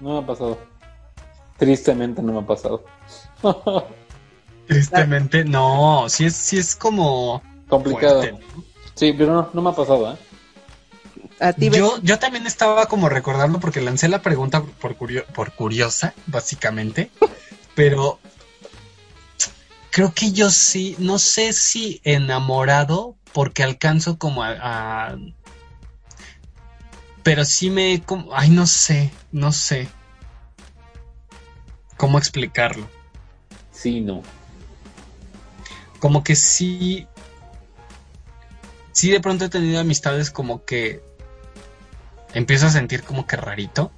No 0.00 0.12
me 0.14 0.18
ha 0.18 0.26
pasado. 0.26 0.58
Tristemente 1.58 2.22
no 2.22 2.32
me 2.32 2.40
ha 2.40 2.46
pasado. 2.46 2.84
Tristemente, 4.66 5.44
no, 5.44 6.04
sí 6.08 6.26
es, 6.26 6.36
sí 6.36 6.58
es 6.58 6.76
como 6.76 7.42
Complicado. 7.68 8.20
fuerte, 8.22 8.38
¿no? 8.56 8.64
Sí, 8.94 9.12
pero 9.16 9.32
no, 9.34 9.50
no 9.52 9.62
me 9.62 9.70
ha 9.70 9.74
pasado, 9.74 10.12
¿eh? 10.12 10.16
A 11.40 11.52
ti, 11.54 11.70
Yo, 11.70 11.98
yo 12.02 12.18
también 12.18 12.46
estaba 12.46 12.86
como 12.86 13.08
recordando 13.08 13.58
porque 13.60 13.80
lancé 13.80 14.08
la 14.08 14.20
pregunta 14.20 14.62
por, 14.62 14.96
curio- 14.96 15.24
por 15.34 15.52
curiosa, 15.52 16.12
básicamente, 16.26 17.10
pero 17.74 18.18
creo 19.90 20.12
que 20.14 20.32
yo 20.32 20.50
sí, 20.50 20.96
no 20.98 21.18
sé 21.18 21.52
si 21.52 22.00
enamorado 22.04 23.16
porque 23.32 23.62
alcanzo 23.62 24.18
como 24.18 24.42
a... 24.42 24.56
a- 24.60 25.18
pero 27.22 27.44
sí 27.44 27.70
me... 27.70 28.02
como- 28.02 28.34
ay, 28.34 28.50
no 28.50 28.66
sé, 28.66 29.10
no 29.32 29.52
sé. 29.52 29.88
¿Cómo 31.96 32.18
explicarlo? 32.18 32.88
Sí, 33.72 34.00
no. 34.00 34.22
como 36.00 36.24
que 36.24 36.34
sí, 36.34 37.06
sí 38.92 39.10
de 39.10 39.20
pronto 39.20 39.44
he 39.44 39.48
tenido 39.50 39.80
amistades 39.80 40.30
como 40.30 40.64
que 40.64 41.02
empiezo 42.32 42.66
a 42.66 42.70
sentir 42.70 43.02
como 43.02 43.26
que 43.26 43.36
rarito, 43.36 43.92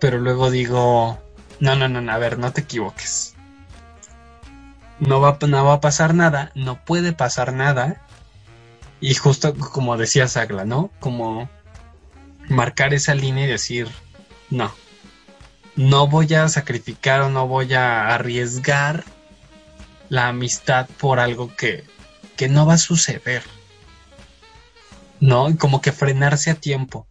pero 0.00 0.18
luego 0.18 0.50
digo, 0.50 1.18
no, 1.60 1.76
no, 1.76 1.88
no, 1.88 2.00
no, 2.00 2.12
a 2.12 2.18
ver, 2.18 2.38
no 2.38 2.52
te 2.52 2.62
equivoques. 2.62 3.31
No 5.00 5.20
va, 5.20 5.38
no 5.46 5.64
va 5.64 5.74
a 5.74 5.80
pasar 5.80 6.14
nada, 6.14 6.52
no 6.54 6.84
puede 6.84 7.12
pasar 7.12 7.52
nada. 7.52 8.02
Y 9.00 9.14
justo 9.14 9.54
como 9.54 9.96
decía 9.96 10.28
Sagla, 10.28 10.64
¿no? 10.64 10.90
Como 11.00 11.50
marcar 12.48 12.94
esa 12.94 13.14
línea 13.14 13.44
y 13.44 13.48
decir, 13.48 13.88
no, 14.50 14.72
no 15.76 16.06
voy 16.06 16.32
a 16.34 16.48
sacrificar 16.48 17.22
o 17.22 17.30
no 17.30 17.48
voy 17.48 17.74
a 17.74 18.14
arriesgar 18.14 19.04
la 20.08 20.28
amistad 20.28 20.86
por 20.98 21.18
algo 21.18 21.54
que, 21.56 21.84
que 22.36 22.48
no 22.48 22.66
va 22.66 22.74
a 22.74 22.78
suceder. 22.78 23.42
¿No? 25.20 25.56
Como 25.56 25.80
que 25.80 25.92
frenarse 25.92 26.50
a 26.50 26.54
tiempo. 26.54 27.06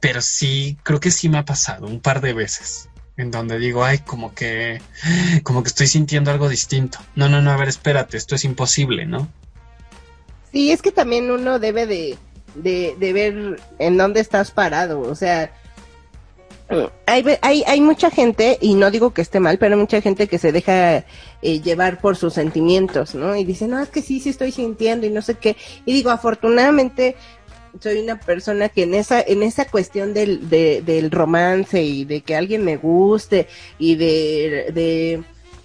Pero 0.00 0.20
sí, 0.20 0.78
creo 0.82 1.00
que 1.00 1.10
sí 1.10 1.28
me 1.28 1.38
ha 1.38 1.44
pasado 1.44 1.86
un 1.86 2.00
par 2.00 2.20
de 2.20 2.34
veces. 2.34 2.88
En 3.16 3.30
donde 3.30 3.58
digo, 3.58 3.84
ay, 3.84 3.98
como 3.98 4.34
que, 4.34 4.80
como 5.44 5.62
que 5.62 5.68
estoy 5.68 5.86
sintiendo 5.86 6.30
algo 6.30 6.48
distinto. 6.48 6.98
No, 7.14 7.28
no, 7.28 7.40
no, 7.40 7.50
a 7.50 7.56
ver, 7.56 7.68
espérate, 7.68 8.16
esto 8.16 8.34
es 8.34 8.44
imposible, 8.44 9.06
¿no? 9.06 9.28
Sí, 10.52 10.72
es 10.72 10.82
que 10.82 10.92
también 10.92 11.30
uno 11.30 11.58
debe 11.58 11.86
de, 11.86 12.16
de, 12.54 13.12
ver 13.12 13.60
en 13.78 13.96
dónde 13.96 14.20
estás 14.20 14.50
parado. 14.50 15.00
O 15.00 15.14
sea, 15.14 15.52
hay, 17.06 17.24
hay, 17.42 17.64
hay 17.66 17.80
mucha 17.80 18.10
gente, 18.10 18.58
y 18.60 18.74
no 18.74 18.90
digo 18.90 19.12
que 19.12 19.22
esté 19.22 19.38
mal, 19.38 19.58
pero 19.58 19.74
hay 19.74 19.80
mucha 19.80 20.00
gente 20.00 20.26
que 20.26 20.38
se 20.38 20.52
deja 20.52 21.04
eh, 21.42 21.60
llevar 21.60 22.00
por 22.00 22.16
sus 22.16 22.34
sentimientos, 22.34 23.14
¿no? 23.14 23.36
Y 23.36 23.44
dice, 23.44 23.68
no, 23.68 23.80
es 23.80 23.88
que 23.90 24.02
sí, 24.02 24.20
sí 24.20 24.30
estoy 24.30 24.50
sintiendo 24.50 25.06
y 25.06 25.10
no 25.10 25.22
sé 25.22 25.34
qué. 25.34 25.56
Y 25.84 25.92
digo, 25.92 26.10
afortunadamente 26.10 27.16
soy 27.80 27.98
una 27.98 28.18
persona 28.20 28.68
que 28.68 28.84
en 28.84 28.94
esa, 28.94 29.20
en 29.20 29.42
esa 29.42 29.66
cuestión 29.66 30.14
del, 30.14 30.48
de- 30.48 30.82
del 30.82 31.10
romance 31.10 31.82
y 31.82 32.04
de 32.04 32.20
que 32.22 32.36
alguien 32.36 32.64
me 32.64 32.76
guste 32.76 33.48
y 33.78 33.96
de, 33.96 34.70
de 34.72 35.22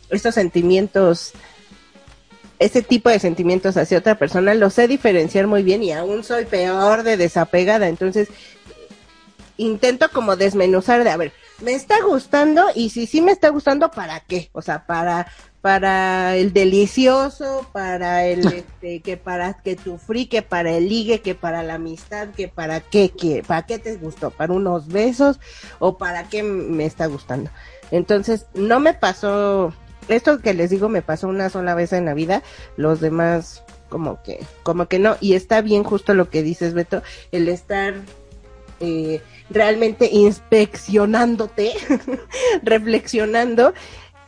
estos 0.09 0.35
sentimientos, 0.35 1.33
ese 2.57 2.81
tipo 2.81 3.09
de 3.09 3.19
sentimientos 3.19 3.77
hacia 3.77 3.99
otra 3.99 4.17
persona, 4.17 4.53
lo 4.53 4.69
sé 4.69 4.87
diferenciar 4.87 5.47
muy 5.47 5.63
bien 5.63 5.83
y 5.83 5.91
aún 5.91 6.23
soy 6.23 6.45
peor 6.45 7.03
de 7.03 7.15
desapegada. 7.17 7.87
Entonces, 7.87 8.27
intento 9.57 10.09
como 10.11 10.35
desmenuzar 10.35 11.03
de, 11.03 11.09
a 11.09 11.17
ver, 11.17 11.31
me 11.61 11.73
está 11.73 12.01
gustando 12.03 12.65
y 12.73 12.89
si 12.89 13.05
sí 13.05 13.21
me 13.21 13.31
está 13.31 13.49
gustando, 13.49 13.91
¿para 13.91 14.21
qué? 14.21 14.49
O 14.53 14.61
sea, 14.61 14.85
para 14.85 15.27
para 15.61 16.35
el 16.35 16.53
delicioso, 16.53 17.67
para 17.71 18.25
el 18.25 18.47
este, 18.53 19.01
que 19.01 19.17
para 19.17 19.53
que 19.55 19.75
tu 19.75 19.97
free, 19.97 20.27
que 20.27 20.41
para 20.41 20.71
el 20.71 20.89
ligue, 20.89 21.21
que 21.21 21.35
para 21.35 21.63
la 21.63 21.75
amistad, 21.75 22.29
que 22.29 22.47
para 22.47 22.79
qué, 22.79 23.09
que 23.09 23.43
para 23.45 23.65
qué 23.65 23.79
te 23.79 23.95
gustó, 23.97 24.31
para 24.31 24.53
unos 24.53 24.87
besos 24.87 25.39
o 25.79 25.97
para 25.97 26.29
qué 26.29 26.43
me 26.43 26.85
está 26.85 27.07
gustando. 27.07 27.49
Entonces, 27.91 28.45
no 28.53 28.79
me 28.79 28.93
pasó 28.93 29.73
esto 30.09 30.39
que 30.39 30.53
les 30.53 30.71
digo 30.71 30.89
me 30.89 31.01
pasó 31.01 31.27
una 31.27 31.49
sola 31.49 31.75
vez 31.75 31.93
en 31.93 32.05
la 32.05 32.13
vida, 32.13 32.41
los 32.77 32.99
demás 32.99 33.63
como 33.89 34.21
que 34.23 34.39
como 34.63 34.87
que 34.87 34.99
no 34.99 35.17
y 35.19 35.33
está 35.33 35.61
bien 35.61 35.83
justo 35.83 36.13
lo 36.13 36.29
que 36.29 36.43
dices 36.43 36.73
Beto, 36.73 37.01
el 37.31 37.47
estar 37.47 37.93
eh, 38.79 39.21
realmente 39.49 40.09
inspeccionándote, 40.11 41.73
reflexionando 42.63 43.73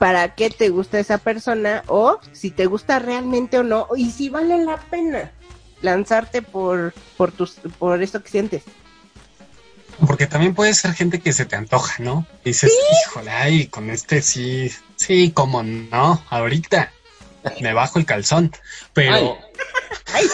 para 0.01 0.33
qué 0.33 0.49
te 0.49 0.69
gusta 0.69 0.97
esa 0.97 1.19
persona 1.19 1.83
o 1.85 2.19
si 2.31 2.49
te 2.49 2.65
gusta 2.65 2.97
realmente 2.97 3.59
o 3.59 3.63
no 3.63 3.87
y 3.95 4.09
si 4.09 4.29
vale 4.29 4.57
la 4.65 4.77
pena 4.77 5.31
lanzarte 5.83 6.41
por 6.41 6.95
por 7.17 7.31
tus 7.31 7.59
por 7.77 8.01
esto 8.01 8.23
que 8.23 8.31
sientes. 8.31 8.63
Porque 10.07 10.25
también 10.25 10.55
puede 10.55 10.73
ser 10.73 10.93
gente 10.95 11.19
que 11.19 11.33
se 11.33 11.45
te 11.45 11.55
antoja, 11.55 11.97
¿no? 11.99 12.25
Y 12.43 12.49
dices, 12.49 12.73
híjole, 13.05 13.29
ay, 13.29 13.67
con 13.67 13.91
este 13.91 14.23
sí, 14.23 14.71
sí, 14.95 15.29
como 15.29 15.61
no, 15.61 16.25
ahorita 16.31 16.91
me 17.61 17.71
bajo 17.71 17.99
el 17.99 18.07
calzón. 18.07 18.51
Pero, 18.93 19.37
Ay, 20.13 20.27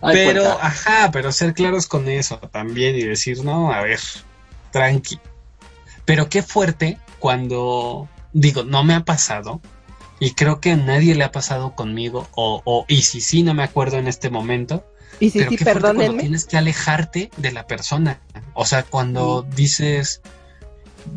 Ay, 0.00 0.14
pero, 0.14 0.50
ajá, 0.60 1.10
pero 1.12 1.30
ser 1.30 1.54
claros 1.54 1.86
con 1.86 2.08
eso 2.08 2.38
también 2.38 2.96
y 2.96 3.04
decir, 3.04 3.44
no, 3.44 3.72
a 3.72 3.82
ver, 3.82 4.00
tranqui. 4.72 5.20
Pero 6.04 6.28
qué 6.28 6.42
fuerte 6.42 6.98
cuando, 7.20 8.08
digo, 8.32 8.64
no 8.64 8.82
me 8.82 8.94
ha 8.94 9.04
pasado 9.04 9.60
y 10.18 10.32
creo 10.32 10.60
que 10.60 10.72
a 10.72 10.76
nadie 10.76 11.14
le 11.14 11.24
ha 11.24 11.30
pasado 11.30 11.74
conmigo 11.76 12.28
o, 12.32 12.60
o 12.64 12.84
y 12.88 13.02
si 13.02 13.20
sí, 13.20 13.42
no 13.44 13.54
me 13.54 13.62
acuerdo 13.62 13.98
en 13.98 14.08
este 14.08 14.28
momento, 14.28 14.84
y 15.20 15.30
sí, 15.30 15.38
pero 15.38 15.50
sí, 15.50 15.56
qué 15.56 15.64
fuerte 15.64 15.94
cuando 15.94 16.16
tienes 16.16 16.44
que 16.44 16.56
alejarte 16.56 17.30
de 17.36 17.52
la 17.52 17.66
persona. 17.66 18.20
O 18.54 18.64
sea, 18.64 18.82
cuando 18.82 19.46
dices, 19.54 20.22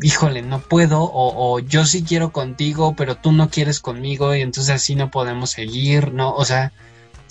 híjole, 0.02 0.42
no 0.42 0.60
puedo, 0.60 1.02
o, 1.02 1.54
o 1.54 1.58
yo 1.58 1.84
sí 1.84 2.04
quiero 2.04 2.32
contigo, 2.32 2.94
pero 2.96 3.16
tú 3.16 3.32
no 3.32 3.50
quieres 3.50 3.80
conmigo, 3.80 4.34
y 4.34 4.42
entonces 4.42 4.74
así 4.74 4.94
no 4.94 5.10
podemos 5.10 5.50
seguir, 5.50 6.12
¿no? 6.12 6.34
O 6.34 6.44
sea, 6.44 6.72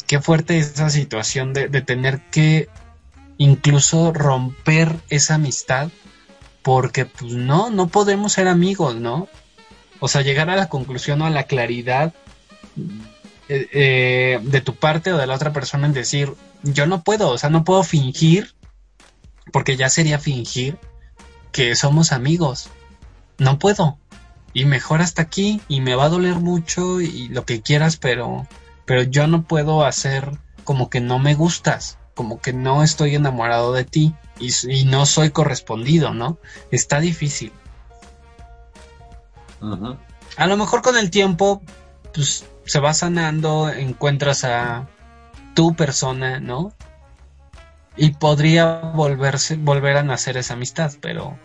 qué 0.08 0.20
fuerte 0.20 0.58
esa 0.58 0.90
situación 0.90 1.54
de, 1.54 1.70
de 1.70 1.82
tener 1.82 2.22
que 2.30 2.70
incluso 3.38 4.14
romper 4.14 4.96
esa 5.10 5.36
amistad, 5.36 5.90
porque 6.64 7.06
pues 7.06 7.34
no, 7.34 7.70
no 7.70 7.88
podemos 7.88 8.34
ser 8.34 8.48
amigos, 8.48 8.96
¿no? 8.96 9.28
O 10.00 10.08
sea, 10.08 10.22
llegar 10.22 10.50
a 10.50 10.56
la 10.56 10.70
conclusión 10.70 11.22
o 11.22 11.26
a 11.26 11.30
la 11.30 11.44
claridad 11.44 12.14
eh, 13.50 13.68
eh, 13.72 14.40
de 14.42 14.62
tu 14.62 14.76
parte 14.76 15.14
o 15.14 15.18
de 15.18 15.28
la 15.28 15.36
otra 15.36 15.54
persona 15.54 15.86
en 15.86 15.94
decir, 15.94 16.34
yo 16.64 16.88
no 16.88 17.04
puedo, 17.04 17.30
o 17.30 17.38
sea, 17.38 17.50
no 17.50 17.64
puedo 17.64 17.84
fingir, 17.84 18.54
porque 19.52 19.76
ya 19.76 19.90
sería 19.90 20.20
fingir 20.20 20.78
que 21.52 21.76
somos 21.76 22.12
amigos. 22.12 22.70
No 23.38 23.60
puedo. 23.60 23.98
Y 24.54 24.66
mejor 24.66 25.02
hasta 25.02 25.22
aquí, 25.22 25.62
y 25.68 25.82
me 25.82 25.96
va 25.96 26.06
a 26.06 26.10
doler 26.10 26.36
mucho 26.36 27.02
y 27.02 27.28
lo 27.28 27.46
que 27.46 27.62
quieras, 27.62 27.98
pero, 27.98 28.48
pero 28.86 29.04
yo 29.04 29.28
no 29.28 29.44
puedo 29.44 29.86
hacer 29.86 30.32
como 30.64 30.90
que 30.90 31.02
no 31.02 31.20
me 31.20 31.36
gustas, 31.36 31.98
como 32.14 32.40
que 32.40 32.54
no 32.54 32.84
estoy 32.84 33.16
enamorado 33.16 33.74
de 33.74 33.84
ti 33.84 34.16
y, 34.40 34.86
no 34.86 35.06
soy 35.06 35.30
correspondido, 35.32 36.14
¿no? 36.14 36.38
Está 36.72 37.00
difícil. 37.00 37.52
A 40.38 40.48
lo 40.48 40.58
mejor 40.58 40.82
con 40.82 40.98
el 40.98 41.10
tiempo, 41.10 41.62
pues 42.14 42.46
se 42.66 42.80
va 42.80 42.94
sanando, 42.94 43.70
encuentras 43.70 44.44
a 44.44 44.88
tu 45.56 45.76
persona, 45.76 46.40
¿no? 46.40 46.74
Y 47.96 48.12
podría 48.12 48.74
volverse, 48.94 49.56
volver 49.56 49.98
a 49.98 50.04
nacer 50.04 50.36
esa 50.38 50.56
amistad, 50.56 50.92
pero, 51.00 51.38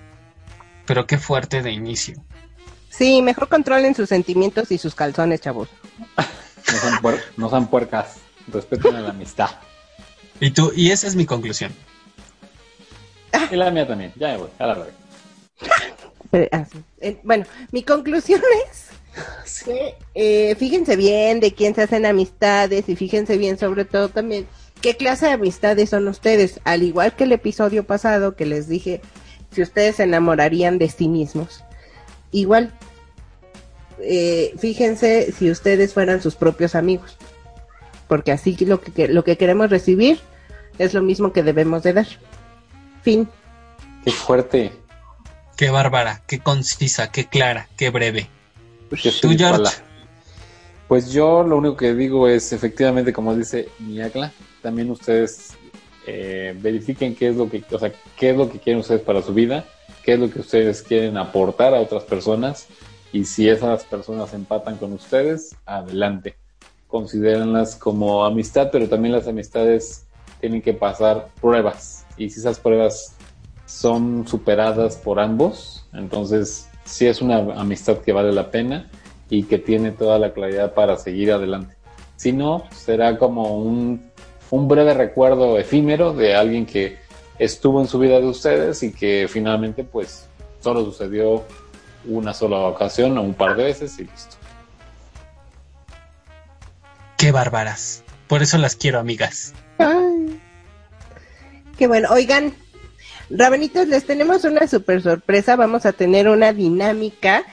pero 0.87 1.07
qué 1.07 1.19
fuerte 1.19 1.63
de 1.63 1.71
inicio. 1.73 2.23
Sí, 2.91 3.23
mejor 3.23 3.49
controlen 3.49 3.95
sus 3.95 4.09
sentimientos 4.09 4.73
y 4.73 4.79
sus 4.79 4.95
calzones, 4.95 5.41
chavos. 5.41 5.69
No 6.17 6.79
sean, 6.79 7.03
puer- 7.03 7.23
no 7.37 7.51
sean 7.51 7.69
puercas. 7.69 8.17
Respeten 8.49 8.97
a 8.97 9.01
la 9.01 9.11
amistad. 9.11 9.51
Y 10.41 10.51
tú, 10.51 10.73
y 10.75 10.91
esa 10.91 11.07
es 11.07 11.15
mi 11.15 11.27
conclusión. 11.27 11.73
Y 13.51 13.57
la 13.57 13.71
mía 13.71 13.87
también. 13.87 14.13
Ya 14.17 14.29
me 14.33 14.39
voy. 14.39 14.49
A 14.59 14.67
la. 14.67 14.87
Eh, 16.31 16.47
ah. 16.53 16.67
Eh, 17.01 17.17
bueno, 17.23 17.47
mi 17.73 17.83
conclusión 17.83 18.43
es 19.45 19.63
que 19.65 19.95
eh, 20.15 20.55
fíjense 20.57 20.95
bien 20.95 21.41
de 21.41 21.55
quién 21.55 21.75
se 21.75 21.83
hacen 21.83 22.05
amistades 22.05 22.87
y 22.91 22.97
fíjense 22.97 23.39
bien 23.39 23.57
sobre 23.57 23.87
todo 23.87 24.11
también 24.11 24.47
qué 24.83 24.95
clase 24.95 25.25
de 25.27 25.33
amistades 25.33 25.89
son 25.89 26.07
ustedes, 26.07 26.61
al 26.65 26.83
igual 26.83 27.17
que 27.17 27.25
el 27.25 27.33
episodio 27.33 27.85
pasado 27.85 28.37
que 28.37 28.45
les 28.45 28.69
dije 28.69 29.01
si 29.53 29.63
ustedes 29.63 29.97
se 29.97 30.03
enamorarían 30.03 30.77
de 30.77 30.91
sí 30.91 31.09
mismos. 31.09 31.65
Igual, 32.31 32.75
eh, 34.01 34.55
fíjense 34.59 35.33
si 35.33 35.51
ustedes 35.51 35.95
fueran 35.95 36.21
sus 36.21 36.35
propios 36.37 36.75
amigos, 36.75 37.17
porque 38.07 38.33
así 38.33 38.55
lo 38.67 38.83
que, 38.83 38.93
que- 38.93 39.09
lo 39.09 39.25
que 39.25 39.39
queremos 39.39 39.71
recibir 39.71 40.21
es 40.79 40.93
lo 40.93 41.01
mismo 41.03 41.33
que 41.33 41.43
debemos 41.43 41.83
de 41.83 41.95
dar. 41.95 42.07
Fin. 43.03 43.29
Qué 44.05 44.11
fuerte. 44.11 44.73
Qué 45.57 45.71
bárbara, 45.71 46.23
qué 46.27 46.39
concisa, 46.39 47.11
qué 47.11 47.27
clara, 47.27 47.69
qué 47.77 47.91
breve. 47.91 48.29
Qué 48.91 48.97
Tú, 48.97 49.09
espirituala. 49.09 49.71
George. 49.71 49.83
Pues 50.87 51.13
yo 51.13 51.43
lo 51.43 51.59
único 51.59 51.77
que 51.77 51.95
digo 51.95 52.29
es, 52.29 52.53
efectivamente, 52.53 53.13
como 53.13 53.35
dice 53.35 53.69
Miakla, 53.79 54.33
también 54.63 54.91
ustedes 54.91 55.57
eh, 56.07 56.57
verifiquen 56.59 57.15
qué 57.15 57.29
es 57.29 57.37
lo 57.37 57.51
que, 57.51 57.63
o 57.71 57.79
sea, 57.79 57.93
qué 58.17 58.31
es 58.31 58.37
lo 58.37 58.51
que 58.51 58.59
quieren 58.59 58.81
ustedes 58.81 59.03
para 59.03 59.21
su 59.21 59.35
vida, 59.35 59.67
qué 60.03 60.15
es 60.15 60.19
lo 60.19 60.31
que 60.31 60.41
ustedes 60.41 60.81
quieren 60.83 61.19
aportar 61.19 61.75
a 61.75 61.81
otras 61.81 62.05
personas 62.05 62.69
y 63.13 63.25
si 63.25 63.49
esas 63.49 63.85
personas 63.85 64.33
empatan 64.33 64.77
con 64.77 64.93
ustedes, 64.93 65.57
adelante. 65.67 66.37
Considérenlas 66.87 67.77
como 67.77 68.25
amistad, 68.25 68.71
pero 68.73 68.89
también 68.89 69.13
las 69.13 69.29
amistades 69.29 70.07
tienen 70.41 70.63
que 70.63 70.73
pasar 70.73 71.29
pruebas 71.41 71.98
y 72.19 72.31
si 72.31 72.41
esas 72.41 72.59
pruebas 72.59 73.15
son 73.67 74.27
superadas 74.27 74.97
por 74.97 75.21
ambos, 75.21 75.87
entonces 75.93 76.69
sí 76.85 77.07
es 77.07 77.21
una 77.21 77.39
amistad 77.61 77.99
que 77.99 78.13
vale 78.13 78.33
la 78.33 78.51
pena 78.51 78.91
y 79.31 79.45
que 79.45 79.59
tiene 79.59 79.93
toda 79.93 80.19
la 80.19 80.33
claridad 80.33 80.75
para 80.75 80.97
seguir 80.97 81.33
adelante. 81.33 81.77
Si 82.17 82.33
no, 82.33 82.65
será 82.75 83.19
como 83.19 83.57
un, 83.57 84.11
un 84.51 84.69
breve 84.69 84.95
recuerdo 84.95 85.59
efímero 85.59 86.13
de 86.13 86.35
alguien 86.35 86.67
que 86.67 86.99
estuvo 87.39 87.81
en 87.81 87.87
su 87.87 87.99
vida 87.99 88.19
de 88.19 88.27
ustedes 88.27 88.83
y 88.83 88.93
que 88.93 89.27
finalmente 89.29 89.85
pues 89.85 90.27
solo 90.61 90.85
sucedió 90.85 91.45
una 92.07 92.33
sola 92.35 92.59
ocasión 92.59 93.17
o 93.19 93.23
un 93.23 93.35
par 93.35 93.57
de 93.57 93.65
veces 93.65 93.99
y 93.99 94.05
listo. 94.05 94.37
Qué 97.17 97.33
bárbaras. 97.33 98.03
Por 98.29 98.43
eso 98.43 98.59
las 98.59 98.77
quiero, 98.77 98.99
amigas. 98.99 99.55
Ay. 99.79 100.08
Qué 101.79 101.87
bueno. 101.87 102.09
Oigan, 102.11 102.55
Rabanitos, 103.31 103.87
les 103.87 104.05
tenemos 104.05 104.43
una 104.43 104.67
super 104.67 105.01
sorpresa. 105.01 105.55
Vamos 105.55 105.87
a 105.87 105.93
tener 105.93 106.29
una 106.29 106.53
dinámica 106.53 107.45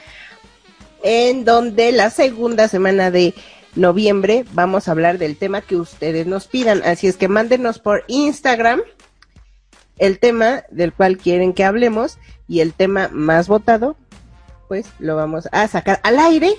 en 1.04 1.44
donde 1.44 1.92
la 1.92 2.10
segunda 2.10 2.66
semana 2.66 3.12
de 3.12 3.34
noviembre 3.76 4.44
vamos 4.52 4.88
a 4.88 4.90
hablar 4.90 5.18
del 5.18 5.36
tema 5.36 5.60
que 5.60 5.76
ustedes 5.76 6.26
nos 6.26 6.48
pidan. 6.48 6.82
Así 6.84 7.06
es 7.06 7.16
que 7.16 7.28
mándenos 7.28 7.78
por 7.78 8.02
Instagram 8.08 8.82
el 9.98 10.18
tema 10.18 10.64
del 10.70 10.92
cual 10.92 11.18
quieren 11.18 11.52
que 11.52 11.62
hablemos 11.62 12.18
y 12.48 12.60
el 12.60 12.72
tema 12.72 13.08
más 13.12 13.46
votado, 13.46 13.96
pues 14.66 14.86
lo 14.98 15.14
vamos 15.14 15.48
a 15.52 15.68
sacar 15.68 16.00
al 16.02 16.18
aire 16.18 16.52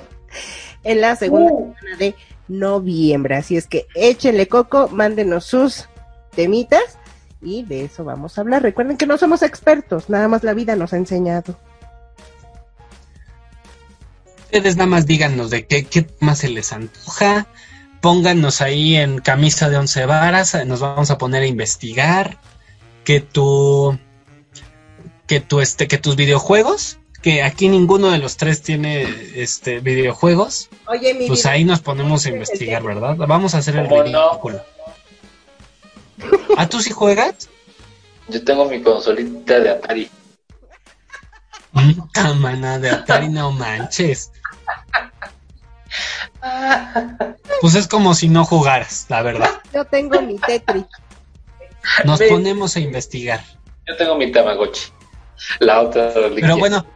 en 0.82 1.02
la 1.02 1.14
segunda 1.14 1.50
semana 1.50 1.96
de 1.98 2.14
noviembre. 2.48 3.36
Así 3.36 3.58
es 3.58 3.66
que 3.66 3.86
échenle 3.94 4.48
coco, 4.48 4.88
mándenos 4.88 5.44
sus 5.44 5.88
temitas 6.36 6.98
y 7.42 7.64
de 7.64 7.84
eso 7.86 8.04
vamos 8.04 8.38
a 8.38 8.42
hablar. 8.42 8.62
Recuerden 8.62 8.96
que 8.96 9.06
no 9.06 9.18
somos 9.18 9.42
expertos, 9.42 10.08
nada 10.08 10.28
más 10.28 10.44
la 10.44 10.54
vida 10.54 10.76
nos 10.76 10.92
ha 10.92 10.96
enseñado. 10.96 11.58
Ustedes 14.44 14.76
nada 14.76 14.88
más 14.88 15.06
díganos 15.06 15.50
de 15.50 15.66
qué, 15.66 15.84
qué 15.84 16.06
más 16.20 16.38
se 16.38 16.48
les 16.48 16.72
antoja. 16.72 17.46
Pónganos 18.00 18.60
ahí 18.60 18.96
en 18.96 19.18
camisa 19.18 19.68
de 19.68 19.76
once 19.76 20.06
varas. 20.06 20.56
Nos 20.66 20.80
vamos 20.80 21.10
a 21.10 21.18
poner 21.18 21.42
a 21.42 21.46
investigar. 21.46 22.38
Que 23.04 23.20
tu. 23.20 23.98
Que 25.26 25.40
tu 25.40 25.60
este. 25.60 25.88
Que 25.88 25.98
tus 25.98 26.16
videojuegos. 26.16 26.98
Que 27.22 27.42
aquí 27.42 27.68
ninguno 27.68 28.10
de 28.10 28.18
los 28.18 28.36
tres 28.36 28.62
tiene 28.62 29.06
este 29.34 29.80
videojuegos. 29.80 30.68
Oye, 30.86 31.12
mi 31.14 31.26
Pues 31.26 31.42
vida, 31.42 31.50
ahí 31.50 31.64
nos 31.64 31.80
ponemos 31.80 32.24
a 32.24 32.30
investigar, 32.30 32.82
¿verdad? 32.82 33.16
Vamos 33.16 33.54
a 33.54 33.58
hacer 33.58 33.76
el 33.76 33.88
¿Cómo 33.88 34.04
no? 34.04 34.40
Ridículo. 36.18 36.58
¿A 36.58 36.68
tú 36.68 36.80
sí 36.80 36.90
juegas? 36.90 37.48
Yo 38.28 38.44
tengo 38.44 38.64
mi 38.66 38.82
consolita 38.82 39.60
de 39.60 39.70
Atari. 39.70 40.10
Puta 41.96 42.34
mana 42.34 42.78
de 42.78 42.90
Atari, 42.90 43.28
no 43.28 43.52
manches. 43.52 44.32
Pues 47.60 47.74
es 47.74 47.86
como 47.88 48.14
si 48.14 48.28
no 48.28 48.44
jugaras, 48.44 49.06
la 49.08 49.22
verdad. 49.22 49.50
yo 49.72 49.84
tengo 49.84 50.20
mi 50.22 50.36
Tetris. 50.38 50.84
Nos 52.04 52.20
ponemos 52.22 52.76
a 52.76 52.80
investigar. 52.80 53.42
Yo 53.86 53.96
tengo 53.96 54.16
mi 54.16 54.30
Tamagotchi. 54.32 54.92
La 55.60 55.80
otra 55.82 56.12
Pero 56.34 56.56
bueno, 56.56 56.86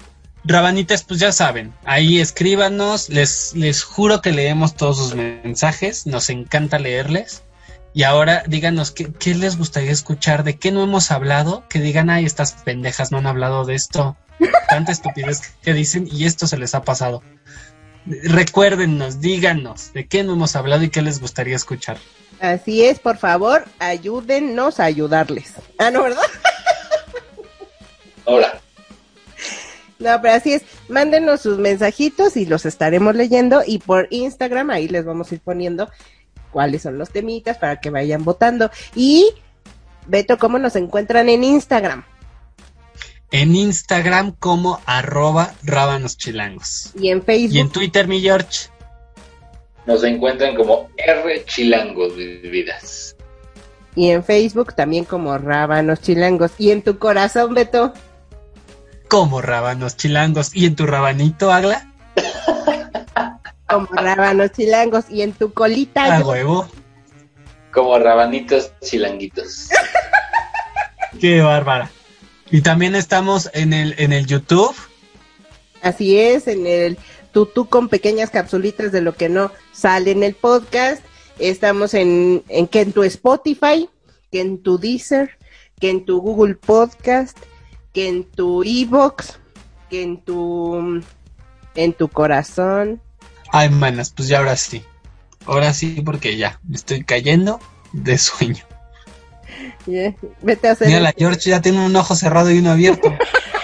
Rabanitas, 0.44 1.04
pues 1.04 1.20
ya 1.20 1.32
saben, 1.32 1.74
ahí 1.84 2.20
escríbanos, 2.20 3.08
les, 3.10 3.54
les 3.54 3.84
juro 3.84 4.22
que 4.22 4.32
leemos 4.32 4.74
todos 4.74 4.96
sus 4.96 5.14
mensajes, 5.14 6.06
nos 6.06 6.30
encanta 6.30 6.78
leerles. 6.78 7.42
Y 7.92 8.04
ahora 8.04 8.44
díganos 8.46 8.92
qué, 8.92 9.12
qué 9.12 9.34
les 9.34 9.58
gustaría 9.58 9.90
escuchar, 9.90 10.44
de 10.44 10.56
qué 10.56 10.70
no 10.70 10.82
hemos 10.82 11.10
hablado, 11.10 11.64
que 11.68 11.80
digan, 11.80 12.08
ay, 12.08 12.24
estas 12.24 12.52
pendejas 12.52 13.10
no 13.10 13.18
han 13.18 13.26
hablado 13.26 13.64
de 13.64 13.74
esto, 13.74 14.16
tanta 14.68 14.92
estupidez 14.92 15.54
que 15.62 15.74
dicen 15.74 16.08
y 16.10 16.24
esto 16.24 16.46
se 16.46 16.56
les 16.56 16.74
ha 16.74 16.82
pasado. 16.82 17.22
Recuérdennos, 18.06 19.20
díganos 19.20 19.92
de 19.92 20.06
qué 20.06 20.22
no 20.22 20.34
hemos 20.34 20.56
hablado 20.56 20.84
y 20.84 20.90
qué 20.90 21.02
les 21.02 21.20
gustaría 21.20 21.56
escuchar. 21.56 21.98
Así 22.40 22.84
es, 22.84 22.98
por 22.98 23.18
favor, 23.18 23.64
ayúdennos 23.78 24.80
a 24.80 24.84
ayudarles. 24.84 25.54
Ah, 25.78 25.90
no, 25.90 26.04
¿verdad? 26.04 26.22
Ahora, 28.26 28.60
No, 29.98 30.22
pero 30.22 30.34
así 30.34 30.54
es. 30.54 30.62
Mándenos 30.88 31.42
sus 31.42 31.58
mensajitos 31.58 32.36
y 32.36 32.46
los 32.46 32.64
estaremos 32.64 33.14
leyendo. 33.14 33.62
Y 33.66 33.78
por 33.78 34.08
Instagram, 34.10 34.70
ahí 34.70 34.88
les 34.88 35.04
vamos 35.04 35.30
a 35.30 35.34
ir 35.34 35.42
poniendo 35.42 35.90
cuáles 36.50 36.82
son 36.82 36.98
los 36.98 37.10
temitas 37.10 37.58
para 37.58 37.80
que 37.80 37.90
vayan 37.90 38.24
votando. 38.24 38.70
Y, 38.94 39.30
Beto, 40.06 40.38
¿cómo 40.38 40.58
nos 40.58 40.76
encuentran 40.76 41.28
en 41.28 41.44
Instagram? 41.44 42.04
En 43.32 43.54
Instagram 43.54 44.32
como 44.32 44.80
arroba 44.86 45.52
rábanos 45.62 46.16
chilangos. 46.16 46.90
Y 46.98 47.10
en 47.10 47.22
Facebook. 47.22 47.56
Y 47.56 47.60
en 47.60 47.70
Twitter, 47.70 48.08
mi 48.08 48.20
George. 48.20 48.68
nos 49.86 50.02
encuentran 50.04 50.56
como 50.56 50.88
R 50.96 51.44
Chilangos, 51.46 52.16
vidas. 52.16 53.14
Y 53.96 54.10
en 54.10 54.22
Facebook 54.24 54.74
también 54.74 55.04
como 55.04 55.36
Rábanos 55.36 56.00
Chilangos. 56.00 56.52
Y 56.58 56.70
en 56.70 56.82
tu 56.82 56.98
corazón, 56.98 57.54
Beto. 57.54 57.92
como 59.08 59.40
rábanos 59.42 59.96
chilangos. 59.96 60.54
¿Y 60.54 60.66
en 60.66 60.76
tu 60.76 60.86
rabanito, 60.86 61.50
Agla? 61.52 61.92
Como 63.70 63.86
Rábanos 63.92 64.52
Chilangos. 64.52 65.04
Y 65.10 65.22
en 65.22 65.32
tu 65.32 65.52
colita. 65.52 66.16
A 66.16 66.20
yo- 66.20 66.28
huevo. 66.28 66.68
Como 67.72 67.98
rabanitos 67.98 68.72
chilanguitos. 68.82 69.68
Qué 71.20 71.40
bárbara. 71.40 71.90
Y 72.50 72.62
también 72.62 72.94
estamos 72.96 73.48
en 73.54 73.72
el, 73.72 73.94
en 73.98 74.12
el 74.12 74.26
YouTube. 74.26 74.74
Así 75.82 76.18
es, 76.18 76.48
en 76.48 76.66
el 76.66 76.98
tutú 77.32 77.68
con 77.68 77.88
pequeñas 77.88 78.30
capsulitas 78.30 78.90
de 78.92 79.00
lo 79.00 79.14
que 79.14 79.28
no 79.28 79.52
sale 79.72 80.10
en 80.10 80.22
el 80.24 80.34
podcast. 80.34 81.02
Estamos 81.38 81.94
en, 81.94 82.42
en 82.48 82.66
que 82.66 82.80
en 82.80 82.92
tu 82.92 83.02
Spotify, 83.04 83.88
que 84.32 84.40
en 84.40 84.62
tu 84.62 84.78
Deezer, 84.78 85.30
que 85.78 85.90
en 85.90 86.04
tu 86.04 86.20
Google 86.20 86.56
Podcast, 86.56 87.38
que 87.92 88.08
en 88.08 88.24
tu 88.24 88.62
Evox, 88.64 89.38
que 89.88 90.02
en 90.02 90.20
tu 90.22 91.02
en 91.76 91.92
tu 91.92 92.08
corazón. 92.08 93.00
Ay, 93.52 93.70
manas, 93.70 94.10
pues 94.10 94.28
ya 94.28 94.38
ahora 94.38 94.56
sí. 94.56 94.84
Ahora 95.46 95.72
sí, 95.74 96.02
porque 96.04 96.36
ya 96.36 96.60
me 96.68 96.76
estoy 96.76 97.04
cayendo 97.04 97.60
de 97.92 98.18
sueño. 98.18 98.64
Ya, 99.86 100.14
Vete 100.42 100.68
a 100.68 100.72
hacer 100.72 100.86
Mira, 100.86 101.00
la 101.00 101.12
George 101.16 101.50
ya 101.50 101.60
tiene 101.60 101.84
un 101.84 101.94
ojo 101.96 102.14
cerrado 102.14 102.50
y 102.50 102.58
uno 102.58 102.70
abierto. 102.70 103.16